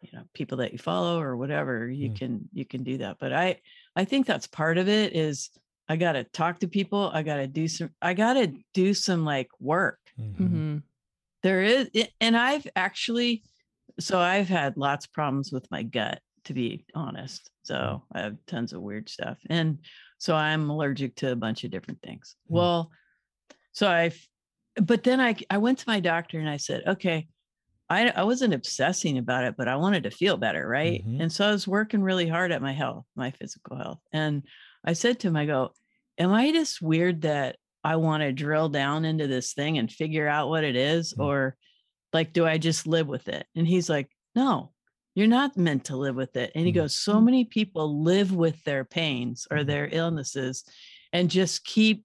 you 0.00 0.08
know 0.12 0.22
people 0.34 0.58
that 0.58 0.72
you 0.72 0.78
follow 0.78 1.20
or 1.20 1.36
whatever 1.36 1.88
you 1.88 2.10
Mm. 2.10 2.14
can 2.18 2.48
you 2.52 2.64
can 2.64 2.82
do 2.82 2.98
that 2.98 3.18
but 3.20 3.32
i 3.32 3.60
i 3.96 4.04
think 4.04 4.26
that's 4.26 4.46
part 4.46 4.78
of 4.78 4.88
it 4.88 5.14
is 5.14 5.50
i 5.88 5.96
got 5.96 6.12
to 6.12 6.24
talk 6.24 6.60
to 6.60 6.68
people 6.68 7.10
i 7.12 7.22
got 7.22 7.36
to 7.36 7.46
do 7.46 7.68
some 7.68 7.90
i 8.00 8.14
got 8.14 8.34
to 8.34 8.52
do 8.72 8.94
some 8.94 9.24
like 9.24 9.48
work 9.60 9.98
Mhm. 10.18 10.36
Mhm. 10.38 10.82
there 11.42 11.62
is 11.62 11.90
and 12.20 12.36
i've 12.36 12.66
actually 12.74 13.44
so 14.00 14.18
i've 14.18 14.48
had 14.48 14.76
lots 14.76 15.06
of 15.06 15.12
problems 15.12 15.52
with 15.52 15.70
my 15.70 15.82
gut 15.82 16.20
to 16.44 16.54
be 16.54 16.84
honest 16.94 17.50
so 17.62 18.02
i 18.14 18.20
have 18.20 18.36
tons 18.46 18.72
of 18.72 18.80
weird 18.82 19.08
stuff 19.08 19.38
and 19.50 19.78
so 20.18 20.34
i'm 20.34 20.70
allergic 20.70 21.14
to 21.16 21.32
a 21.32 21.36
bunch 21.36 21.64
of 21.64 21.70
different 21.70 22.00
things 22.02 22.36
Hmm. 22.48 22.54
well 22.56 22.90
so 23.72 23.88
i 23.88 24.12
but 24.76 25.02
then 25.02 25.20
i 25.20 25.36
i 25.50 25.58
went 25.58 25.78
to 25.78 25.88
my 25.88 26.00
doctor 26.00 26.38
and 26.38 26.48
i 26.48 26.56
said 26.56 26.82
okay 26.86 27.26
I, 27.90 28.08
I 28.08 28.22
wasn't 28.22 28.54
obsessing 28.54 29.18
about 29.18 29.44
it, 29.44 29.54
but 29.58 29.68
I 29.68 29.76
wanted 29.76 30.04
to 30.04 30.10
feel 30.10 30.38
better. 30.38 30.66
Right. 30.66 31.06
Mhm. 31.06 31.20
And 31.20 31.30
so 31.30 31.46
I 31.46 31.50
was 31.52 31.68
working 31.68 32.00
really 32.02 32.26
hard 32.26 32.50
at 32.50 32.62
my 32.62 32.72
health, 32.72 33.04
my 33.16 33.32
physical 33.32 33.76
health. 33.76 33.98
And 34.14 34.44
I 34.82 34.94
said 34.94 35.20
to 35.20 35.28
him, 35.28 35.36
I 35.36 35.44
go, 35.44 35.74
Am 36.16 36.32
I 36.32 36.52
just 36.52 36.80
weird 36.80 37.22
that 37.22 37.56
I 37.84 37.96
want 37.96 38.22
to 38.22 38.32
drill 38.32 38.70
down 38.70 39.04
into 39.04 39.26
this 39.26 39.52
thing 39.52 39.76
and 39.76 39.92
figure 39.92 40.26
out 40.26 40.48
what 40.48 40.64
it 40.64 40.74
is? 40.74 41.12
Mm. 41.12 41.24
Or 41.26 41.56
like, 42.12 42.32
do 42.32 42.46
I 42.46 42.58
just 42.58 42.86
live 42.86 43.08
with 43.08 43.28
it? 43.28 43.46
And 43.56 43.66
he's 43.66 43.88
like, 43.88 44.08
No, 44.34 44.72
you're 45.14 45.26
not 45.26 45.58
meant 45.58 45.84
to 45.86 45.96
live 45.96 46.14
with 46.16 46.36
it. 46.36 46.52
And 46.54 46.64
he 46.64 46.72
Mm. 46.72 46.76
goes, 46.76 46.94
So 46.94 47.20
many 47.20 47.44
people 47.44 48.02
live 48.02 48.32
with 48.34 48.62
their 48.64 48.82
pains 48.84 49.46
or 49.50 49.58
Mm. 49.58 49.66
their 49.66 49.88
illnesses 49.92 50.64
and 51.12 51.30
just 51.30 51.64
keep 51.64 52.04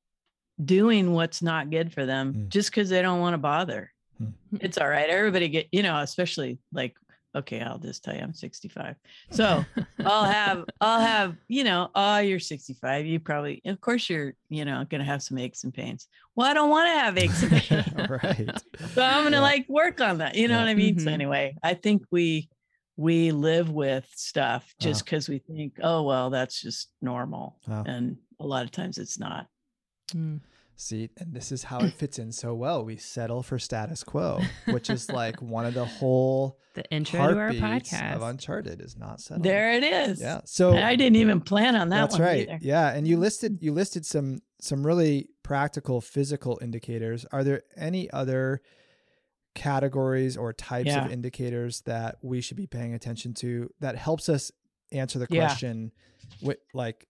doing 0.64 1.14
what's 1.14 1.42
not 1.42 1.70
good 1.70 1.94
for 1.94 2.06
them 2.06 2.34
Mm. 2.34 2.50
just 2.50 2.70
because 2.70 2.90
they 2.90 3.02
don't 3.02 3.22
want 3.22 3.34
to 3.36 3.38
bother. 3.38 3.94
Mm. 4.22 4.34
It's 4.60 4.78
all 4.78 4.90
right. 4.90 5.10
Everybody 5.10 5.48
get, 5.48 5.68
you 5.72 5.84
know, 5.84 6.00
especially 6.02 6.60
like, 6.74 6.98
okay, 7.38 7.62
I'll 7.62 7.78
just 7.80 8.04
tell 8.04 8.14
you 8.16 8.22
I'm 8.22 8.34
65. 8.34 8.96
So 9.32 9.66
I'll 10.06 10.26
have, 10.26 10.64
I'll 10.82 11.00
have, 11.00 11.36
you 11.48 11.64
know, 11.64 11.90
oh, 11.96 12.20
you're 12.20 12.40
65. 12.40 13.06
You 13.06 13.20
probably, 13.20 13.62
of 13.66 13.80
course, 13.82 14.10
you're, 14.10 14.34
you 14.50 14.66
know, 14.66 14.86
going 14.90 15.00
to 15.00 15.06
have 15.06 15.24
some 15.24 15.38
aches 15.38 15.64
and 15.64 15.74
pains. 15.74 16.08
Well, 16.36 16.48
I 16.50 16.54
don't 16.54 16.70
want 16.70 16.88
to 16.88 17.00
have 17.00 17.18
aches 17.18 17.42
and 17.44 17.52
pains. 17.52 17.86
right. 18.10 18.64
so 18.94 19.02
I'm 19.02 19.22
going 19.24 19.32
to 19.32 19.38
Yeah. 19.38 19.42
like 19.42 19.66
work 19.70 20.02
on 20.02 20.20
that. 20.20 20.36
You 20.36 20.48
know 20.48 20.56
Yeah. 20.56 20.62
what 20.64 20.70
I 20.70 20.74
mean? 20.76 21.00
So 21.00 21.10
Mhm. 21.10 21.14
anyway, 21.14 21.56
I 21.64 21.74
think 21.74 22.04
we, 22.12 22.50
we 22.96 23.32
live 23.32 23.70
with 23.70 24.08
stuff 24.16 24.64
Uh-huh. 24.80 24.90
just 24.90 25.06
because 25.06 25.30
we 25.30 25.40
think, 25.40 25.80
oh, 25.84 26.04
well, 26.04 26.30
that's 26.30 26.62
just 26.62 26.90
normal. 27.02 27.60
Wow. 27.68 27.84
And 27.86 28.18
a 28.40 28.46
lot 28.46 28.64
of 28.66 28.72
times 28.72 28.98
it's 28.98 29.20
not. 29.20 29.48
Mm. 30.14 30.40
See, 30.80 31.10
and 31.18 31.34
this 31.34 31.52
is 31.52 31.64
how 31.64 31.80
it 31.80 31.94
fits 31.96 32.20
in 32.20 32.32
so 32.32 32.54
well. 32.54 32.86
We 32.86 32.98
settle 32.98 33.42
for 33.42 33.58
status 33.58 34.04
quo, 34.04 34.42
which 34.66 34.92
is 34.92 35.10
like 35.10 35.42
one 35.42 35.66
of 35.66 35.74
the 35.74 35.86
whole 35.86 36.60
The 36.76 36.84
intro 36.92 37.34
to 37.34 37.40
our 37.40 37.50
podcast. 37.50 38.16
of 38.16 38.22
Uncharted 38.22 38.80
is 38.80 38.96
not 38.96 39.20
settled. 39.20 39.44
There 39.44 39.72
it 39.74 39.84
is. 39.84 40.22
Yeah. 40.22 40.42
So 40.46 40.78
I 40.78 40.96
didn't 40.96 41.16
even 41.16 41.42
plan 41.42 41.76
on 41.76 41.90
that 41.90 42.02
that's 42.02 42.14
one 42.20 42.22
right. 42.22 42.42
either. 42.48 42.60
Yeah, 42.62 42.90
and 42.94 43.08
you 43.08 43.18
listed 43.18 43.58
you 43.62 43.74
listed 43.74 44.06
some 44.06 44.42
some 44.62 44.86
really 44.86 45.30
practical 45.42 46.00
physical 46.00 46.60
indicators. 46.62 47.26
Are 47.32 47.44
there 47.44 47.64
any 47.76 48.12
other 48.12 48.62
categories 49.56 50.38
or 50.38 50.54
types 50.54 50.88
Yeah. 50.90 51.06
of 51.06 51.12
indicators 51.12 51.82
that 51.82 52.18
we 52.22 52.42
should 52.42 52.58
be 52.58 52.68
paying 52.68 52.94
attention 52.94 53.34
to 53.36 53.72
that 53.80 53.96
helps 53.96 54.30
us 54.30 54.52
answer 54.92 55.18
the 55.18 55.28
Yeah. 55.30 55.48
question 55.48 55.92
with 56.42 56.60
like 56.74 57.08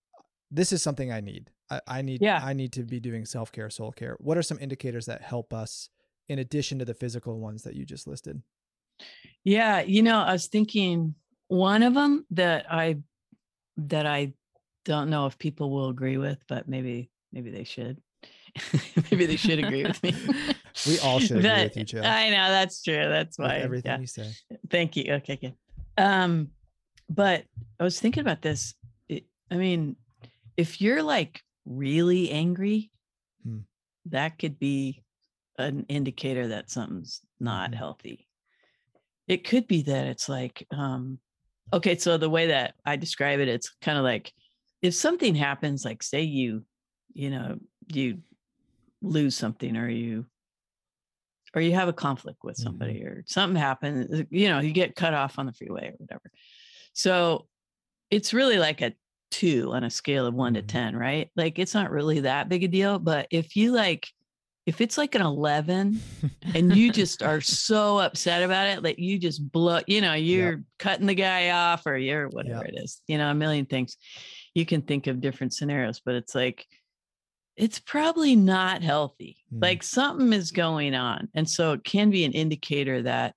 this 0.50 0.72
is 0.72 0.82
something 0.82 1.12
I 1.12 1.20
need. 1.20 1.50
I, 1.70 1.82
I 1.88 2.02
need 2.02 2.22
Yeah. 2.22 2.42
I 2.44 2.54
need 2.54 2.74
to 2.74 2.84
be 2.84 3.00
doing 3.00 3.26
self 3.26 3.52
care, 3.52 3.70
soul 3.70 3.92
care. 3.92 4.16
What 4.20 4.38
are 4.38 4.44
some 4.44 4.58
indicators 4.60 5.06
that 5.08 5.22
help 5.22 5.54
us 5.54 5.90
in 6.30 6.40
addition 6.40 6.80
to 6.80 6.86
the 6.86 6.94
physical 6.94 7.40
ones 7.40 7.64
that 7.64 7.76
you 7.76 7.86
just 7.86 8.08
listed? 8.08 8.42
Yeah, 9.44 9.82
you 9.82 10.02
know, 10.02 10.20
I 10.20 10.34
was 10.34 10.48
thinking 10.48 11.16
one 11.48 11.84
of 11.84 11.94
them 11.94 12.26
that 12.32 12.72
I 12.72 12.98
that 13.78 14.06
I 14.06 14.34
don't 14.86 15.10
know 15.10 15.26
if 15.28 15.38
people 15.38 15.70
will 15.70 15.90
agree 15.90 16.18
with, 16.18 16.40
but 16.48 16.68
maybe 16.68 17.10
maybe 17.32 17.52
they 17.52 17.64
should. 17.64 18.02
maybe 19.12 19.26
they 19.26 19.36
should 19.36 19.60
agree 19.60 19.84
with 19.84 20.02
me. 20.04 20.14
We 20.86 21.00
all 21.00 21.20
should 21.20 21.38
agree 21.38 21.50
But 21.50 21.64
with 21.64 21.78
you, 21.78 21.84
Jill. 21.86 22.06
I 22.06 22.30
know 22.30 22.50
that's 22.50 22.84
true. 22.84 23.10
That's 23.10 23.40
with 23.40 23.48
why. 23.48 23.58
everything 23.58 23.92
yeah. 23.94 24.00
you 24.00 24.06
say. 24.06 24.32
Thank 24.70 24.96
you. 24.96 25.12
Okay, 25.16 25.36
good. 25.36 25.56
Um, 25.98 26.52
but 27.10 27.46
I 27.80 27.84
was 27.84 28.00
thinking 28.00 28.22
about 28.22 28.44
this. 28.44 28.76
It, 29.10 29.26
I 29.50 29.56
mean, 29.56 29.96
if 30.56 30.80
you're 30.80 31.02
like 31.02 31.42
really 31.68 32.32
angry, 32.32 32.92
Hmm. 33.44 33.60
that 34.06 34.40
could 34.40 34.58
be 34.58 35.04
an 35.58 35.86
indicator 35.90 36.48
that 36.50 36.70
something's 36.70 37.22
not 37.40 37.72
Mhm. 37.72 37.76
healthy. 37.76 38.28
It 39.28 39.44
could 39.44 39.68
be 39.68 39.82
that 39.84 40.08
it's 40.08 40.30
like, 40.30 40.66
um, 40.72 41.20
okay, 41.74 41.98
so 41.98 42.18
the 42.18 42.30
way 42.30 42.48
that 42.48 42.76
I 42.86 42.96
describe 42.96 43.40
it, 43.40 43.48
it's 43.50 43.70
kind 43.82 43.98
of 43.98 44.04
like 44.04 44.34
if 44.82 44.94
something 44.94 45.36
happens, 45.36 45.84
like 45.84 46.02
say 46.04 46.22
you, 46.22 46.66
you 47.14 47.30
know, 47.30 47.60
you 47.88 48.22
lose 49.02 49.36
something 49.36 49.76
or 49.76 49.90
you 49.90 50.26
or 51.54 51.62
you 51.62 51.74
have 51.74 51.88
a 51.88 51.94
conflict 51.94 52.44
with 52.44 52.58
Mhm. 52.58 52.64
somebody 52.64 53.04
or 53.04 53.24
something 53.28 53.60
happens, 53.60 54.24
you 54.30 54.50
know, 54.50 54.60
you 54.60 54.72
get 54.72 54.96
cut 54.96 55.14
off 55.14 55.40
on 55.40 55.46
the 55.46 55.54
freeway 55.54 55.90
or 55.90 55.96
whatever. 55.98 56.32
So 56.94 57.48
it's 58.10 58.34
really 58.34 58.58
like 58.60 58.82
a 58.82 58.94
two 59.32 59.72
on 59.74 59.84
a 59.84 59.90
scale 59.90 60.26
of 60.26 60.34
one 60.34 60.54
to 60.56 60.62
10, 60.62 60.96
right? 60.96 61.30
Like 61.36 61.60
it's 61.60 61.74
not 61.74 61.92
really 61.92 62.22
that 62.22 62.50
big 62.50 62.64
a 62.64 62.68
deal. 62.68 63.00
But 63.00 63.28
if 63.32 63.56
you 63.56 63.72
like, 63.72 64.08
if 64.66 64.82
it's 64.82 64.98
like 64.98 65.16
an 65.16 65.22
11 65.22 66.02
and 66.54 66.76
you 66.76 66.92
just 66.94 67.24
are 67.24 67.42
so 67.42 68.00
upset 68.00 68.44
about 68.44 68.68
it 68.68 68.84
that 68.84 69.00
you 69.00 69.18
just 69.18 69.52
blow, 69.52 69.80
you 69.88 70.02
know, 70.02 70.14
you're 70.14 70.52
yep. 70.52 70.60
cutting 70.80 71.08
the 71.08 71.16
guy 71.16 71.52
off 71.52 71.86
or 71.86 71.98
you're 71.98 72.28
whatever 72.30 72.66
yep. 72.66 72.74
it 72.74 72.84
is, 72.84 73.02
you 73.08 73.18
know, 73.18 73.30
a 73.30 73.36
million 73.36 73.66
things. 73.66 73.98
You 74.54 74.66
can 74.66 74.82
think 74.82 75.08
of 75.08 75.22
different 75.22 75.54
scenarios, 75.54 76.02
but 76.04 76.16
it's 76.16 76.36
like, 76.36 76.66
it's 77.56 77.80
probably 77.80 78.36
not 78.36 78.84
healthy. 78.84 79.38
Mm. 79.54 79.62
Like 79.62 79.84
something 79.84 80.32
is 80.32 80.52
going 80.52 80.94
on. 80.94 81.28
And 81.34 81.50
so 81.50 81.74
it 81.74 81.84
can 81.84 82.12
be 82.12 82.24
an 82.24 82.34
indicator 82.34 83.02
that, 83.04 83.34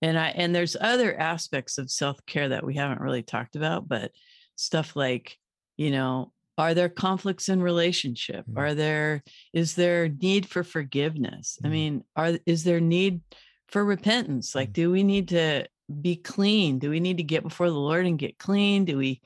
and 0.00 0.18
I, 0.18 0.28
and 0.28 0.54
there's 0.54 0.76
other 0.80 1.18
aspects 1.18 1.78
of 1.78 1.90
self 1.90 2.18
care 2.26 2.50
that 2.50 2.64
we 2.64 2.74
haven't 2.74 3.00
really 3.00 3.22
talked 3.22 3.56
about, 3.56 3.88
but 3.88 4.12
stuff 4.56 4.96
like, 4.96 5.38
you 5.76 5.90
know, 5.90 6.32
are 6.56 6.74
there 6.74 6.88
conflicts 6.88 7.48
in 7.48 7.62
relationship 7.62 8.44
mm. 8.46 8.58
are 8.58 8.74
there 8.74 9.22
is 9.52 9.74
there 9.74 10.08
need 10.08 10.46
for 10.46 10.62
forgiveness 10.62 11.58
mm. 11.62 11.66
i 11.66 11.68
mean 11.68 12.04
are 12.16 12.38
is 12.46 12.64
there 12.64 12.80
need 12.80 13.20
for 13.68 13.84
repentance 13.84 14.54
like 14.54 14.70
mm. 14.70 14.74
do 14.74 14.90
we 14.90 15.02
need 15.02 15.28
to 15.28 15.64
be 16.00 16.16
clean 16.16 16.78
do 16.78 16.90
we 16.90 17.00
need 17.00 17.18
to 17.18 17.22
get 17.22 17.42
before 17.42 17.68
the 17.68 17.76
lord 17.76 18.06
and 18.06 18.18
get 18.18 18.38
clean 18.38 18.84
do 18.84 18.96
we 18.96 19.20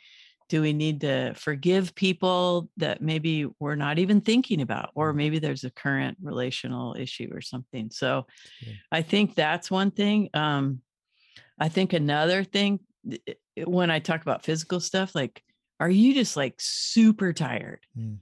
do 0.48 0.62
we 0.62 0.72
need 0.72 1.02
to 1.02 1.34
forgive 1.34 1.94
people 1.94 2.70
that 2.78 3.02
maybe 3.02 3.46
we're 3.60 3.74
not 3.74 3.98
even 3.98 4.20
thinking 4.20 4.62
about 4.62 4.90
or 4.94 5.12
mm. 5.12 5.16
maybe 5.16 5.38
there's 5.38 5.64
a 5.64 5.70
current 5.70 6.16
relational 6.22 6.96
issue 6.98 7.28
or 7.32 7.40
something 7.40 7.90
so 7.90 8.26
yeah. 8.60 8.72
i 8.90 9.02
think 9.02 9.34
that's 9.34 9.70
one 9.70 9.90
thing 9.90 10.28
um 10.34 10.80
i 11.60 11.68
think 11.68 11.92
another 11.92 12.42
thing 12.42 12.80
when 13.64 13.90
i 13.90 13.98
talk 13.98 14.22
about 14.22 14.44
physical 14.44 14.80
stuff 14.80 15.14
like 15.14 15.42
are 15.80 15.90
you 15.90 16.14
just 16.14 16.36
like 16.36 16.54
super 16.58 17.32
tired? 17.32 17.80
Mm. 17.96 18.18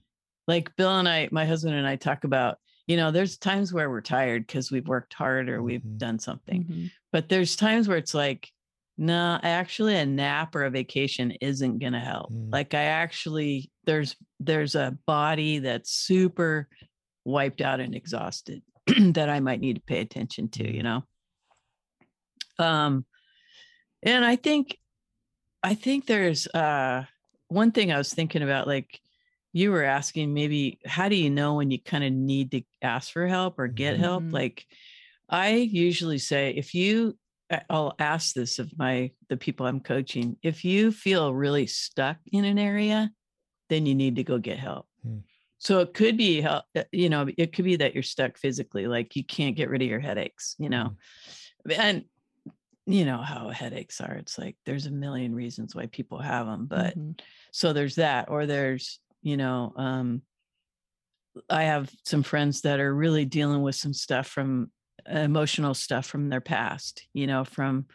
Like 0.47 0.75
Bill 0.75 0.97
and 0.97 1.09
I, 1.09 1.27
my 1.31 1.45
husband 1.45 1.75
and 1.75 1.87
I 1.87 1.95
talk 1.95 2.23
about, 2.23 2.57
you 2.85 2.95
know, 2.95 3.11
there's 3.11 3.37
times 3.37 3.73
where 3.73 3.89
we're 3.89 4.01
tired 4.01 4.47
because 4.47 4.71
we've 4.71 4.87
worked 4.87 5.13
hard 5.13 5.49
or 5.49 5.57
mm-hmm. 5.57 5.65
we've 5.65 5.97
done 5.97 6.19
something. 6.19 6.63
Mm-hmm. 6.63 6.85
But 7.11 7.29
there's 7.29 7.55
times 7.55 7.87
where 7.87 7.97
it's 7.97 8.13
like, 8.13 8.49
no, 8.97 9.13
nah, 9.13 9.39
actually 9.43 9.95
a 9.95 10.05
nap 10.05 10.55
or 10.55 10.63
a 10.63 10.71
vacation 10.71 11.31
isn't 11.41 11.79
going 11.79 11.93
to 11.93 11.99
help. 11.99 12.31
Mm. 12.31 12.51
Like 12.51 12.73
I 12.73 12.83
actually 12.83 13.71
there's 13.85 14.15
there's 14.39 14.75
a 14.75 14.97
body 15.05 15.59
that's 15.59 15.91
super 15.91 16.67
wiped 17.25 17.61
out 17.61 17.79
and 17.79 17.93
exhausted 17.93 18.63
that 18.99 19.29
I 19.29 19.39
might 19.39 19.59
need 19.59 19.75
to 19.75 19.81
pay 19.81 19.99
attention 19.99 20.49
to, 20.49 20.63
you 20.63 20.81
mm. 20.81 21.03
know. 22.59 22.65
Um 22.65 23.05
and 24.03 24.23
I 24.25 24.35
think 24.35 24.77
I 25.63 25.73
think 25.73 26.05
there's 26.05 26.47
uh 26.47 27.05
one 27.49 27.71
thing 27.71 27.91
I 27.91 27.97
was 27.97 28.13
thinking 28.13 28.43
about, 28.43 28.67
like 28.67 28.99
you 29.53 29.71
were 29.71 29.83
asking, 29.83 30.33
maybe 30.33 30.79
how 30.85 31.09
do 31.09 31.15
you 31.15 31.29
know 31.29 31.55
when 31.55 31.71
you 31.71 31.81
kind 31.81 32.03
of 32.03 32.11
need 32.11 32.51
to 32.51 32.61
ask 32.81 33.11
for 33.11 33.25
help 33.25 33.57
or 33.57 33.67
get 33.67 33.95
mm-hmm. 33.95 34.03
help? 34.03 34.23
Like 34.29 34.65
I 35.29 35.51
usually 35.51 36.19
say, 36.19 36.51
if 36.51 36.73
you, 36.73 37.17
I'll 37.69 37.95
ask 37.97 38.33
this 38.33 38.59
of 38.59 38.71
my 38.77 39.11
the 39.29 39.37
people 39.37 39.65
I'm 39.65 39.79
coaching. 39.79 40.37
If 40.43 40.65
you 40.65 40.91
feel 40.91 41.33
really 41.33 41.65
stuck 41.65 42.17
in 42.31 42.43
an 42.43 42.59
area, 42.59 43.09
then 43.69 43.85
you 43.85 43.95
need 43.95 44.17
to 44.17 44.23
go 44.23 44.37
get 44.37 44.59
help. 44.59 44.85
Hmm. 45.03 45.19
So 45.59 45.79
it 45.79 45.93
could 45.93 46.17
be 46.17 46.41
help, 46.41 46.65
uh, 46.75 46.83
you 46.91 47.09
know, 47.09 47.27
it 47.37 47.53
could 47.53 47.65
be 47.65 47.77
that 47.77 47.93
you're 47.93 48.03
stuck 48.03 48.37
physically, 48.37 48.85
like 48.85 49.15
you 49.15 49.23
can't 49.23 49.55
get 49.55 49.69
rid 49.69 49.81
of 49.81 49.87
your 49.87 49.99
headaches, 49.99 50.55
you 50.59 50.69
know. 50.69 50.95
Hmm. 51.65 51.71
And 51.71 52.05
you 52.87 53.05
know 53.05 53.17
how 53.17 53.49
headaches 53.49 54.01
are. 54.01 54.13
It's 54.15 54.39
like 54.39 54.55
there's 54.65 54.87
a 54.87 54.91
million 54.91 55.35
reasons 55.35 55.75
why 55.75 55.85
people 55.87 56.19
have 56.19 56.47
them, 56.47 56.65
but 56.65 56.97
mm-hmm 56.97 57.11
so 57.57 57.73
there's 57.73 57.95
that 57.95 58.29
or 58.29 58.45
there's 58.45 58.99
you 59.23 59.35
know 59.35 59.73
um 59.77 60.21
i 61.49 61.63
have 61.63 61.89
some 62.05 62.21
friends 62.21 62.61
that 62.61 62.79
are 62.79 62.93
really 62.93 63.25
dealing 63.25 63.63
with 63.63 63.73
some 63.73 63.93
stuff 63.93 64.27
from 64.27 64.71
emotional 65.07 65.73
stuff 65.73 66.05
from 66.05 66.29
their 66.29 66.41
past 66.41 67.07
you 67.13 67.25
know 67.25 67.43
from 67.43 67.85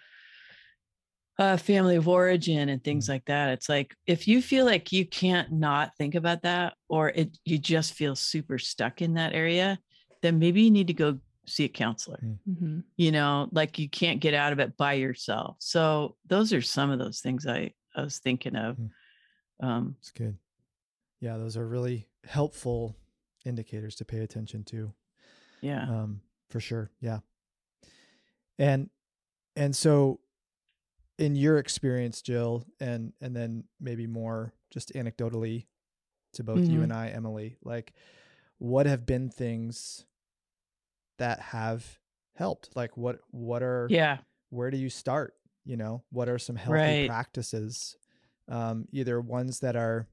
a 1.38 1.56
family 1.56 1.94
of 1.94 2.08
origin 2.08 2.68
and 2.68 2.82
things 2.82 3.06
mm. 3.06 3.10
like 3.10 3.24
that 3.26 3.50
it's 3.50 3.68
like 3.68 3.94
if 4.06 4.26
you 4.26 4.42
feel 4.42 4.64
like 4.64 4.90
you 4.90 5.06
can't 5.06 5.52
not 5.52 5.92
think 5.96 6.16
about 6.16 6.42
that 6.42 6.74
or 6.88 7.10
it 7.10 7.38
you 7.44 7.56
just 7.56 7.94
feel 7.94 8.16
super 8.16 8.58
stuck 8.58 9.00
in 9.00 9.14
that 9.14 9.32
area 9.32 9.78
then 10.22 10.40
maybe 10.40 10.62
you 10.62 10.70
need 10.72 10.88
to 10.88 10.92
go 10.92 11.18
see 11.46 11.64
a 11.64 11.68
counselor 11.68 12.20
mm. 12.24 12.38
mm-hmm. 12.48 12.80
you 12.96 13.10
know 13.10 13.48
like 13.52 13.78
you 13.78 13.88
can't 13.88 14.20
get 14.20 14.32
out 14.32 14.52
of 14.52 14.60
it 14.60 14.76
by 14.76 14.92
yourself 14.92 15.56
so 15.58 16.16
those 16.26 16.52
are 16.52 16.62
some 16.62 16.90
of 16.90 16.98
those 16.98 17.20
things 17.20 17.46
i 17.46 17.70
i 17.96 18.02
was 18.02 18.18
thinking 18.18 18.54
of 18.54 18.76
mm. 18.76 18.88
Um, 19.62 19.96
it's 20.00 20.10
good. 20.10 20.36
Yeah, 21.20 21.36
those 21.38 21.56
are 21.56 21.66
really 21.66 22.08
helpful 22.24 22.96
indicators 23.46 23.94
to 23.96 24.04
pay 24.04 24.18
attention 24.18 24.64
to. 24.64 24.92
Yeah. 25.60 25.84
Um, 25.84 26.20
for 26.50 26.60
sure. 26.60 26.90
Yeah. 27.00 27.20
And 28.58 28.90
and 29.54 29.74
so 29.74 30.20
in 31.18 31.36
your 31.36 31.58
experience, 31.58 32.20
Jill, 32.22 32.64
and 32.80 33.12
and 33.20 33.34
then 33.34 33.64
maybe 33.80 34.06
more 34.06 34.52
just 34.70 34.92
anecdotally 34.94 35.66
to 36.34 36.42
both 36.42 36.58
mm-hmm. 36.58 36.72
you 36.72 36.82
and 36.82 36.92
I, 36.92 37.08
Emily, 37.08 37.56
like 37.62 37.92
what 38.58 38.86
have 38.86 39.06
been 39.06 39.28
things 39.28 40.04
that 41.22 41.40
have 41.40 41.98
helped? 42.34 42.76
Like 42.76 42.96
what 42.96 43.18
what 43.30 43.62
are 43.62 43.86
yeah, 43.90 44.18
where 44.50 44.70
do 44.70 44.76
you 44.76 44.90
start? 44.90 45.34
You 45.64 45.76
know, 45.76 46.02
what 46.10 46.28
are 46.28 46.38
some 46.38 46.56
healthy 46.56 46.74
right. 46.74 47.08
practices 47.08 47.96
um, 48.48 48.86
either 48.92 49.20
ones 49.20 49.60
that 49.60 49.76
are 49.76 50.06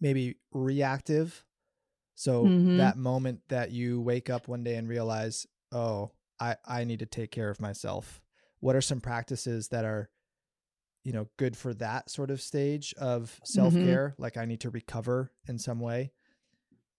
maybe 0.00 0.36
reactive. 0.52 1.44
So 2.14 2.44
mm-hmm. 2.44 2.76
that 2.76 2.96
moment 2.96 3.40
that 3.48 3.72
you 3.72 4.00
wake 4.00 4.30
up 4.30 4.48
one 4.48 4.62
day 4.62 4.76
and 4.76 4.88
realize, 4.88 5.46
oh, 5.72 6.12
I, 6.40 6.56
I 6.64 6.84
need 6.84 7.00
to 7.00 7.06
take 7.06 7.30
care 7.30 7.50
of 7.50 7.60
myself. 7.60 8.20
What 8.60 8.76
are 8.76 8.80
some 8.80 9.00
practices 9.00 9.68
that 9.68 9.84
are, 9.84 10.08
you 11.02 11.12
know, 11.12 11.28
good 11.36 11.56
for 11.56 11.74
that 11.74 12.10
sort 12.10 12.30
of 12.30 12.40
stage 12.40 12.94
of 12.98 13.40
self 13.44 13.74
care? 13.74 14.10
Mm-hmm. 14.10 14.22
Like 14.22 14.36
I 14.36 14.44
need 14.44 14.60
to 14.60 14.70
recover 14.70 15.32
in 15.48 15.58
some 15.58 15.80
way. 15.80 16.12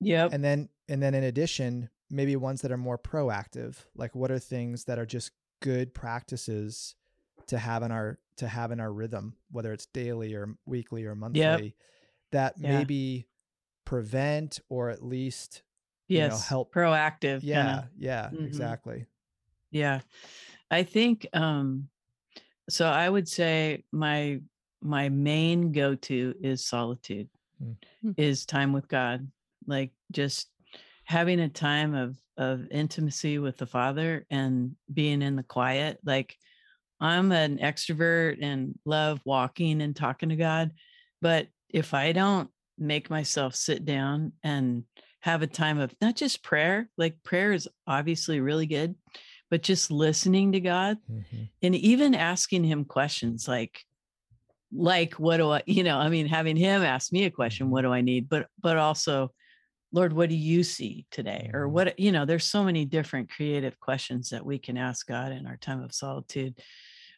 Yep. 0.01 0.33
And 0.33 0.43
then 0.43 0.69
and 0.89 1.01
then 1.01 1.13
in 1.13 1.23
addition, 1.23 1.89
maybe 2.09 2.35
ones 2.35 2.61
that 2.61 2.71
are 2.71 2.77
more 2.77 2.97
proactive. 2.97 3.75
Like 3.95 4.15
what 4.15 4.31
are 4.31 4.39
things 4.39 4.85
that 4.85 4.99
are 4.99 5.05
just 5.05 5.31
good 5.61 5.93
practices 5.93 6.95
to 7.47 7.57
have 7.57 7.83
in 7.83 7.91
our 7.91 8.19
to 8.37 8.47
have 8.47 8.71
in 8.71 8.79
our 8.79 8.91
rhythm, 8.91 9.35
whether 9.51 9.71
it's 9.71 9.85
daily 9.87 10.33
or 10.33 10.55
weekly 10.65 11.05
or 11.05 11.15
monthly, 11.15 11.39
yep. 11.39 11.61
that 12.31 12.53
yeah. 12.57 12.77
maybe 12.77 13.27
prevent 13.85 14.59
or 14.67 14.89
at 14.89 15.03
least 15.03 15.61
yes 16.07 16.23
you 16.23 16.29
know, 16.29 16.37
help 16.37 16.73
proactive. 16.73 17.39
Yeah, 17.43 17.63
kinda. 17.63 17.89
yeah, 17.97 18.25
mm-hmm. 18.25 18.45
exactly. 18.45 19.05
Yeah, 19.71 20.01
I 20.71 20.83
think 20.83 21.27
um, 21.33 21.89
so. 22.69 22.87
I 22.87 23.09
would 23.09 23.27
say 23.27 23.83
my 23.91 24.41
my 24.81 25.09
main 25.09 25.71
go 25.71 25.95
to 25.95 26.35
is 26.41 26.65
solitude, 26.65 27.29
mm-hmm. 27.63 28.11
is 28.17 28.45
time 28.45 28.73
with 28.73 28.87
God, 28.87 29.27
like 29.67 29.91
just 30.11 30.49
having 31.05 31.39
a 31.39 31.49
time 31.49 31.95
of 31.95 32.17
of 32.37 32.67
intimacy 32.69 33.39
with 33.39 33.57
the 33.57 33.65
Father 33.65 34.25
and 34.29 34.75
being 34.93 35.21
in 35.21 35.35
the 35.35 35.43
quiet, 35.43 35.99
like 36.03 36.35
I'm 36.99 37.31
an 37.31 37.59
extrovert 37.59 38.39
and 38.41 38.77
love 38.85 39.21
walking 39.25 39.81
and 39.81 39.95
talking 39.95 40.29
to 40.29 40.35
God. 40.35 40.71
But 41.21 41.47
if 41.69 41.93
I 41.93 42.11
don't 42.11 42.49
make 42.77 43.09
myself 43.09 43.55
sit 43.55 43.85
down 43.85 44.33
and 44.43 44.83
have 45.21 45.41
a 45.41 45.47
time 45.47 45.79
of 45.79 45.93
not 46.01 46.15
just 46.15 46.43
prayer, 46.43 46.89
like 46.97 47.23
prayer 47.23 47.53
is 47.53 47.67
obviously 47.87 48.39
really 48.39 48.65
good, 48.65 48.95
but 49.49 49.61
just 49.61 49.91
listening 49.91 50.51
to 50.51 50.59
God 50.59 50.97
mm-hmm. 51.09 51.43
and 51.61 51.75
even 51.75 52.15
asking 52.15 52.63
him 52.63 52.85
questions 52.85 53.47
like, 53.47 53.81
like 54.73 55.13
what 55.13 55.37
do 55.37 55.51
I, 55.51 55.63
you 55.65 55.83
know, 55.83 55.97
I 55.97 56.09
mean, 56.09 56.27
having 56.27 56.57
him 56.57 56.83
ask 56.83 57.11
me 57.11 57.25
a 57.25 57.31
question, 57.31 57.67
mm-hmm. 57.67 57.73
what 57.73 57.81
do 57.81 57.93
I 57.93 58.01
need? 58.01 58.29
But 58.29 58.47
but 58.61 58.77
also, 58.77 59.31
Lord, 59.95 60.11
what 60.11 60.29
do 60.29 60.35
you 60.35 60.61
see 60.63 61.05
today? 61.09 61.49
Or 61.53 61.61
mm-hmm. 61.61 61.73
what, 61.73 61.99
you 61.99 62.11
know, 62.11 62.25
there's 62.25 62.43
so 62.43 62.63
many 62.65 62.83
different 62.83 63.31
creative 63.31 63.79
questions 63.79 64.29
that 64.29 64.45
we 64.45 64.59
can 64.59 64.77
ask 64.77 65.07
God 65.07 65.31
in 65.31 65.47
our 65.47 65.55
time 65.55 65.81
of 65.81 65.93
solitude 65.93 66.61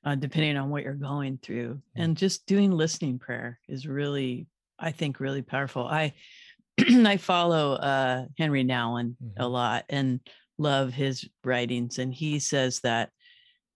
uh, 0.05 0.15
depending 0.15 0.55
on 0.57 0.69
what 0.69 0.84
you're 0.84 0.93
going 0.93 1.39
through. 1.41 1.82
And 1.95 2.15
just 2.15 2.45
doing 2.45 2.71
listening 2.71 3.17
prayer 3.17 3.59
is 3.67 3.88
really, 3.88 4.47
I 4.80 4.91
think, 4.91 5.19
really 5.19 5.41
powerful. 5.41 5.88
I 5.88 6.13
I 6.80 7.17
follow 7.17 7.73
uh, 7.73 8.25
Henry 8.38 8.63
Nouwen 8.63 9.15
mm-hmm. 9.21 9.41
a 9.41 9.47
lot 9.47 9.86
and 9.89 10.19
love 10.59 10.93
his 10.93 11.28
writings, 11.43 11.97
and 11.97 12.13
he 12.13 12.38
says 12.38 12.80
that 12.82 13.09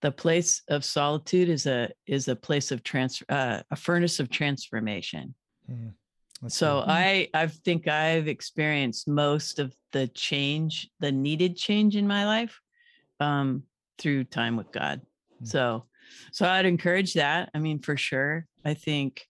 the 0.00 0.12
place 0.12 0.62
of 0.68 0.84
solitude 0.84 1.48
is 1.48 1.66
a 1.66 1.90
is 2.06 2.28
a 2.28 2.36
place 2.36 2.70
of 2.70 2.84
trans 2.84 3.22
uh, 3.28 3.62
a 3.70 3.76
furnace 3.76 4.20
of 4.20 4.30
transformation. 4.30 5.34
Mm. 5.70 5.92
So. 6.48 6.84
I 6.86 7.28
I 7.34 7.46
think 7.46 7.88
I've 7.88 8.28
experienced 8.28 9.06
most 9.08 9.58
of 9.58 9.74
the 9.92 10.08
change, 10.08 10.90
the 11.00 11.12
needed 11.12 11.56
change 11.56 11.96
in 11.96 12.06
my 12.06 12.26
life, 12.26 12.60
um, 13.20 13.62
through 13.98 14.24
time 14.24 14.56
with 14.56 14.72
God. 14.72 15.00
Mm. 15.42 15.46
So 15.48 15.84
so 16.32 16.48
I'd 16.48 16.66
encourage 16.66 17.14
that. 17.14 17.50
I 17.54 17.58
mean, 17.58 17.78
for 17.80 17.96
sure. 17.96 18.46
I 18.64 18.74
think, 18.74 19.26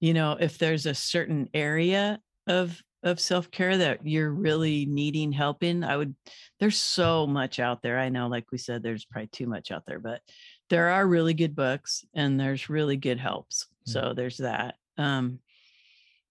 you 0.00 0.14
know, 0.14 0.36
if 0.38 0.58
there's 0.58 0.86
a 0.86 0.94
certain 0.94 1.48
area 1.54 2.20
of 2.46 2.80
of 3.02 3.20
self-care 3.20 3.76
that 3.76 4.04
you're 4.06 4.32
really 4.32 4.86
needing 4.86 5.30
help 5.30 5.62
in 5.62 5.84
i 5.84 5.96
would 5.96 6.14
there's 6.58 6.78
so 6.78 7.26
much 7.26 7.60
out 7.60 7.82
there 7.82 7.98
i 7.98 8.08
know 8.08 8.26
like 8.26 8.46
we 8.50 8.58
said 8.58 8.82
there's 8.82 9.04
probably 9.04 9.28
too 9.28 9.46
much 9.46 9.70
out 9.70 9.84
there 9.86 10.00
but 10.00 10.22
there 10.70 10.88
are 10.88 11.06
really 11.06 11.34
good 11.34 11.54
books 11.54 12.04
and 12.14 12.40
there's 12.40 12.68
really 12.68 12.96
good 12.96 13.18
helps 13.18 13.66
Mm. 13.86 13.92
so 13.92 14.12
there's 14.16 14.38
that 14.38 14.74
um 14.98 15.38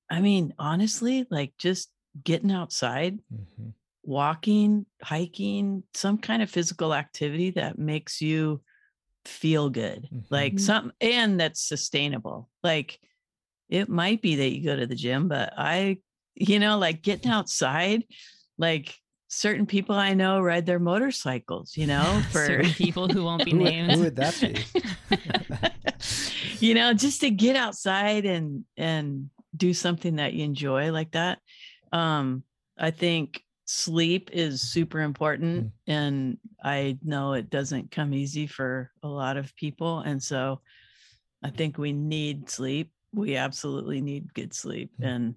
i 0.09 0.19
mean 0.21 0.53
honestly 0.59 1.25
like 1.29 1.53
just 1.57 1.89
getting 2.23 2.51
outside 2.51 3.19
Mhm. 3.33 3.73
walking 4.03 4.85
hiking 5.01 5.83
some 5.93 6.17
kind 6.17 6.41
of 6.41 6.49
physical 6.49 6.93
activity 6.93 7.51
that 7.51 7.77
makes 7.79 8.21
you 8.21 8.61
feel 9.25 9.69
good 9.69 10.07
like 10.29 10.55
Mhm. 10.55 10.59
some 10.59 10.91
and 11.01 11.39
that's 11.39 11.61
sustainable 11.67 12.49
like 12.63 12.99
it 13.67 13.89
might 13.89 14.21
be 14.21 14.35
that 14.35 14.51
you 14.51 14.63
go 14.63 14.75
to 14.75 14.85
the 14.85 14.95
gym 14.95 15.27
but 15.27 15.53
i 15.57 15.97
you 16.35 16.59
know 16.59 16.77
like 16.77 17.01
getting 17.01 17.31
outside 17.37 18.03
like 18.57 18.95
certain 19.27 19.65
people 19.65 19.95
i 19.95 20.13
know 20.13 20.39
ride 20.39 20.67
their 20.67 20.79
motorcycles 20.79 21.75
you 21.75 21.87
know 21.87 22.21
for 22.31 22.45
certain 22.45 22.73
people 22.75 23.07
who 23.07 23.23
won't 23.23 23.43
be 23.43 23.53
named. 23.53 23.91
who 23.91 23.99
would 24.01 24.15
that 24.15 24.39
be? 24.39 24.63
you 26.59 26.73
know 26.75 26.93
just 26.93 27.21
to 27.21 27.31
get 27.31 27.55
outside 27.55 28.25
and 28.25 28.63
and 28.77 29.29
do 29.55 29.73
something 29.73 30.17
that 30.17 30.33
you 30.33 30.43
enjoy 30.43 30.91
like 30.91 31.11
that 31.11 31.39
um 31.91 32.43
i 32.77 32.91
think 32.91 33.41
sleep 33.65 34.29
is 34.33 34.61
super 34.61 35.01
important 35.01 35.71
and 35.87 36.37
i 36.63 36.97
know 37.03 37.33
it 37.33 37.49
doesn't 37.49 37.91
come 37.91 38.13
easy 38.13 38.47
for 38.47 38.91
a 39.03 39.07
lot 39.07 39.37
of 39.37 39.55
people 39.55 39.99
and 39.99 40.21
so 40.21 40.61
i 41.43 41.49
think 41.49 41.77
we 41.77 41.91
need 41.93 42.49
sleep 42.49 42.91
we 43.13 43.35
absolutely 43.37 44.01
need 44.01 44.33
good 44.33 44.53
sleep 44.53 44.91
Mm. 44.99 45.07
and 45.07 45.35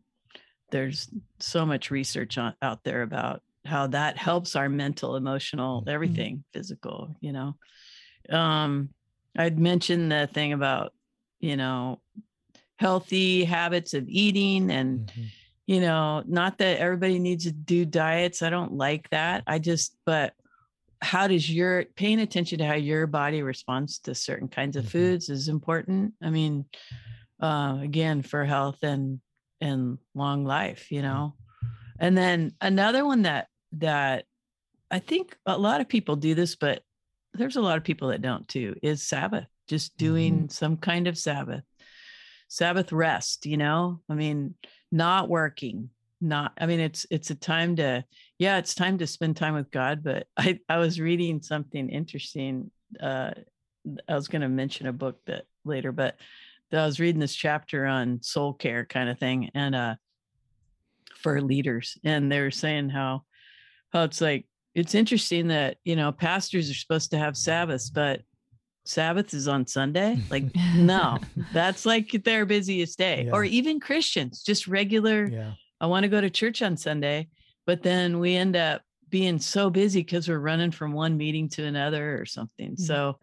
there's 0.70 1.08
so 1.38 1.64
much 1.64 1.90
research 1.90 2.36
on, 2.36 2.54
out 2.60 2.84
there 2.84 3.00
about 3.02 3.40
how 3.64 3.86
that 3.86 4.18
helps 4.18 4.56
our 4.56 4.68
mental 4.68 5.16
emotional 5.16 5.82
Mhm. 5.82 5.88
everything 5.88 6.44
physical 6.52 7.16
you 7.20 7.32
know 7.32 7.54
um 8.30 8.90
i'd 9.38 9.58
mentioned 9.58 10.10
the 10.12 10.26
thing 10.32 10.52
about 10.52 10.92
you 11.40 11.56
know 11.56 12.00
healthy 12.79 13.45
habits 13.45 13.93
of 13.95 14.09
eating 14.09 14.70
and 14.70 15.07
Mhm. 15.07 15.31
you 15.66 15.81
know 15.81 16.22
not 16.26 16.59
that 16.59 16.79
everybody 16.79 17.18
needs 17.18 17.45
to 17.45 17.53
do 17.53 17.85
diets 17.85 18.41
i 18.43 18.49
don't 18.51 18.72
like 18.72 19.11
that 19.11 19.43
i 19.47 19.59
just 19.59 19.97
but 20.07 20.33
how 21.03 21.26
does 21.29 21.51
your 21.51 21.85
paying 21.97 22.20
attention 22.20 22.59
to 22.59 22.64
how 22.66 22.74
your 22.74 23.07
body 23.07 23.43
responds 23.43 23.99
to 24.01 24.14
certain 24.14 24.49
kinds 24.49 24.76
of 24.76 24.85
Mhm. 24.85 24.91
foods 24.91 25.29
is 25.29 25.49
important 25.49 26.14
i 26.22 26.31
mean 26.31 26.64
uh 27.43 27.79
again 27.83 28.22
for 28.22 28.45
health 28.45 28.83
and 28.83 29.20
and 29.61 29.99
long 30.14 30.45
life 30.45 30.91
you 30.93 31.03
know 31.03 31.35
and 31.99 32.16
then 32.16 32.53
another 32.61 33.05
one 33.05 33.22
that 33.22 33.49
that 33.72 34.24
i 34.91 35.01
think 35.01 35.37
a 35.47 35.59
lot 35.59 35.81
of 35.81 35.89
people 35.89 36.14
do 36.16 36.35
this 36.35 36.55
but 36.55 36.83
there's 37.35 37.57
a 37.57 37.61
lot 37.61 37.76
of 37.76 37.85
people 37.85 38.09
that 38.09 38.22
don't 38.22 38.47
too 38.49 38.74
is 38.83 39.03
sabbath 39.03 39.47
just 39.68 39.97
doing 39.99 40.49
some 40.49 40.76
kind 40.76 41.07
of 41.07 41.18
sabbath 41.18 41.62
sabbath 42.49 42.92
rest 42.92 43.46
you 43.46 43.57
know? 43.57 44.01
I 44.09 44.14
mean 44.14 44.55
not 44.90 45.28
working 45.28 45.90
not 46.20 46.53
i 46.59 46.66
mean 46.66 46.80
it's 46.80 47.07
it's 47.11 47.30
a 47.30 47.34
time 47.34 47.76
to 47.76 48.05
yeah 48.38 48.59
it's 48.59 48.74
time 48.74 48.99
to 48.99 49.07
spend 49.07 49.36
time 49.36 49.55
with 49.55 49.70
god 49.70 50.03
but 50.03 50.26
i 50.36 50.59
i 50.68 50.78
was 50.78 51.01
reading 51.01 51.40
something 51.40 51.88
interesting 51.88 52.70
uh 53.01 53.30
i 54.09 54.14
was 54.14 54.28
going 54.28 54.42
to 54.42 54.49
mention 54.49 54.86
a 54.86 54.92
book 54.92 55.18
that 55.26 55.44
later 55.64 55.92
but 55.92 56.16
i 56.72 56.84
was 56.84 57.01
reading 57.01 57.20
this 57.20 57.34
chapter 57.34 57.86
on 57.86 58.20
soul 58.22 58.53
care 58.53 58.84
kind 58.84 59.09
of 59.09 59.18
thing 59.18 59.51
and 59.55 59.74
uh 59.74 59.94
for 61.14 61.40
leaders 61.40 61.99
and 62.05 62.30
they 62.30 62.40
were 62.40 62.51
saying 62.51 62.88
how 62.88 63.22
how 63.92 64.03
it's 64.03 64.20
like 64.20 64.46
it's 64.74 64.94
interesting 64.94 65.49
that 65.49 65.76
you 65.84 65.96
know 65.96 66.12
pastors 66.12 66.70
are 66.70 66.74
supposed 66.74 67.11
to 67.11 67.18
have 67.18 67.36
sabbaths 67.36 67.90
but 67.90 68.20
sabbath 68.89 69.34
is 69.34 69.47
on 69.49 69.66
sunday? 69.66 70.18
Like 70.30 70.45
no. 70.74 71.18
That's 71.53 71.84
like 71.86 72.11
their 72.24 72.47
busiest 72.47 72.99
day. 72.99 73.28
Or 73.32 73.45
even 73.45 73.80
christians 73.80 74.43
just 74.43 74.66
regular 74.66 75.26
Yeah. 75.26 75.53
i 75.80 75.86
want 75.86 76.05
to 76.05 76.09
go 76.09 76.20
to 76.20 76.30
church 76.30 76.62
on 76.62 76.76
sunday 76.76 77.28
but 77.66 77.82
then 77.82 78.18
we 78.18 78.34
end 78.34 78.57
up 78.57 78.82
being 79.11 79.39
so 79.39 79.68
busy 79.70 80.01
because 80.01 80.28
we're 80.28 80.39
running 80.39 80.70
from 80.70 80.93
one 80.93 81.16
meeting 81.16 81.49
to 81.51 81.64
another 81.64 82.18
or 82.20 82.24
something. 82.26 82.72
Mhm. 82.72 82.80
so 82.80 83.18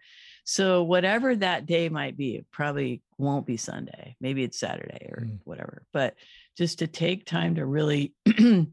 so 0.48 0.84
whatever 0.84 1.36
that 1.36 1.66
day 1.66 1.90
might 1.90 2.16
be 2.16 2.36
it 2.36 2.46
probably 2.52 3.02
won't 3.18 3.48
be 3.48 3.58
sunday. 3.58 4.16
Maybe 4.22 4.44
it's 4.44 4.60
saturday 4.60 5.08
or 5.12 5.22
Mm. 5.26 5.40
whatever. 5.44 5.84
But 5.94 6.14
just 6.58 6.80
to 6.80 6.88
take 6.88 7.26
time 7.26 7.56
to 7.56 7.66
really 7.66 8.14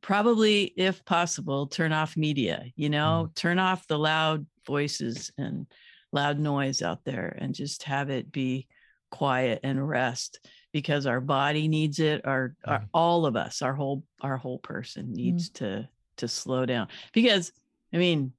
probably 0.00 0.64
if 0.76 1.04
possible 1.04 1.66
turn 1.66 1.92
off 1.92 2.16
media 2.16 2.64
you 2.76 2.88
know? 2.88 3.30
Turn 3.36 3.58
off 3.58 3.86
the 3.86 3.98
loud 3.98 4.46
voices 4.66 5.30
and 5.38 5.66
loud 6.14 6.38
noise 6.38 6.80
out 6.80 7.04
there 7.04 7.36
and 7.40 7.54
just 7.54 7.82
have 7.82 8.08
it 8.08 8.30
be 8.32 8.68
quiet 9.10 9.60
and 9.64 9.86
rest 9.86 10.46
because 10.72 11.06
our 11.06 11.20
body 11.20 11.68
needs 11.68 11.98
it 12.00 12.24
our, 12.24 12.54
our 12.64 12.80
Mhm. 12.80 12.88
all 12.94 13.26
of 13.26 13.36
us 13.36 13.60
our 13.62 13.74
whole 13.74 14.04
our 14.22 14.36
whole 14.36 14.58
person 14.58 15.12
needs 15.12 15.50
to 15.50 15.88
to 16.16 16.28
slow 16.28 16.64
down 16.66 16.88
because 17.12 17.52
i 17.92 17.96
mean 17.96 18.32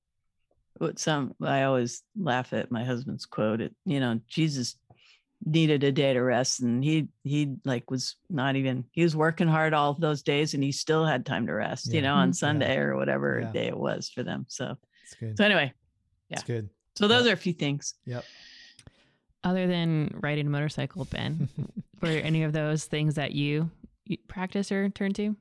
what 0.78 1.00
some 1.00 1.34
i 1.42 1.64
always 1.64 2.02
laugh 2.18 2.52
at 2.54 2.72
my 2.72 2.84
husband's 2.84 3.26
quote 3.26 3.62
it 3.62 3.76
you 3.86 4.00
know 4.00 4.20
jesus 4.28 4.78
needed 5.46 5.84
a 5.84 5.92
day 5.92 6.14
to 6.14 6.22
rest 6.22 6.62
and 6.62 6.84
he 6.84 7.08
he 7.24 7.56
like 7.66 7.90
was 7.92 8.16
not 8.30 8.56
even 8.56 8.84
he 8.92 9.04
was 9.04 9.16
working 9.16 9.48
hard 9.48 9.74
all 9.74 9.92
of 9.92 10.00
those 10.00 10.24
days 10.24 10.54
and 10.54 10.64
he 10.64 10.72
still 10.72 11.06
had 11.06 11.26
time 11.26 11.46
to 11.46 11.54
rest 11.54 11.94
you 11.94 12.02
know 12.02 12.16
on 12.16 12.32
Mhm. 12.32 12.36
sunday 12.36 12.78
or 12.78 12.96
whatever 12.98 13.42
Yeah. 13.42 13.52
day 13.52 13.68
it 13.68 13.78
was 13.78 14.10
for 14.10 14.24
them 14.24 14.46
so 14.50 14.76
It's 15.04 15.14
good. 15.16 15.38
so 15.38 15.44
anyway 15.46 15.72
It's 16.32 16.42
yeah. 16.42 16.48
good. 16.48 16.70
So 16.96 17.08
those 17.08 17.28
are 17.28 17.34
a 17.34 17.38
few 17.38 17.54
things 17.54 17.96
Yep. 18.06 18.26
Other 19.44 19.68
than 19.68 20.10
riding 20.24 20.48
a 20.48 20.50
motorcycle, 20.50 21.06
Ben, 21.06 21.48
were 22.02 22.08
any 22.10 22.42
of 22.44 22.52
those 22.52 22.86
things 22.86 23.14
that 23.16 23.34
you, 23.34 23.70
you 24.06 24.18
practice 24.28 24.72
or 24.72 24.90
turn 24.90 25.14
to? 25.14 25.36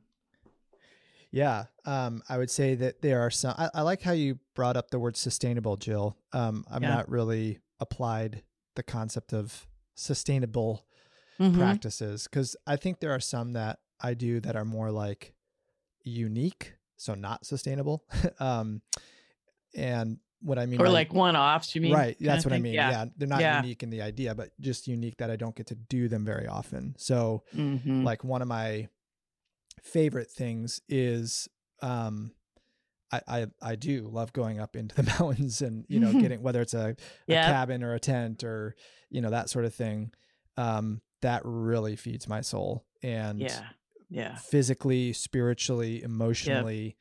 Yeah, 1.31 1.65
um, 1.85 2.23
I 2.29 2.37
would 2.39 2.51
say 2.51 2.75
that 2.77 3.01
there 3.03 3.21
are 3.23 3.31
some. 3.31 3.55
I, 3.59 3.71
I 3.75 3.81
like 3.83 4.03
how 4.03 4.13
you 4.13 4.39
brought 4.55 4.77
up 4.77 4.91
the 4.91 4.99
word 4.99 5.17
sustainable, 5.17 5.77
Jill. 5.77 6.17
Um, 6.33 6.65
I'm 6.71 6.83
Yeah. 6.83 6.91
not 6.97 7.09
really 7.09 7.61
applied 7.81 8.43
the 8.77 8.83
concept 8.83 9.33
of 9.33 9.67
sustainable 9.95 10.87
Mhm. 11.41 11.55
practices 11.57 12.25
because 12.25 12.57
I 12.67 12.77
think 12.77 13.01
there 13.01 13.11
are 13.13 13.21
some 13.21 13.55
that 13.55 13.81
I 14.01 14.15
do 14.15 14.39
that 14.41 14.55
are 14.55 14.65
more 14.65 14.91
like 14.93 15.35
unique, 16.03 16.75
so 16.97 17.15
not 17.15 17.47
sustainable. 17.47 18.05
um, 18.39 18.83
and 19.75 20.19
what 20.45 20.59
I 20.59 20.67
mean, 20.67 20.81
or 20.81 20.85
by- 20.85 20.91
like 20.91 21.13
one-offs 21.15 21.75
you 21.75 21.81
mean 21.81 21.93
right, 21.95 22.17
that's 22.21 22.45
what 22.45 22.53
I 22.53 22.59
mean. 22.59 22.75
yeah, 22.75 22.91
Yeah. 22.91 23.05
they're 23.17 23.29
not 23.29 23.41
Yeah. 23.41 23.63
unique 23.63 23.83
in 23.83 23.91
the 23.91 24.03
idea, 24.03 24.35
but 24.35 24.51
just 24.61 24.87
unique 24.87 25.17
that 25.19 25.31
I 25.31 25.37
don't 25.37 25.57
get 25.57 25.67
to 25.69 25.75
do 25.75 26.07
them 26.09 26.25
very 26.25 26.47
often. 26.47 26.95
So 26.99 27.45
Mhm. 27.55 28.05
like 28.05 28.23
one 28.25 28.43
of 28.43 28.49
my 28.49 28.89
favorite 29.83 30.31
things 30.31 30.81
is 30.89 31.49
um 31.83 32.33
I, 33.13 33.21
I 33.29 33.47
I 33.63 33.75
do 33.77 34.09
love 34.11 34.33
going 34.33 34.59
up 34.61 34.77
into 34.77 34.95
the 34.95 35.03
mountains 35.19 35.63
and 35.63 35.85
you 35.89 36.01
know 36.01 36.13
getting 36.21 36.43
whether 36.43 36.61
it's 36.63 36.75
a, 36.75 36.97
a 37.29 37.33
cabin 37.33 37.83
or 37.83 37.95
a 37.95 38.01
tent 38.01 38.45
or 38.45 38.75
you 39.11 39.21
know 39.21 39.31
that 39.31 39.51
sort 39.51 39.65
of 39.65 39.75
thing 39.75 40.13
um 40.57 41.01
that 41.23 41.43
really 41.45 41.97
feeds 41.97 42.29
my 42.29 42.41
soul 42.41 42.85
and 43.03 43.41
yeah 43.41 43.63
yeah 44.11 44.37
physically 44.37 45.13
spiritually 45.13 46.03
emotionally 46.03 46.97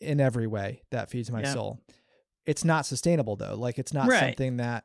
in 0.00 0.20
every 0.20 0.46
way 0.46 0.82
that 0.90 1.10
feeds 1.10 1.30
my 1.30 1.40
Yep. 1.42 1.52
soul 1.52 1.80
it's 2.48 2.64
not 2.64 2.86
sustainable 2.86 3.36
though 3.36 3.54
like 3.56 3.78
it's 3.78 3.92
not 3.92 4.08
Right. 4.08 4.20
something 4.20 4.56
that 4.56 4.84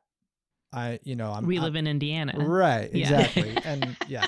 I 0.72 1.00
you 1.04 1.16
know 1.16 1.32
I'm 1.32 1.46
we 1.46 1.56
I'm- 1.58 1.64
live 1.66 1.76
in 1.76 1.88
Indiana. 1.88 2.34
Right, 2.38 2.92
Yeah. 2.94 3.22
exactly. 3.22 3.58
and 3.66 3.96
yeah. 4.08 4.28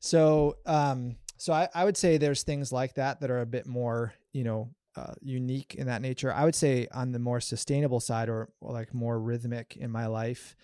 So 0.00 0.56
um 0.66 1.16
so 1.36 1.52
I, 1.52 1.68
I 1.74 1.84
would 1.84 1.96
say 1.96 2.18
there's 2.18 2.42
things 2.44 2.72
like 2.72 2.94
that 2.94 3.20
that 3.20 3.30
are 3.30 3.40
a 3.40 3.46
bit 3.46 3.66
more, 3.66 4.14
you 4.32 4.44
know, 4.44 4.70
uh, 4.94 5.14
unique 5.20 5.74
in 5.74 5.86
that 5.88 6.00
nature. 6.00 6.32
I 6.32 6.44
would 6.44 6.54
say 6.54 6.86
on 6.92 7.10
the 7.12 7.18
more 7.18 7.40
sustainable 7.40 7.98
side 7.98 8.28
or, 8.28 8.50
or 8.60 8.72
like 8.72 8.94
more 8.94 9.18
rhythmic 9.18 9.76
in 9.76 9.90
my 9.90 10.06
life, 10.06 10.54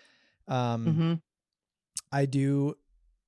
um 0.46 0.86
Mhm. 0.86 1.22
I 2.12 2.26
do 2.26 2.76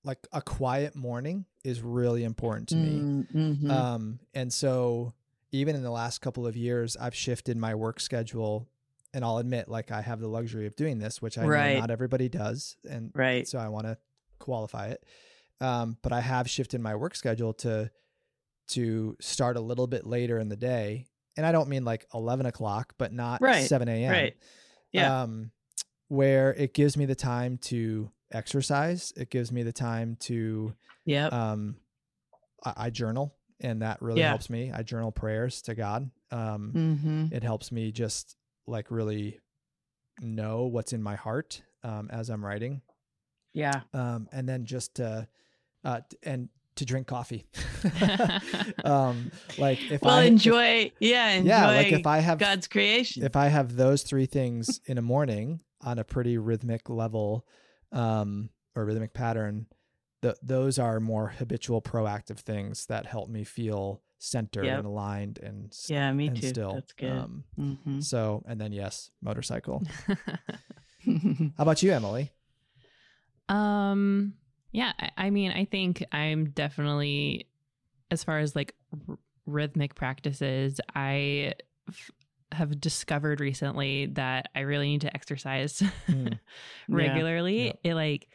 like 0.05 0.19
a 0.33 0.41
quiet 0.41 0.95
morning 0.97 1.45
is 1.65 1.83
really 1.83 2.25
important 2.25 2.69
to 2.71 2.77
me. 2.77 3.01
Mm, 3.01 3.27
mhm. 3.35 3.71
Um, 3.71 4.21
and 4.33 4.51
so 4.53 5.13
even 5.53 5.75
in 5.77 5.83
the 5.83 5.91
last 5.91 6.21
couple 6.21 6.47
of 6.47 6.57
years, 6.57 6.97
I've 6.97 7.15
shifted 7.15 7.57
my 7.57 7.75
work 7.75 8.01
schedule. 8.01 8.69
And 9.13 9.25
I'll 9.25 9.39
admit, 9.39 9.69
like 9.69 9.91
I 9.91 10.03
have 10.03 10.21
the 10.21 10.29
luxury 10.29 10.67
of 10.69 10.77
doing 10.77 10.99
this, 11.01 11.21
which 11.21 11.37
I 11.37 11.45
Right. 11.45 11.75
know 11.75 11.81
not 11.81 11.91
everybody 11.91 12.29
does, 12.29 12.77
and 12.89 13.11
right 13.13 13.47
so 13.49 13.59
I 13.59 13.67
want 13.69 13.87
to 13.87 13.99
qualify 14.39 14.91
it. 14.91 15.05
Um, 15.61 15.97
but 16.01 16.13
I 16.13 16.21
have 16.21 16.49
shifted 16.49 16.81
my 16.81 16.95
work 16.95 17.17
schedule 17.17 17.53
to 17.55 17.91
to 18.69 19.17
start 19.21 19.57
a 19.57 19.61
little 19.61 19.89
bit 19.89 20.07
later 20.07 20.39
in 20.39 20.49
the 20.49 20.57
day, 20.57 21.07
and 21.37 21.45
I 21.45 21.51
don't 21.51 21.69
mean 21.69 21.85
like 21.85 22.07
eleven 22.15 22.47
o'clock, 22.47 22.95
but 22.99 23.13
not 23.13 23.43
Right, 23.43 23.67
seven 23.67 23.89
a.m. 23.89 24.13
right 24.13 24.37
Yeah. 24.93 25.23
Um, 25.23 25.51
where 26.07 26.55
it 26.55 26.73
gives 26.73 26.97
me 26.97 27.05
the 27.05 27.17
time 27.17 27.59
to 27.59 28.13
exercise. 28.31 29.13
It 29.17 29.29
gives 29.29 29.51
me 29.51 29.65
the 29.65 29.73
time 29.73 30.17
to 30.21 30.73
yep 31.05 31.33
um, 31.33 31.79
I, 32.65 32.75
I 32.77 32.91
journal 32.91 33.35
and 33.61 33.83
that 33.83 34.01
really 34.03 34.21
Yeah. 34.21 34.29
helps 34.29 34.49
me. 34.51 34.73
I 34.73 34.83
journal 34.83 35.13
prayers 35.13 35.63
to 35.63 35.75
God. 35.75 36.11
Um, 36.31 36.73
Mm-hmm. 36.75 37.27
it 37.35 37.43
helps 37.43 37.71
me 37.73 37.93
just 37.93 38.37
like 38.67 38.91
really 38.91 39.39
know 40.21 40.65
what's 40.67 40.93
in 40.93 41.03
my 41.03 41.17
heart 41.17 41.63
um, 41.83 42.09
as 42.11 42.29
I'm 42.31 42.45
writing, 42.45 42.83
Yeah. 43.55 43.81
um, 43.95 44.29
and 44.33 44.49
then 44.49 44.65
just 44.65 44.97
to 44.97 45.27
uh, 45.85 46.01
and 46.23 46.49
to 46.77 46.85
drink 46.85 47.07
coffee. 47.07 47.47
um, 48.85 49.31
like 49.57 49.79
if 49.91 50.03
well, 50.03 50.19
I 50.19 50.25
enjoy. 50.25 50.93
yeah. 51.01 51.31
Enjoy 51.31 51.49
yeah, 51.49 51.67
like 51.69 51.93
if 51.93 52.07
I 52.07 52.19
have 52.19 52.39
God's 52.39 52.69
creation. 52.69 53.23
if 53.25 53.37
I 53.37 53.47
have 53.49 53.77
those 53.77 54.03
three 54.03 54.27
things 54.27 54.81
in 54.87 54.99
a 54.99 55.03
morning 55.03 55.61
on 55.83 55.99
a 55.99 56.05
pretty 56.05 56.37
rhythmic 56.39 56.89
level 56.91 57.47
um, 57.93 58.51
or 58.75 58.85
rhythmic 58.85 59.15
pattern, 59.15 59.67
th- 60.23 60.37
those 60.43 60.79
are 60.79 61.01
more 61.01 61.29
habitual, 61.29 61.81
proactive 61.83 62.39
things 62.39 62.87
that 62.87 63.07
help 63.07 63.29
me 63.29 63.45
feel 63.45 64.03
centered 64.19 64.65
Yep. 64.67 64.79
and 64.79 64.87
aligned 64.87 65.39
and 65.43 65.75
yeah, 65.89 66.13
me 66.13 66.27
and 66.29 66.41
too. 66.41 66.49
still. 66.49 66.75
That's 66.75 66.93
good. 66.93 67.11
Um, 67.11 67.45
Mhm. 67.59 68.03
so, 68.05 68.43
and 68.47 68.61
then 68.61 68.73
yes, 68.73 69.11
motorcycle. 69.23 69.83
How 71.07 71.51
about 71.59 71.83
you, 71.83 71.93
Emily? 71.93 72.31
Um, 73.49 74.35
yeah, 74.73 74.93
I, 74.99 75.11
I 75.17 75.31
mean, 75.31 75.51
I 75.53 75.65
think 75.65 76.05
I'm 76.13 76.51
definitely, 76.51 77.47
as 78.11 78.23
far 78.23 78.39
as 78.39 78.55
like 78.55 78.75
r- 79.09 79.19
rhythmic 79.47 79.95
practices, 79.95 80.81
I 80.95 81.55
f- 81.89 82.11
have 82.53 82.81
discovered 82.81 83.41
recently 83.41 84.07
that 84.07 84.51
I 84.55 84.61
really 84.61 84.89
need 84.89 85.01
to 85.03 85.15
exercise 85.15 85.83
Mm. 86.09 86.39
regularly. 86.89 87.67
Yeah. 87.69 87.73
It 87.85 87.95
like 87.95 88.29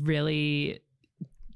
really 0.00 0.80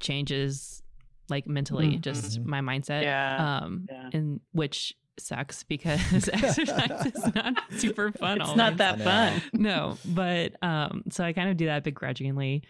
changes 0.01 0.83
like 1.29 1.47
mentally 1.47 1.97
Mhm. 1.97 2.01
just 2.03 2.41
Mhm. 2.41 2.47
my 2.47 2.61
mindset. 2.61 3.03
yeah. 3.03 3.61
Um, 3.63 3.87
yeah. 3.91 4.11
and 4.13 4.41
which 4.53 4.95
sucks 5.19 5.63
because 5.65 6.01
exercise 6.33 7.07
is 7.07 7.35
not 7.35 7.55
super 7.73 8.13
fun. 8.13 8.37
It's 8.41 8.45
always 8.51 8.57
not 8.59 8.77
that 8.77 9.01
fun. 9.01 9.43
no, 9.53 9.97
but 10.05 10.63
um, 10.63 11.03
so 11.11 11.25
I 11.25 11.33
kind 11.33 11.49
of 11.51 11.57
do 11.57 11.67
that 11.67 11.83
begrudgingly, 11.85 12.63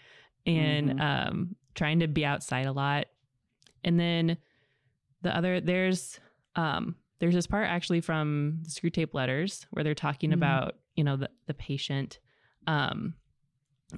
and 0.47 0.91
Mhm. 0.91 1.01
um, 1.01 1.57
trying 1.75 2.01
to 2.01 2.09
be 2.09 2.25
outside 2.25 2.67
a 2.67 2.73
lot, 2.73 3.07
and 3.85 3.99
then 4.01 4.39
the 5.23 5.37
other 5.37 5.61
there's 5.61 6.19
um 6.55 6.95
there's 7.19 7.35
this 7.35 7.47
part 7.47 7.67
actually 7.69 8.01
from 8.01 8.61
the 8.63 8.69
Screwtape 8.71 9.13
letters 9.15 9.67
where 9.71 9.83
they're 9.83 9.95
talking 9.95 10.31
Mhm. 10.31 10.35
about 10.35 10.77
you 10.95 11.03
know 11.05 11.17
the 11.17 11.29
the 11.47 11.55
patient, 11.55 12.21
um, 12.67 13.15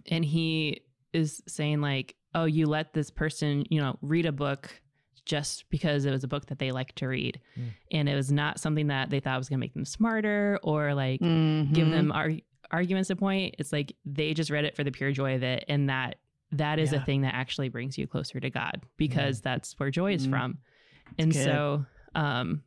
and 0.06 0.24
he 0.24 0.82
is 1.12 1.42
saying 1.46 1.80
like, 1.80 2.14
oh, 2.34 2.44
you 2.44 2.66
let 2.66 2.92
this 2.94 3.10
person 3.10 3.64
you 3.70 3.80
know 3.80 3.96
read 4.02 4.26
a 4.26 4.32
book 4.32 4.80
just 5.24 5.68
because 5.68 6.06
it 6.06 6.10
was 6.10 6.24
a 6.24 6.28
book 6.28 6.46
that 6.46 6.58
they 6.58 6.70
like 6.72 6.94
to 6.94 7.06
read, 7.06 7.38
Mm. 7.58 7.68
and 7.92 8.08
it 8.08 8.14
was 8.14 8.32
not 8.32 8.58
something 8.58 8.86
that 8.86 9.10
they 9.10 9.20
thought 9.20 9.36
was 9.38 9.48
going 9.48 9.58
to 9.58 9.64
make 9.64 9.74
them 9.74 9.84
smarter 9.84 10.58
or 10.62 10.94
like 10.94 11.20
give 11.20 11.28
Mhm. 11.28 11.90
them 11.90 12.12
ar- 12.12 12.32
arguments 12.70 13.08
to 13.08 13.16
point. 13.16 13.56
It's 13.58 13.72
like 13.72 13.92
they 14.06 14.32
just 14.34 14.50
read 14.50 14.64
it 14.64 14.74
for 14.74 14.84
the 14.84 14.90
pure 14.92 15.12
joy 15.12 15.34
of 15.34 15.42
it, 15.42 15.64
and 15.68 15.88
that 15.90 16.16
that 16.50 16.78
is 16.78 16.92
Yeah. 16.92 17.02
a 17.02 17.04
thing 17.04 17.20
that 17.22 17.34
actually 17.34 17.68
brings 17.68 17.98
you 17.98 18.06
closer 18.06 18.40
to 18.40 18.48
God 18.48 18.80
because 18.96 19.42
that's 19.42 19.78
where 19.78 19.90
joy 19.90 20.14
is 20.14 20.26
Mm. 20.26 20.30
from. 20.30 20.58
And 21.18 21.30
good. 21.32 21.44
so, 21.44 21.84
um, 22.14 22.62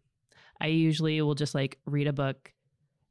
I 0.59 0.67
usually 0.67 1.19
will 1.23 1.33
just 1.33 1.55
like 1.55 1.79
read 1.85 2.05
a 2.07 2.13
book 2.13 2.53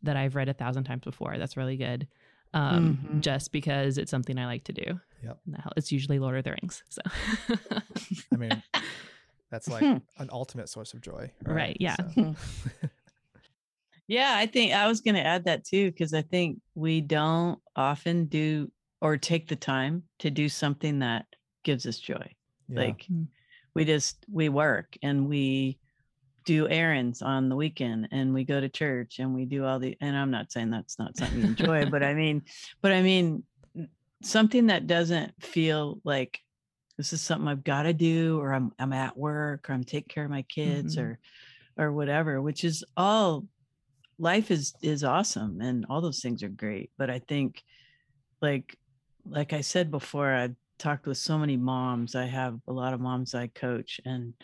that 0.05 0.17
I've 0.17 0.37
read 0.37 0.49
a 0.49 0.53
thousand 0.55 0.85
times 0.85 1.03
before. 1.03 1.39
That's 1.39 1.57
really 1.57 1.77
good, 1.77 2.07
um, 2.55 2.99
Mhm. 3.05 3.21
just 3.21 3.53
because 3.53 3.99
it's 3.99 4.11
something 4.11 4.39
I 4.39 4.47
like 4.47 4.65
to 4.65 4.73
do. 4.73 5.01
Yep. 5.23 5.39
And 5.47 5.55
that 5.55 5.61
hel- 5.63 5.73
It's 5.77 5.93
usually 5.93 6.19
Lord 6.19 6.37
of 6.39 6.45
the 6.45 6.53
Rings. 6.61 6.83
So, 6.89 7.03
I 8.33 8.37
mean, 8.37 8.63
that's 9.51 9.69
like 9.69 9.83
an 9.83 10.03
ultimate 10.31 10.69
source 10.69 10.95
of 10.95 11.01
joy. 11.01 11.31
Right, 11.45 11.77
yeah. 11.81 11.97
So- 12.15 12.35
Yeah, 14.09 14.33
I 14.37 14.47
think 14.47 14.73
I 14.73 14.89
was 14.89 15.01
going 15.01 15.15
to 15.15 15.25
add 15.25 15.45
that 15.45 15.65
too, 15.65 15.93
because 15.93 16.13
I 16.13 16.23
think 16.23 16.61
we 16.75 17.01
don't 17.01 17.61
often 17.77 18.25
do 18.27 18.71
or 19.01 19.17
take 19.17 19.47
the 19.49 19.55
time 19.57 20.03
to 20.19 20.31
do 20.31 20.49
something 20.49 20.99
that 20.99 21.27
gives 21.63 21.87
us 21.87 21.99
joy. 21.99 22.35
yeah. 22.69 22.81
Like 22.81 23.07
Mm. 23.11 23.29
we 23.75 23.85
just, 23.85 24.25
we 24.31 24.49
work 24.49 24.97
and 25.03 25.29
we 25.29 25.79
do 26.45 26.69
errands 26.69 27.23
on 27.23 27.49
the 27.49 27.57
weekend 27.57 28.09
and 28.13 28.33
we 28.35 28.45
go 28.45 28.61
to 28.61 28.69
church 28.69 29.19
and 29.19 29.35
we 29.35 29.45
do 29.45 29.65
all 29.65 29.79
the, 29.79 29.97
and 30.01 30.17
I'm 30.17 30.31
not 30.31 30.51
saying 30.53 30.71
that's 30.71 30.99
not 30.99 31.17
something 31.17 31.39
you 31.39 31.45
enjoy, 31.47 31.87
but 31.87 32.03
I 32.03 32.15
mean, 32.23 32.43
but 32.83 32.93
I 32.93 33.03
mean, 33.03 33.43
something 34.23 34.67
that 34.67 34.87
doesn't 34.87 35.33
feel 35.43 36.01
like 36.05 36.41
this 36.97 37.13
is 37.13 37.21
something 37.23 37.49
I've 37.49 37.65
got 37.65 37.85
to 37.85 37.93
do 37.93 38.39
or 38.41 38.53
I'm, 38.53 38.73
I'm 38.79 38.93
at 38.93 39.17
work 39.17 39.71
or 39.71 39.73
I'm 39.73 39.85
taking 39.85 40.09
care 40.09 40.25
of 40.25 40.31
my 40.31 40.43
kids 40.43 40.97
Mhm. 40.97 41.03
or, 41.03 41.19
or 41.79 41.93
whatever, 41.93 42.41
which 42.43 42.65
is 42.65 42.85
all 42.97 43.47
life 44.19 44.51
is 44.51 44.75
is 44.83 45.03
awesome 45.03 45.63
and 45.63 45.87
all 45.89 46.03
those 46.03 46.21
things 46.21 46.43
are 46.43 46.51
great 46.51 46.91
but 46.99 47.09
i 47.09 47.19
think 47.21 47.63
like 48.43 48.77
like 49.25 49.55
i 49.55 49.63
said 49.63 49.91
before 49.91 50.31
i've 50.31 50.55
talked 50.79 51.07
with 51.07 51.17
so 51.17 51.39
many 51.39 51.57
moms 51.57 52.15
i 52.15 52.27
have 52.27 52.61
a 52.69 52.73
lot 52.73 52.93
of 52.93 53.01
moms 53.01 53.35
i 53.35 53.47
coach 53.47 53.99
and 54.05 54.35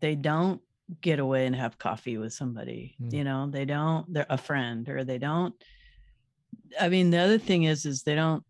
they 0.00 0.16
don't 0.16 0.60
get 1.00 1.18
away 1.18 1.46
and 1.46 1.56
have 1.56 1.78
coffee 1.78 2.18
with 2.18 2.32
somebody 2.32 2.94
Mm. 3.00 3.12
you 3.12 3.24
know 3.24 3.48
they 3.50 3.64
don't 3.64 4.12
they're 4.12 4.26
a 4.28 4.36
friend 4.38 4.88
or 4.88 5.04
they 5.04 5.18
don't 5.18 5.54
i 6.80 6.88
mean 6.88 7.10
the 7.10 7.18
other 7.18 7.38
thing 7.38 7.64
is 7.64 7.86
is 7.86 8.02
they 8.02 8.14
don't 8.14 8.44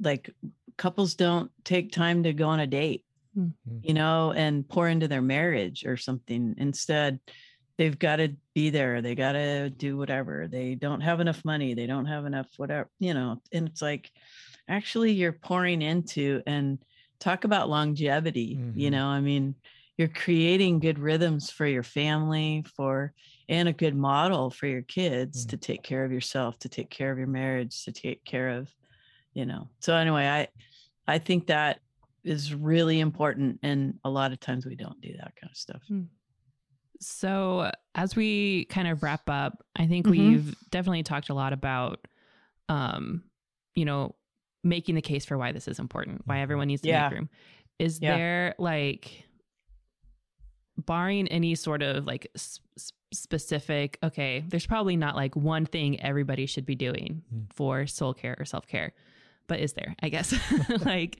like 0.00 0.30
couples 0.76 1.14
don't 1.14 1.50
take 1.64 1.92
time 1.92 2.22
to 2.22 2.32
go 2.32 2.48
on 2.48 2.60
a 2.60 2.66
date 2.66 3.04
Mm. 3.34 3.54
You 3.82 3.94
know 3.94 4.32
and 4.32 4.68
pour 4.68 4.88
into 4.88 5.08
their 5.08 5.22
marriage 5.22 5.86
or 5.86 5.96
something 5.96 6.54
instead 6.58 7.18
they've 7.78 7.98
got 7.98 8.16
to 8.16 8.36
be 8.54 8.68
there 8.68 9.00
they 9.00 9.14
got 9.14 9.32
to 9.32 9.70
do 9.70 9.96
whatever 9.96 10.48
they 10.48 10.74
don't 10.74 11.00
have 11.00 11.18
enough 11.20 11.42
money 11.42 11.72
they 11.72 11.86
don't 11.86 12.04
have 12.04 12.26
enough 12.26 12.48
whatever 12.58 12.90
you 13.00 13.14
know 13.14 13.40
and 13.50 13.68
it's 13.68 13.80
like 13.80 14.10
actually 14.68 15.12
you're 15.12 15.32
pouring 15.32 15.80
into 15.80 16.42
and 16.46 16.78
talk 17.20 17.44
about 17.44 17.70
longevity 17.70 18.60
you 18.76 18.88
Mhm. 18.90 18.92
know 18.92 19.06
i 19.06 19.20
mean 19.22 19.54
you're 19.98 20.08
creating 20.08 20.80
good 20.80 20.98
rhythms 20.98 21.50
for 21.50 21.66
your 21.66 21.82
family 21.82 22.64
for 22.76 23.12
and 23.48 23.68
a 23.68 23.72
good 23.72 23.94
model 23.94 24.50
for 24.50 24.66
your 24.66 24.82
kids 24.82 25.44
Mm. 25.44 25.48
to 25.48 25.56
take 25.56 25.82
care 25.82 26.04
of 26.04 26.12
yourself 26.12 26.58
to 26.60 26.68
take 26.68 26.90
care 26.90 27.12
of 27.12 27.18
your 27.18 27.26
marriage 27.26 27.84
to 27.84 27.92
take 27.92 28.24
care 28.24 28.50
of 28.50 28.74
you 29.34 29.46
know 29.46 29.70
so 29.80 29.96
anyway 29.96 30.26
i 30.28 30.48
i 31.12 31.18
think 31.18 31.46
that 31.46 31.80
is 32.24 32.54
really 32.54 33.00
important 33.00 33.58
and 33.62 33.98
a 34.04 34.10
lot 34.10 34.32
of 34.32 34.40
times 34.40 34.66
we 34.66 34.76
don't 34.76 35.00
do 35.00 35.12
that 35.18 35.34
kind 35.40 35.50
of 35.50 35.56
stuff 35.56 35.82
So, 37.00 37.70
as 37.94 38.14
we 38.14 38.66
kind 38.66 38.86
of 38.86 39.02
wrap 39.02 39.28
up, 39.28 39.64
I 39.76 39.86
think 39.86 40.08
Mhm. 40.08 40.08
we've 40.08 40.54
definitely 40.70 41.02
talked 41.02 41.30
a 41.30 41.34
lot 41.34 41.52
about, 41.52 42.06
um, 42.68 43.24
you 43.74 43.84
know, 43.84 44.16
making 44.64 44.94
the 44.94 45.02
case 45.02 45.24
for 45.24 45.38
why 45.38 45.52
this 45.52 45.68
is 45.68 45.78
important, 45.80 46.22
why 46.26 46.38
Mhm. 46.38 46.40
everyone 46.40 46.68
needs 46.68 46.82
to 46.82 46.90
Yeah. 46.90 46.92
make 46.92 47.10
room. 47.10 47.30
Is 47.78 48.00
Yeah. 48.00 48.20
there 48.20 48.54
like, 48.58 49.24
barring 50.86 51.28
any 51.28 51.54
sort 51.54 51.82
of 51.82 52.06
like 52.06 52.26
specific, 53.12 53.98
okay, 54.02 54.44
there's 54.48 54.66
probably 54.66 54.96
not 54.96 55.16
like 55.16 55.36
one 55.36 55.66
thing 55.66 56.00
everybody 56.00 56.46
should 56.46 56.66
be 56.66 56.74
doing 56.74 57.22
Mm. 57.34 57.52
for 57.52 57.86
soul 57.86 58.14
care 58.14 58.36
or 58.38 58.44
self 58.44 58.66
care, 58.66 58.92
but 59.48 59.60
is 59.60 59.72
there, 59.74 59.94
I 60.02 60.08
guess? 60.08 60.34
like, 60.84 61.18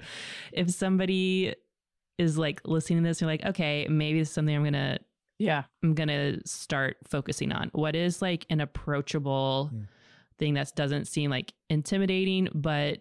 if 0.52 0.70
somebody 0.70 1.54
is 2.18 2.38
like 2.38 2.60
listening 2.66 3.02
to 3.02 3.08
this, 3.08 3.20
you're 3.20 3.30
like, 3.30 3.44
okay, 3.44 3.86
maybe 3.88 4.18
this 4.20 4.28
is 4.28 4.34
something 4.34 4.54
I'm 4.54 4.62
going 4.62 4.72
to 4.74 4.98
yeah 5.38 5.64
I'm 5.82 5.94
gonna 5.94 6.36
start 6.46 6.98
focusing 7.08 7.50
on? 7.50 7.70
What 7.72 7.96
is 7.96 8.22
like 8.22 8.46
an 8.50 8.60
approachable 8.60 9.70
Mm. 9.74 9.88
thing 10.38 10.54
that 10.54 10.72
doesn't 10.76 11.06
seem 11.06 11.30
like 11.30 11.52
intimidating, 11.68 12.48
but 12.54 13.00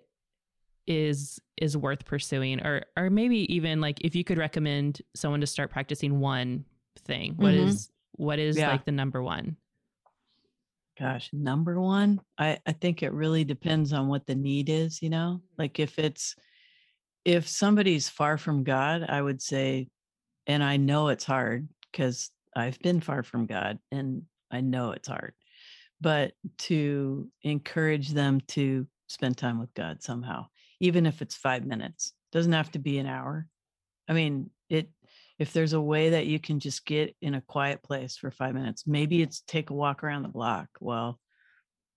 is 0.88 1.39
is 1.62 1.78
worth 1.78 2.05
pursuing, 2.05 2.62
or 2.66 2.84
or 2.97 3.09
maybe 3.09 3.53
even 3.53 3.82
like 3.82 4.01
if 4.01 4.16
you 4.16 4.24
could 4.24 4.38
recommend 4.38 5.01
someone 5.16 5.41
to 5.41 5.47
start 5.47 5.72
practicing 5.72 6.20
one 6.20 6.66
thing, 6.99 7.36
what 7.38 7.53
Mhm. 7.53 7.55
is 7.55 7.91
what 8.14 8.39
is 8.39 8.57
Yeah. 8.57 8.68
like 8.68 8.86
the 8.86 8.91
number 8.91 9.24
one? 9.24 9.57
gosh 10.99 11.30
number 11.34 11.80
one 11.80 12.20
i 12.38 12.59
i 12.66 12.72
think 12.72 13.01
it 13.01 13.14
really 13.14 13.43
depends 13.43 13.93
on 13.93 14.07
what 14.07 14.26
the 14.28 14.36
need 14.36 14.70
is 14.70 15.01
you 15.01 15.09
know 15.09 15.41
like 15.57 15.80
if 15.80 15.97
it's 15.97 16.36
if 17.26 17.47
somebody's 17.47 18.09
far 18.09 18.38
from 18.38 18.64
god 18.64 19.03
i 19.09 19.22
would 19.22 19.41
say 19.41 19.89
and 20.47 20.64
i 20.64 20.78
know 20.78 21.09
it's 21.09 21.26
hard 21.26 21.70
because 21.91 22.32
i've 22.55 22.80
been 22.80 23.01
far 23.01 23.24
from 23.24 23.45
god 23.45 23.80
and 23.91 24.24
i 24.51 24.62
know 24.62 24.91
it's 24.91 25.07
hard 25.07 25.34
but 26.01 26.34
to 26.57 27.32
encourage 27.43 28.09
them 28.12 28.41
to 28.41 28.88
spend 29.09 29.38
time 29.38 29.59
with 29.59 29.74
god 29.76 30.03
somehow 30.03 30.45
even 30.82 31.06
if 31.06 31.22
it's 31.22 31.36
five 31.36 31.66
minutes 31.66 32.14
doesn't 32.32 32.52
have 32.52 32.72
to 32.72 32.80
be 32.80 32.98
an 32.98 33.06
hour 33.08 33.48
i 34.10 34.14
mean 34.14 34.50
it 34.70 34.90
if 35.40 35.54
there's 35.54 35.74
a 35.74 35.82
way 35.82 36.12
that 36.12 36.28
you 36.28 36.40
can 36.40 36.60
just 36.60 36.86
get 36.86 37.16
in 37.22 37.34
a 37.36 37.42
quiet 37.42 37.82
place 37.82 38.18
for 38.18 38.32
five 38.32 38.54
minutes 38.54 38.86
maybe 38.86 39.22
it's 39.22 39.42
take 39.48 39.70
a 39.70 39.74
walk 39.74 40.04
around 40.04 40.24
the 40.24 40.30
block 40.30 40.68
while 40.80 41.20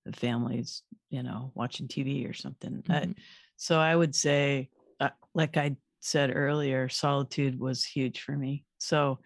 the 0.06 0.12
family's 0.12 0.82
you 1.10 1.22
know 1.22 1.50
watching 1.54 1.88
tv 1.88 2.28
or 2.28 2.32
something 2.32 2.82
I- 2.88 3.00
Mhm. 3.00 3.16
so 3.56 3.80
i 3.80 3.94
would 3.94 4.14
say 4.14 4.68
uh, 5.00 5.10
like 5.34 5.56
i 5.56 5.76
said 6.00 6.30
earlier 6.34 6.88
solitude 6.88 7.58
was 7.58 7.84
huge 7.84 8.20
for 8.20 8.36
me 8.36 8.64
so 8.78 9.18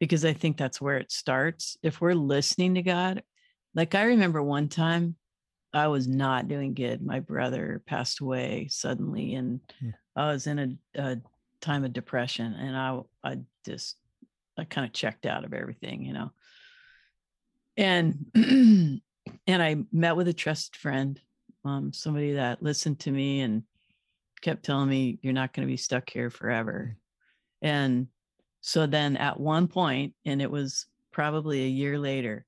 because 0.00 0.24
I 0.24 0.32
think 0.32 0.56
that's 0.56 0.80
where 0.80 0.98
it 0.98 1.10
starts. 1.10 1.76
If 1.82 2.00
we're 2.00 2.14
listening 2.14 2.74
to 2.74 2.82
God, 2.82 3.22
like 3.74 3.94
I 3.94 4.02
remember 4.02 4.42
one 4.42 4.68
time 4.68 5.16
I 5.72 5.88
was 5.88 6.06
not 6.06 6.48
doing 6.48 6.74
good. 6.74 7.04
My 7.04 7.20
brother 7.20 7.82
passed 7.86 8.20
away 8.20 8.68
suddenly, 8.70 9.34
and 9.34 9.60
Hmm. 9.80 9.90
I 10.14 10.32
was 10.32 10.46
in 10.46 10.78
a, 10.94 11.02
a 11.02 11.18
time 11.60 11.84
of 11.84 11.92
depression, 11.92 12.54
and 12.54 12.76
I 12.76 13.00
I 13.22 13.38
just 13.64 13.96
I 14.56 14.64
kind 14.64 14.86
of 14.86 14.92
checked 14.92 15.26
out 15.26 15.44
of 15.44 15.52
everything, 15.52 16.02
you 16.02 16.12
know. 16.12 16.30
And 17.76 18.26
and 18.34 19.62
I 19.62 19.76
met 19.92 20.16
with 20.16 20.28
a 20.28 20.32
trusted 20.32 20.76
friend, 20.76 21.20
um, 21.64 21.92
somebody 21.92 22.32
that 22.34 22.62
listened 22.62 23.00
to 23.00 23.10
me 23.10 23.40
and 23.40 23.62
kept 24.40 24.64
telling 24.64 24.88
me, 24.88 25.18
"You're 25.22 25.32
not 25.32 25.52
going 25.52 25.66
to 25.66 25.72
be 25.72 25.76
stuck 25.76 26.08
here 26.08 26.30
forever." 26.30 26.96
And 27.60 28.08
so 28.60 28.86
then 28.86 29.16
at 29.16 29.38
one 29.38 29.68
point, 29.68 30.14
and 30.24 30.40
it 30.40 30.50
was 30.50 30.86
probably 31.12 31.64
a 31.64 31.68
year 31.68 31.98
later, 31.98 32.46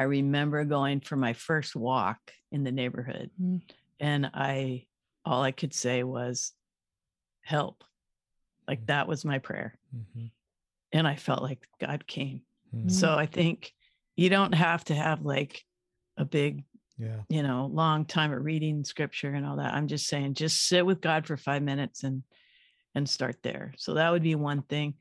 I 0.00 0.04
remember 0.04 0.64
going 0.64 1.00
for 1.00 1.14
my 1.16 1.34
first 1.34 1.76
walk 1.76 2.32
in 2.50 2.64
the 2.64 2.72
neighborhood. 2.72 3.30
Mm. 3.38 3.60
And 4.00 4.30
I, 4.32 4.86
all 5.26 5.42
I 5.42 5.52
could 5.52 5.74
say 5.74 6.04
was, 6.04 6.54
help. 7.42 7.84
Like 8.66 8.80
Mm. 8.80 8.86
that 8.86 9.08
was 9.08 9.26
my 9.26 9.40
prayer. 9.40 9.78
Mhm. 9.94 10.30
And 10.92 11.06
I 11.06 11.16
felt 11.16 11.42
like 11.42 11.68
God 11.78 12.06
came. 12.06 12.40
Mhm. 12.74 12.90
So 12.90 13.14
I 13.14 13.26
think 13.26 13.74
you 14.16 14.30
don't 14.30 14.54
have 14.54 14.84
to 14.84 14.94
have 14.94 15.20
like 15.22 15.66
a 16.16 16.24
big, 16.24 16.64
Yeah. 16.96 17.22
you 17.28 17.42
know, 17.42 17.66
long 17.66 18.06
time 18.06 18.32
of 18.32 18.42
reading 18.42 18.84
scripture 18.84 19.34
and 19.34 19.44
all 19.44 19.56
that. 19.56 19.74
I'm 19.74 19.86
just 19.86 20.06
saying, 20.06 20.32
just 20.32 20.66
sit 20.66 20.86
with 20.86 21.02
God 21.02 21.26
for 21.26 21.36
five 21.36 21.62
minutes 21.62 22.04
and, 22.04 22.22
and 22.94 23.06
start 23.06 23.42
there. 23.42 23.74
So 23.76 23.94
that 23.94 24.10
would 24.12 24.22
be 24.22 24.34
one 24.34 24.62
thing. 24.62 24.94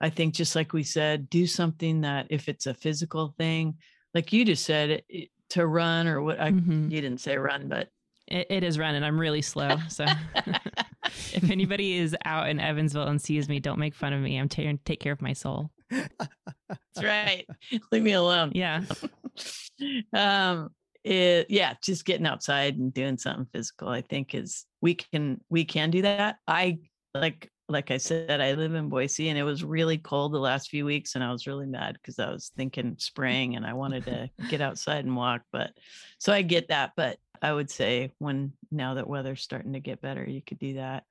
I 0.00 0.10
think 0.10 0.34
just 0.34 0.54
like 0.54 0.72
we 0.72 0.84
said, 0.84 1.28
do 1.28 1.44
something 1.48 2.02
that 2.02 2.28
if 2.30 2.48
it's 2.48 2.66
a 2.66 2.74
physical 2.74 3.34
thing, 3.36 3.78
like 4.14 4.32
you 4.32 4.44
just 4.44 4.64
said, 4.64 5.02
it, 5.08 5.30
to 5.50 5.66
run 5.66 6.06
or 6.08 6.22
what 6.22 6.40
I, 6.40 6.50
Mhm. 6.52 6.90
you 6.90 7.00
didn't 7.00 7.20
say 7.20 7.36
run, 7.36 7.68
but 7.68 7.90
It, 8.26 8.46
it 8.50 8.64
is 8.64 8.78
running. 8.78 9.02
I'm 9.02 9.18
really 9.20 9.42
slow. 9.42 9.76
So 9.88 10.06
if 11.04 11.50
anybody 11.50 11.98
is 11.98 12.16
out 12.24 12.48
in 12.48 12.58
Evansville 12.60 13.08
and 13.08 13.20
sees 13.20 13.48
me, 13.48 13.60
don't 13.60 13.78
make 13.78 13.94
fun 13.94 14.12
of 14.12 14.20
me. 14.22 14.38
I'm 14.38 14.48
taking 14.48 14.78
take 14.84 15.00
care 15.00 15.12
of 15.12 15.20
my 15.20 15.32
soul. 15.34 15.70
that's 15.90 17.02
right. 17.02 17.46
Leave 17.92 18.02
me 18.02 18.12
alone. 18.12 18.52
Yeah. 18.54 18.82
um 20.14 20.70
it, 21.02 21.46
yeah 21.50 21.74
just 21.82 22.04
getting 22.06 22.24
outside 22.26 22.76
and 22.78 22.94
doing 22.94 23.18
something 23.18 23.46
physical 23.52 23.88
i 23.88 24.00
think 24.00 24.34
is 24.34 24.64
we 24.80 24.94
can 24.94 25.38
we 25.50 25.64
can 25.64 25.90
do 25.90 26.00
that 26.02 26.36
i 26.48 26.78
like 27.14 27.50
like 27.68 27.90
i 27.90 27.96
said 27.96 28.40
i 28.40 28.52
live 28.52 28.74
in 28.74 28.88
boise 28.88 29.28
and 29.28 29.38
it 29.38 29.42
was 29.42 29.64
really 29.64 29.96
cold 29.98 30.32
the 30.32 30.38
last 30.38 30.68
few 30.68 30.84
weeks 30.84 31.14
and 31.14 31.24
i 31.24 31.32
was 31.32 31.46
really 31.46 31.66
mad 31.66 31.94
because 31.94 32.18
i 32.18 32.30
was 32.30 32.52
thinking 32.56 32.94
spring 32.98 33.56
and 33.56 33.64
i 33.64 33.72
wanted 33.72 34.04
to 34.06 34.28
get 34.48 34.60
outside 34.60 35.04
and 35.04 35.16
walk 35.16 35.42
but 35.52 35.70
so 36.18 36.32
i 36.32 36.42
get 36.42 36.68
that 36.68 36.92
but 36.96 37.16
i 37.42 37.52
would 37.52 37.70
say 37.70 38.12
when 38.18 38.52
now 38.70 38.94
that 38.94 39.08
weather's 39.08 39.42
starting 39.42 39.72
to 39.72 39.80
get 39.80 40.00
better 40.02 40.24
you 40.24 40.42
could 40.42 40.58
do 40.58 40.74
that 40.74 41.04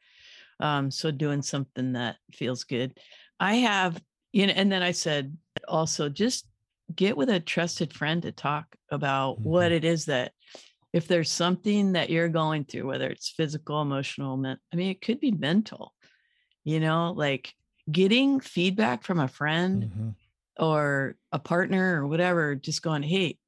um 0.59 0.91
so 0.91 1.09
doing 1.09 1.41
something 1.41 1.93
that 1.93 2.17
feels 2.31 2.63
good 2.63 2.97
i 3.39 3.55
have 3.55 3.99
you 4.31 4.45
know 4.45 4.53
and 4.55 4.71
then 4.71 4.83
i 4.83 4.91
said 4.91 5.35
also 5.67 6.09
just 6.09 6.47
get 6.93 7.17
with 7.17 7.29
a 7.29 7.39
trusted 7.39 7.93
friend 7.93 8.21
to 8.21 8.31
talk 8.31 8.65
about 8.91 9.39
what 9.41 9.71
Mhm. 9.71 9.75
it 9.75 9.85
is 9.85 10.05
that 10.05 10.33
if 10.91 11.07
there's 11.07 11.31
something 11.31 11.93
that 11.93 12.11
you're 12.11 12.29
going 12.29 12.65
through 12.65 12.85
whether 12.85 13.07
it's 13.09 13.29
physical 13.29 13.81
emotional 13.81 14.33
i 14.45 14.75
mean 14.75 14.91
it 14.91 15.01
could 15.01 15.19
be 15.19 15.31
mental 15.31 15.92
you 16.63 16.79
know 16.79 17.13
like 17.15 17.55
getting 17.91 18.39
feedback 18.39 19.03
from 19.03 19.19
a 19.19 19.27
friend 19.27 19.89
Mhm. 19.89 20.15
or 20.59 21.17
a 21.31 21.39
partner 21.39 22.01
or 22.01 22.07
whatever 22.07 22.55
just 22.55 22.81
going 22.83 23.03
hey 23.03 23.39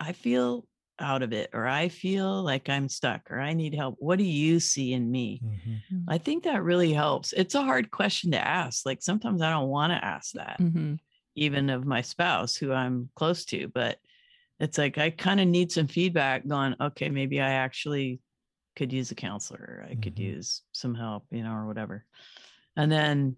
i 0.00 0.12
feel 0.12 0.66
out 1.00 1.22
of 1.22 1.32
it 1.32 1.50
or 1.52 1.66
i 1.66 1.88
feel 1.88 2.42
like 2.42 2.68
i'm 2.68 2.88
stuck 2.88 3.30
or 3.30 3.40
i 3.40 3.54
need 3.54 3.74
help 3.74 3.96
what 3.98 4.18
do 4.18 4.24
you 4.24 4.60
see 4.60 4.92
in 4.92 5.10
me 5.10 5.42
Mhm. 5.42 5.82
i 6.08 6.18
think 6.18 6.44
that 6.44 6.62
really 6.64 6.92
helps 6.92 7.32
it's 7.34 7.54
a 7.56 7.62
hard 7.62 7.90
question 7.90 8.32
to 8.32 8.38
ask 8.40 8.86
like 8.86 9.02
sometimes 9.02 9.42
i 9.42 9.50
don't 9.50 9.70
want 9.70 9.92
to 9.92 10.04
ask 10.04 10.32
that 10.34 10.60
hmm 10.60 10.94
even 11.34 11.70
of 11.70 11.84
my 11.86 12.02
spouse 12.02 12.56
who 12.56 12.72
I'm 12.72 13.10
close 13.16 13.44
to, 13.46 13.68
but 13.68 13.98
it's 14.60 14.78
like 14.78 14.98
I 14.98 15.10
kind 15.10 15.40
of 15.40 15.48
need 15.48 15.72
some 15.72 15.86
feedback 15.88 16.46
going, 16.46 16.74
okay, 16.80 17.08
maybe 17.10 17.40
I 17.40 17.52
actually 17.52 18.20
could 18.76 18.92
use 18.92 19.10
a 19.10 19.16
counselor, 19.16 19.86
I 19.90 19.96
could 19.96 20.18
Mhm. 20.18 20.18
use 20.18 20.62
some 20.72 20.94
help, 20.94 21.26
you 21.30 21.42
know, 21.42 21.54
or 21.54 21.66
whatever. 21.66 22.06
And 22.76 22.90
then 22.90 23.36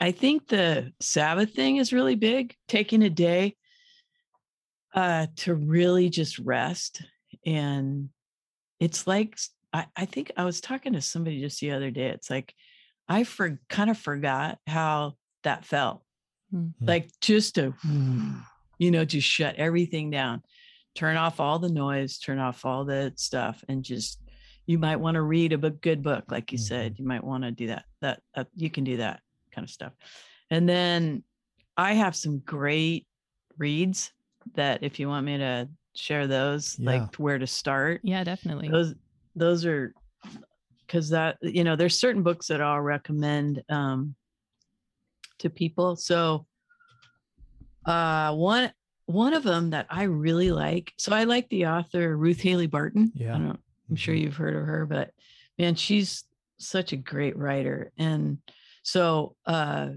I 0.00 0.12
think 0.12 0.48
the 0.48 0.92
Sabbath 1.00 1.54
thing 1.54 1.76
is 1.76 1.92
really 1.92 2.14
big, 2.16 2.54
taking 2.68 3.02
a 3.02 3.10
day 3.10 3.56
uh 4.94 5.26
to 5.36 5.54
really 5.54 6.08
just 6.08 6.38
rest. 6.38 7.02
And 7.44 8.08
it's 8.80 9.06
like 9.06 9.38
I, 9.72 9.86
I 9.96 10.04
think 10.06 10.32
I 10.36 10.44
was 10.44 10.60
talking 10.60 10.94
to 10.94 11.00
somebody 11.00 11.40
just 11.40 11.60
the 11.60 11.72
other 11.72 11.90
day. 11.90 12.06
It's 12.08 12.30
like 12.30 12.54
I 13.08 13.24
for 13.24 13.60
kind 13.68 13.90
of 13.90 13.98
forgot 13.98 14.58
how 14.66 15.14
that 15.42 15.64
felt 15.64 16.02
Mm. 16.54 16.74
like 16.80 17.08
just 17.20 17.56
to 17.56 17.74
you 18.78 18.90
know 18.92 19.04
just 19.04 19.26
shut 19.26 19.56
everything 19.56 20.10
down 20.10 20.42
turn 20.94 21.16
off 21.16 21.40
all 21.40 21.58
the 21.58 21.68
noise 21.68 22.18
turn 22.18 22.38
off 22.38 22.64
all 22.64 22.84
the 22.84 23.12
stuff 23.16 23.64
and 23.68 23.82
just 23.82 24.20
you 24.66 24.78
might 24.78 24.96
want 24.96 25.14
to 25.14 25.22
read 25.22 25.52
a 25.52 25.58
book, 25.58 25.80
good 25.80 26.02
book 26.02 26.24
like 26.30 26.52
you 26.52 26.58
said 26.58 26.98
you 26.98 27.06
might 27.06 27.22
want 27.24 27.44
to 27.44 27.50
do 27.50 27.68
that 27.68 27.84
that 28.00 28.20
uh, 28.34 28.44
you 28.54 28.68
can 28.70 28.84
do 28.84 28.96
that 28.98 29.20
kind 29.52 29.64
of 29.64 29.70
stuff 29.70 29.92
and 30.50 30.68
then 30.68 31.22
i 31.76 31.92
have 31.92 32.14
some 32.16 32.38
great 32.40 33.06
reads 33.58 34.12
that 34.54 34.82
if 34.82 34.98
you 35.00 35.08
want 35.08 35.24
me 35.26 35.38
to 35.38 35.68
share 35.94 36.26
those 36.26 36.76
Yeah. 36.78 36.90
like 36.90 37.14
where 37.16 37.38
to 37.38 37.46
start 37.46 38.00
Yeah, 38.04 38.22
definitely. 38.24 38.68
those 38.68 38.94
those 39.34 39.64
are 39.64 39.94
because 40.86 41.08
that 41.10 41.36
you 41.42 41.64
know 41.64 41.74
there's 41.76 41.98
certain 41.98 42.22
books 42.22 42.46
that 42.48 42.60
i'll 42.60 42.80
recommend 42.80 43.62
um 43.70 44.14
to 45.38 45.50
people 45.50 45.96
so 45.96 46.46
uh 47.86 48.32
one 48.34 48.72
one 49.06 49.34
of 49.34 49.42
them 49.42 49.70
that 49.70 49.86
i 49.90 50.02
really 50.04 50.50
like 50.50 50.92
so 50.98 51.12
i 51.14 51.24
like 51.24 51.48
the 51.48 51.66
author 51.66 52.16
ruth 52.16 52.40
haley 52.40 52.66
barton 52.66 53.12
Yeah. 53.14 53.34
i 53.34 53.38
don't 53.38 53.60
i'm 53.88 53.96
sure 53.96 54.14
Mhm. 54.14 54.20
you've 54.20 54.36
heard 54.36 54.56
of 54.56 54.66
her 54.66 54.86
but 54.86 55.10
man 55.58 55.74
she's 55.74 56.24
such 56.58 56.92
a 56.92 56.96
great 56.96 57.36
writer 57.36 57.92
and 57.98 58.38
so 58.82 59.36
uh 59.46 59.90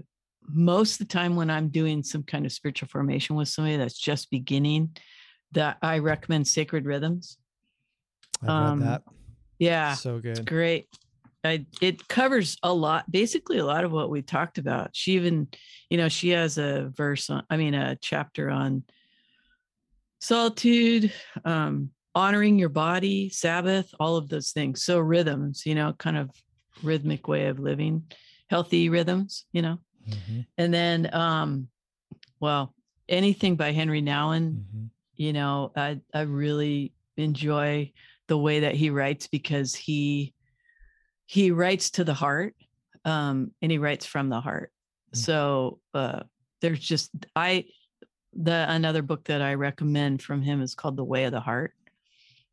most 0.46 1.00
of 1.00 1.06
the 1.08 1.12
time 1.12 1.36
when 1.36 1.50
i'm 1.50 1.68
doing 1.68 2.02
some 2.02 2.22
kind 2.22 2.44
of 2.46 2.52
spiritual 2.52 2.88
formation 2.88 3.36
with 3.36 3.48
somebody 3.48 3.76
that's 3.76 3.98
just 3.98 4.30
beginning 4.30 4.96
that 5.52 5.76
i 5.82 5.98
recommend 5.98 6.46
sacred 6.46 6.84
rhythms 6.86 7.38
I've 8.42 8.48
um, 8.48 8.80
that. 8.80 9.02
yeah 9.58 9.94
So 9.94 10.16
it's 10.16 10.38
good. 10.40 10.46
great. 10.46 10.88
I, 11.44 11.66
it 11.80 12.06
covers 12.08 12.56
a 12.62 12.72
lot, 12.72 13.10
basically 13.10 13.58
a 13.58 13.64
lot 13.64 13.84
of 13.84 13.92
what 13.92 14.10
we 14.10 14.20
talked 14.20 14.58
about. 14.58 14.90
She 14.94 15.12
even, 15.12 15.48
you 15.88 15.96
know, 15.96 16.08
she 16.08 16.30
has 16.30 16.58
a 16.58 16.90
verse 16.94 17.30
on, 17.30 17.44
I 17.48 17.56
mean, 17.56 17.72
a 17.74 17.96
chapter 17.96 18.50
on 18.50 18.84
solitude, 20.20 21.12
um, 21.44 21.90
honoring 22.14 22.58
your 22.58 22.68
body, 22.68 23.28
Sabbath, 23.30 23.92
all 24.00 24.16
of 24.16 24.28
those 24.28 24.50
things. 24.52 24.82
So 24.84 24.98
rhythms, 24.98 25.64
you 25.64 25.74
know, 25.74 25.92
kind 25.92 26.16
of 26.16 26.30
rhythmic 26.82 27.28
way 27.28 27.46
of 27.46 27.58
living, 27.60 28.04
healthy 28.48 28.88
rhythms, 28.88 29.46
you 29.52 29.62
know. 29.62 29.78
Mhm. 30.08 30.46
And 30.58 30.74
then, 30.74 31.14
um, 31.14 31.68
well, 32.40 32.74
anything 33.08 33.56
by 33.56 33.72
Henry 33.72 34.02
Nouwen, 34.02 34.64
Mhm. 34.72 34.90
you 35.16 35.32
know 35.34 35.70
i 35.76 36.00
i 36.14 36.22
really 36.22 36.92
enjoy 37.18 37.92
the 38.28 38.38
way 38.38 38.60
that 38.60 38.74
he 38.74 38.88
writes 38.88 39.26
because 39.26 39.74
he 39.74 40.32
he 41.26 41.50
writes 41.50 41.90
to 41.90 42.04
the 42.04 42.14
heart 42.14 42.54
um 43.04 43.50
and 43.60 43.70
he 43.70 43.76
writes 43.78 44.06
from 44.06 44.28
the 44.30 44.40
heart 44.40 44.72
Mm. 45.12 45.16
so 45.18 45.80
uh 45.92 46.20
there's 46.62 46.80
just 46.80 47.10
i 47.36 47.66
the 48.32 48.64
another 48.70 49.02
book 49.02 49.24
that 49.24 49.42
i 49.42 49.54
recommend 49.54 50.22
from 50.22 50.40
him 50.40 50.62
is 50.62 50.74
called 50.74 50.96
the 50.96 51.04
way 51.04 51.24
of 51.24 51.32
the 51.32 51.40
heart 51.40 51.74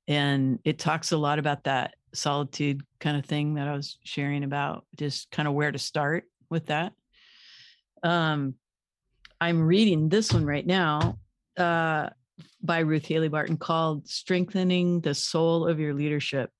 and 0.07 0.59
it 0.63 0.79
talks 0.79 1.11
a 1.11 1.17
lot 1.17 1.39
about 1.39 1.63
that 1.65 1.95
solitude 2.13 2.81
kind 2.99 3.17
of 3.17 3.25
thing 3.25 3.55
that 3.55 3.67
i 3.67 3.73
was 3.73 3.97
sharing 4.03 4.43
about 4.43 4.85
just 4.95 5.29
kind 5.31 5.47
of 5.47 5.53
where 5.53 5.71
to 5.71 5.79
start 5.79 6.23
with 6.49 6.67
that 6.67 6.93
um 8.03 8.53
i'm 9.39 9.61
reading 9.61 10.09
this 10.09 10.33
one 10.33 10.45
right 10.45 10.65
now 10.65 11.17
uh 11.57 12.09
by 12.61 12.79
Ruth 12.79 13.05
Haley 13.05 13.29
Barton 13.29 13.57
called 13.57 14.07
Strengthening 14.07 15.01
the 15.01 15.13
Soul 15.13 15.67
of 15.67 15.79
Your 15.79 15.93
Leadership 15.93 16.51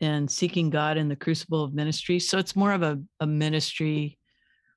and 0.00 0.30
Seeking 0.30 0.70
God 0.70 0.96
in 0.96 1.08
the 1.08 1.16
Crucible 1.16 1.64
of 1.64 1.74
Ministry. 1.74 2.18
So 2.18 2.38
it's 2.38 2.56
more 2.56 2.72
of 2.72 2.82
a, 2.82 3.00
a 3.20 3.26
ministry, 3.26 4.18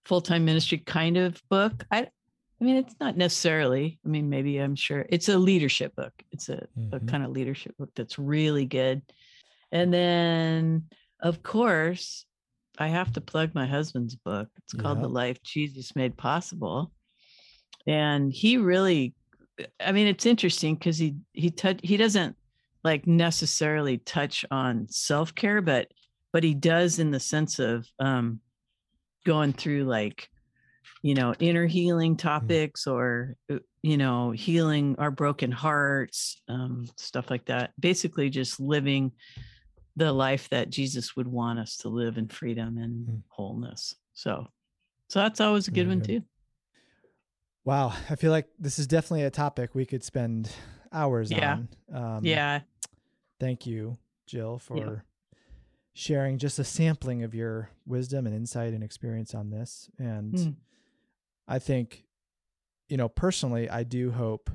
full 0.05 0.21
time 0.21 0.45
ministry 0.45 0.77
kind 0.77 1.17
of 1.17 1.41
book. 1.49 1.85
I, 1.91 2.07
I 2.65 2.67
mean, 2.67 2.77
it's 2.77 2.95
not 2.99 3.15
necessarily, 3.15 3.99
I 4.03 4.09
mean, 4.09 4.27
maybe 4.27 4.57
I'm 4.57 4.75
sure 4.75 5.05
it's 5.09 5.29
a 5.29 5.37
leadership 5.37 5.95
book. 5.95 6.13
It's 6.31 6.49
a, 6.49 6.67
a 6.91 6.99
Mhm. 6.99 7.07
kind 7.07 7.23
of 7.23 7.29
leadership 7.29 7.77
book 7.77 7.91
that's 7.95 8.17
really 8.17 8.65
good. 8.65 9.03
And 9.71 9.93
then, 9.93 10.89
of 11.19 11.43
course, 11.43 12.25
I 12.79 12.87
have 12.87 13.13
to 13.13 13.21
plug 13.21 13.53
my 13.53 13.67
husband's 13.67 14.15
book. 14.15 14.49
It's 14.57 14.73
called 14.73 14.97
Yeah. 14.97 15.03
The 15.03 15.09
Life 15.09 15.43
Jesus 15.43 15.95
Made 15.95 16.17
Possible. 16.17 16.91
and 17.85 18.33
he 18.33 18.57
really 18.57 19.13
i 19.79 19.91
mean 19.91 20.07
it's 20.07 20.25
interesting 20.25 20.73
because 20.75 20.97
he 20.97 21.15
he 21.33 21.51
touch 21.51 21.79
he 21.83 21.97
doesn't 21.97 22.35
like 22.83 23.05
necessarily 23.05 23.99
touch 23.99 24.43
on 24.49 24.87
self-care 24.89 25.61
but 25.61 25.91
but 26.33 26.43
he 26.43 26.55
does 26.55 26.97
in 26.97 27.11
the 27.11 27.19
sense 27.19 27.59
of 27.59 27.87
um 27.99 28.39
going 29.23 29.53
through 29.53 29.83
like 29.83 30.29
you 31.01 31.15
know 31.15 31.33
inner 31.39 31.65
healing 31.65 32.15
mm-hmm. 32.15 32.27
topics 32.27 32.87
or 32.87 33.35
uh, 33.51 33.57
you 33.81 33.97
know 33.97 34.31
healing 34.31 34.95
our 34.99 35.11
broken 35.11 35.51
hearts 35.51 36.41
um 36.47 36.87
stuff 36.97 37.29
like 37.29 37.45
that 37.45 37.71
basically 37.79 38.29
just 38.29 38.59
living 38.59 39.11
the 39.95 40.11
life 40.11 40.49
that 40.49 40.69
jesus 40.69 41.15
would 41.15 41.27
want 41.27 41.59
us 41.59 41.77
to 41.77 41.89
live 41.89 42.17
in 42.17 42.27
freedom 42.27 42.77
and 42.77 43.07
mm. 43.07 43.21
wholeness 43.27 43.95
so 44.13 44.47
so 45.09 45.19
that's 45.19 45.39
always 45.39 45.67
a 45.67 45.71
good 45.71 45.87
one 45.87 46.01
too 46.01 46.21
Wow, 47.65 47.93
I 48.11 48.15
feel 48.15 48.31
like 48.31 48.47
this 48.59 48.77
is 48.77 48.85
definitely 48.85 49.23
a 49.23 49.31
topic 49.31 49.73
we 49.73 49.87
could 49.87 50.03
spend 50.03 50.51
hours 50.93 51.31
yeah. 51.31 51.53
on. 51.53 51.69
Um, 51.91 52.19
yeah. 52.23 52.59
Thank 53.39 53.65
you, 53.65 53.97
Jill, 54.27 54.59
for 54.59 54.77
yeah. 54.77 55.39
sharing 55.95 56.37
just 56.37 56.59
a 56.59 56.63
sampling 56.63 57.23
of 57.23 57.33
your 57.33 57.71
wisdom 57.87 58.27
and 58.27 58.35
insight 58.35 58.73
and 58.73 58.83
experience 58.83 59.33
on 59.33 59.49
this. 59.49 59.89
And 59.97 60.33
mm. 60.33 60.55
I 61.47 61.59
think, 61.59 62.05
you 62.89 62.97
know, 62.97 63.09
personally, 63.09 63.69
I 63.69 63.83
do 63.83 64.11
hope 64.11 64.49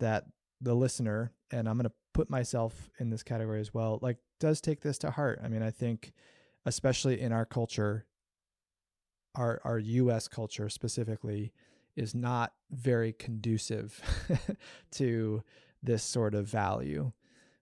that 0.00 0.24
the 0.60 0.74
listener, 0.74 1.32
and 1.50 1.68
I'm 1.68 1.76
going 1.76 1.88
to 1.88 1.94
put 2.14 2.30
myself 2.30 2.90
in 2.98 3.10
this 3.10 3.22
category 3.22 3.60
as 3.60 3.72
well, 3.72 3.98
like 4.02 4.18
does 4.40 4.60
take 4.60 4.80
this 4.80 4.98
to 4.98 5.10
heart. 5.10 5.40
I 5.42 5.48
mean, 5.48 5.62
I 5.62 5.70
think, 5.70 6.12
especially 6.66 7.20
in 7.20 7.32
our 7.32 7.44
culture, 7.44 8.06
our 9.34 9.60
our 9.64 9.78
US 9.78 10.26
culture 10.26 10.68
specifically 10.68 11.52
is 11.96 12.14
not 12.14 12.52
very 12.70 13.12
conducive 13.12 14.00
to 14.92 15.42
this 15.82 16.02
sort 16.02 16.34
of 16.34 16.46
value. 16.46 17.12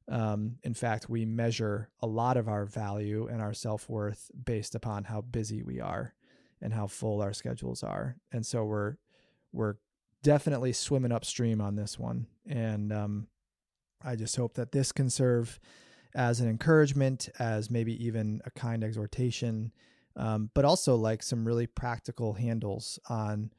Um, 0.09 0.57
in 0.62 0.74
fact, 0.74 1.11
we 1.11 1.24
measure 1.24 1.91
a 2.01 2.07
lot 2.07 2.37
of 2.37 2.49
our 2.49 2.64
value 2.64 3.27
and 3.27 3.43
our 3.43 3.53
self 3.53 3.89
worth 3.89 4.31
based 4.45 4.74
upon 4.74 5.05
how 5.05 5.20
busy 5.20 5.62
we 5.62 5.81
are 5.81 6.14
and 6.61 6.72
how 6.72 6.86
full 6.86 7.22
our 7.22 7.32
schedules 7.32 7.82
are. 7.82 8.16
And 8.32 8.44
so 8.44 8.64
we're 8.64 8.96
we're 9.52 9.76
definitely 10.22 10.72
swimming 10.72 11.12
upstream 11.12 11.61
on 11.61 11.76
this 11.76 11.98
one. 11.98 12.26
And 12.48 12.92
um, 12.92 13.26
I 14.04 14.16
just 14.16 14.36
hope 14.36 14.54
that 14.54 14.72
this 14.72 14.92
can 14.92 15.09
serve 15.09 15.59
as 16.14 16.40
an 16.40 16.48
encouragement, 16.48 17.28
as 17.38 17.70
maybe 17.70 18.04
even 18.04 18.40
a 18.44 18.50
kind 18.50 18.82
exhortation 18.82 19.72
um, 20.16 20.50
but 20.54 20.64
also 20.64 20.96
like 20.96 21.22
some 21.22 21.44
really 21.44 21.66
practical 21.66 22.34
handles 22.34 22.98
on 23.09 23.52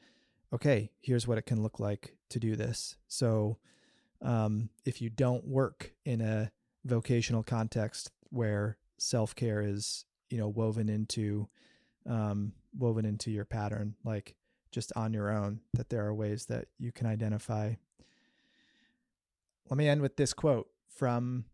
okay 0.51 0.89
here's 1.01 1.27
what 1.27 1.37
it 1.37 1.45
can 1.45 1.61
look 1.61 1.79
like 1.79 2.15
to 2.29 2.39
do 2.39 2.55
this 2.55 2.97
so 3.07 3.57
um, 4.21 4.69
if 4.85 5.01
you 5.01 5.09
don't 5.09 5.45
work 5.45 5.93
in 6.05 6.21
a 6.21 6.51
vocational 6.85 7.43
context 7.43 8.11
where 8.29 8.77
self-care 8.97 9.61
is 9.61 10.05
you 10.29 10.37
know 10.37 10.47
woven 10.47 10.89
into 10.89 11.47
um, 12.09 12.53
woven 12.77 13.05
into 13.05 13.31
your 13.31 13.45
pattern 13.45 13.95
like 14.03 14.35
just 14.71 14.91
on 14.95 15.13
your 15.13 15.31
own 15.31 15.59
that 15.73 15.89
there 15.89 16.05
are 16.05 16.13
ways 16.13 16.45
that 16.45 16.65
you 16.77 16.91
can 16.91 17.07
identify 17.07 17.73
let 19.69 19.77
me 19.77 19.87
end 19.87 20.01
with 20.01 20.15
this 20.15 20.33
quote 20.33 20.69
from 20.89 21.45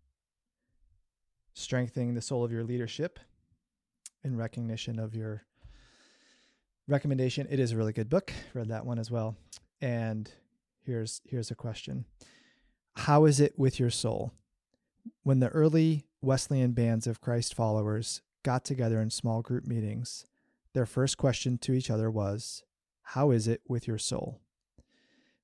strengthening 1.54 2.14
the 2.14 2.22
soul 2.22 2.44
of 2.44 2.52
your 2.52 2.64
leadership 2.64 3.20
in 4.24 4.38
recognition 4.38 5.00
of 5.00 5.16
your 5.16 5.44
recommendation. 6.88 7.48
It 7.50 7.60
is 7.60 7.72
a 7.72 7.78
really 7.78 7.94
good 7.94 8.10
book. 8.10 8.34
Read 8.54 8.70
that 8.70 8.86
one 8.86 9.00
as 9.00 9.10
well. 9.12 9.36
And 9.82 10.32
here's 10.86 11.22
here's 11.26 11.52
a 11.52 11.56
question. 11.56 12.06
How 12.96 13.26
is 13.26 13.40
it 13.40 13.58
with 13.58 13.80
your 13.80 13.90
soul? 13.90 14.34
When 15.24 15.40
the 15.40 15.50
early 15.50 16.06
Wesleyan 16.22 16.72
bands 16.72 17.08
of 17.08 17.22
Christ 17.22 17.56
followers 17.56 18.22
got 18.44 18.64
together 18.64 19.02
in 19.02 19.10
small 19.10 19.42
group 19.42 19.66
meetings, 19.66 20.26
their 20.74 20.86
first 20.86 21.18
question 21.18 21.58
to 21.60 21.74
each 21.74 21.90
other 21.90 22.10
was, 22.10 22.64
How 23.04 23.32
is 23.32 23.48
it 23.48 23.62
with 23.68 23.88
your 23.88 23.98
soul? 23.98 24.42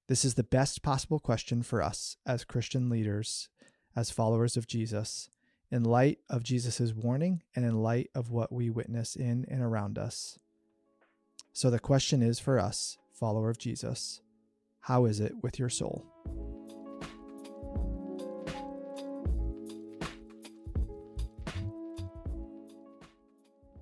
This 0.07 0.25
is 0.25 0.34
the 0.34 0.43
best 0.43 0.82
possible 0.82 1.19
question 1.19 1.61
for 1.61 1.84
us 1.84 2.17
as 2.25 2.43
Christian 2.43 2.89
leaders, 2.89 3.49
as 3.95 4.09
followers 4.09 4.57
of 4.57 4.67
Jesus, 4.67 5.30
in 5.71 5.84
light 5.84 6.17
of 6.30 6.43
Jesus' 6.43 6.93
warning 6.93 7.43
and 7.55 7.63
in 7.63 7.84
light 7.84 8.09
of 8.15 8.32
what 8.32 8.51
we 8.51 8.71
witness 8.71 9.15
in 9.15 9.45
and 9.49 9.61
around 9.61 9.99
us. 9.99 10.39
So 11.53 11.69
the 11.69 11.80
question 11.80 12.23
is 12.23 12.39
for 12.39 12.57
us, 12.57 12.97
follower 13.13 13.49
of 13.49 13.59
Jesus, 13.59 14.21
how 14.82 15.05
is 15.05 15.19
it 15.19 15.34
with 15.43 15.59
your 15.59 15.69
soul? 15.69 16.05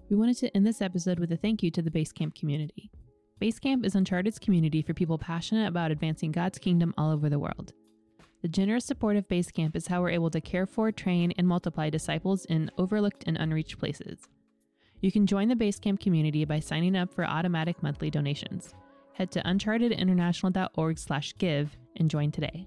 We 0.10 0.16
wanted 0.16 0.38
to 0.38 0.56
end 0.56 0.66
this 0.66 0.82
episode 0.82 1.20
with 1.20 1.34
a 1.34 1.38
thank 1.38 1.62
you 1.62 1.70
to 1.72 1.82
the 1.82 1.92
Basecamp 1.92 2.34
community. 2.34 2.90
Basecamp 3.42 3.86
is 3.86 3.94
Uncharted's 3.94 4.40
community 4.40 4.82
for 4.82 4.94
people 4.94 5.18
passionate 5.18 5.68
about 5.68 5.92
advancing 5.92 6.32
God's 6.32 6.58
kingdom 6.58 6.94
all 6.98 7.12
over 7.12 7.28
the 7.30 7.40
world. 7.40 7.74
The 8.42 8.48
generous 8.48 8.86
support 8.86 9.18
of 9.18 9.28
Basecamp 9.28 9.76
is 9.76 9.88
how 9.88 10.00
we're 10.00 10.12
able 10.12 10.30
to 10.30 10.40
care 10.40 10.66
for, 10.66 10.94
train, 10.94 11.34
and 11.38 11.46
multiply 11.46 11.90
disciples 11.90 12.46
in 12.46 12.72
overlooked 12.78 13.26
and 13.28 13.36
unreached 13.36 13.80
places. 13.80 14.30
You 15.02 15.12
can 15.12 15.28
join 15.28 15.50
the 15.50 15.56
Basecamp 15.56 16.00
community 16.00 16.46
by 16.46 16.62
signing 16.62 16.96
up 16.96 17.14
for 17.14 17.26
automatic 17.26 17.84
monthly 17.84 18.10
donations. 18.10 18.74
Head 19.12 19.30
to 19.32 19.44
unchartedinternational.org/give 19.44 21.78
and 21.98 22.10
join 22.10 22.32
today. 22.32 22.66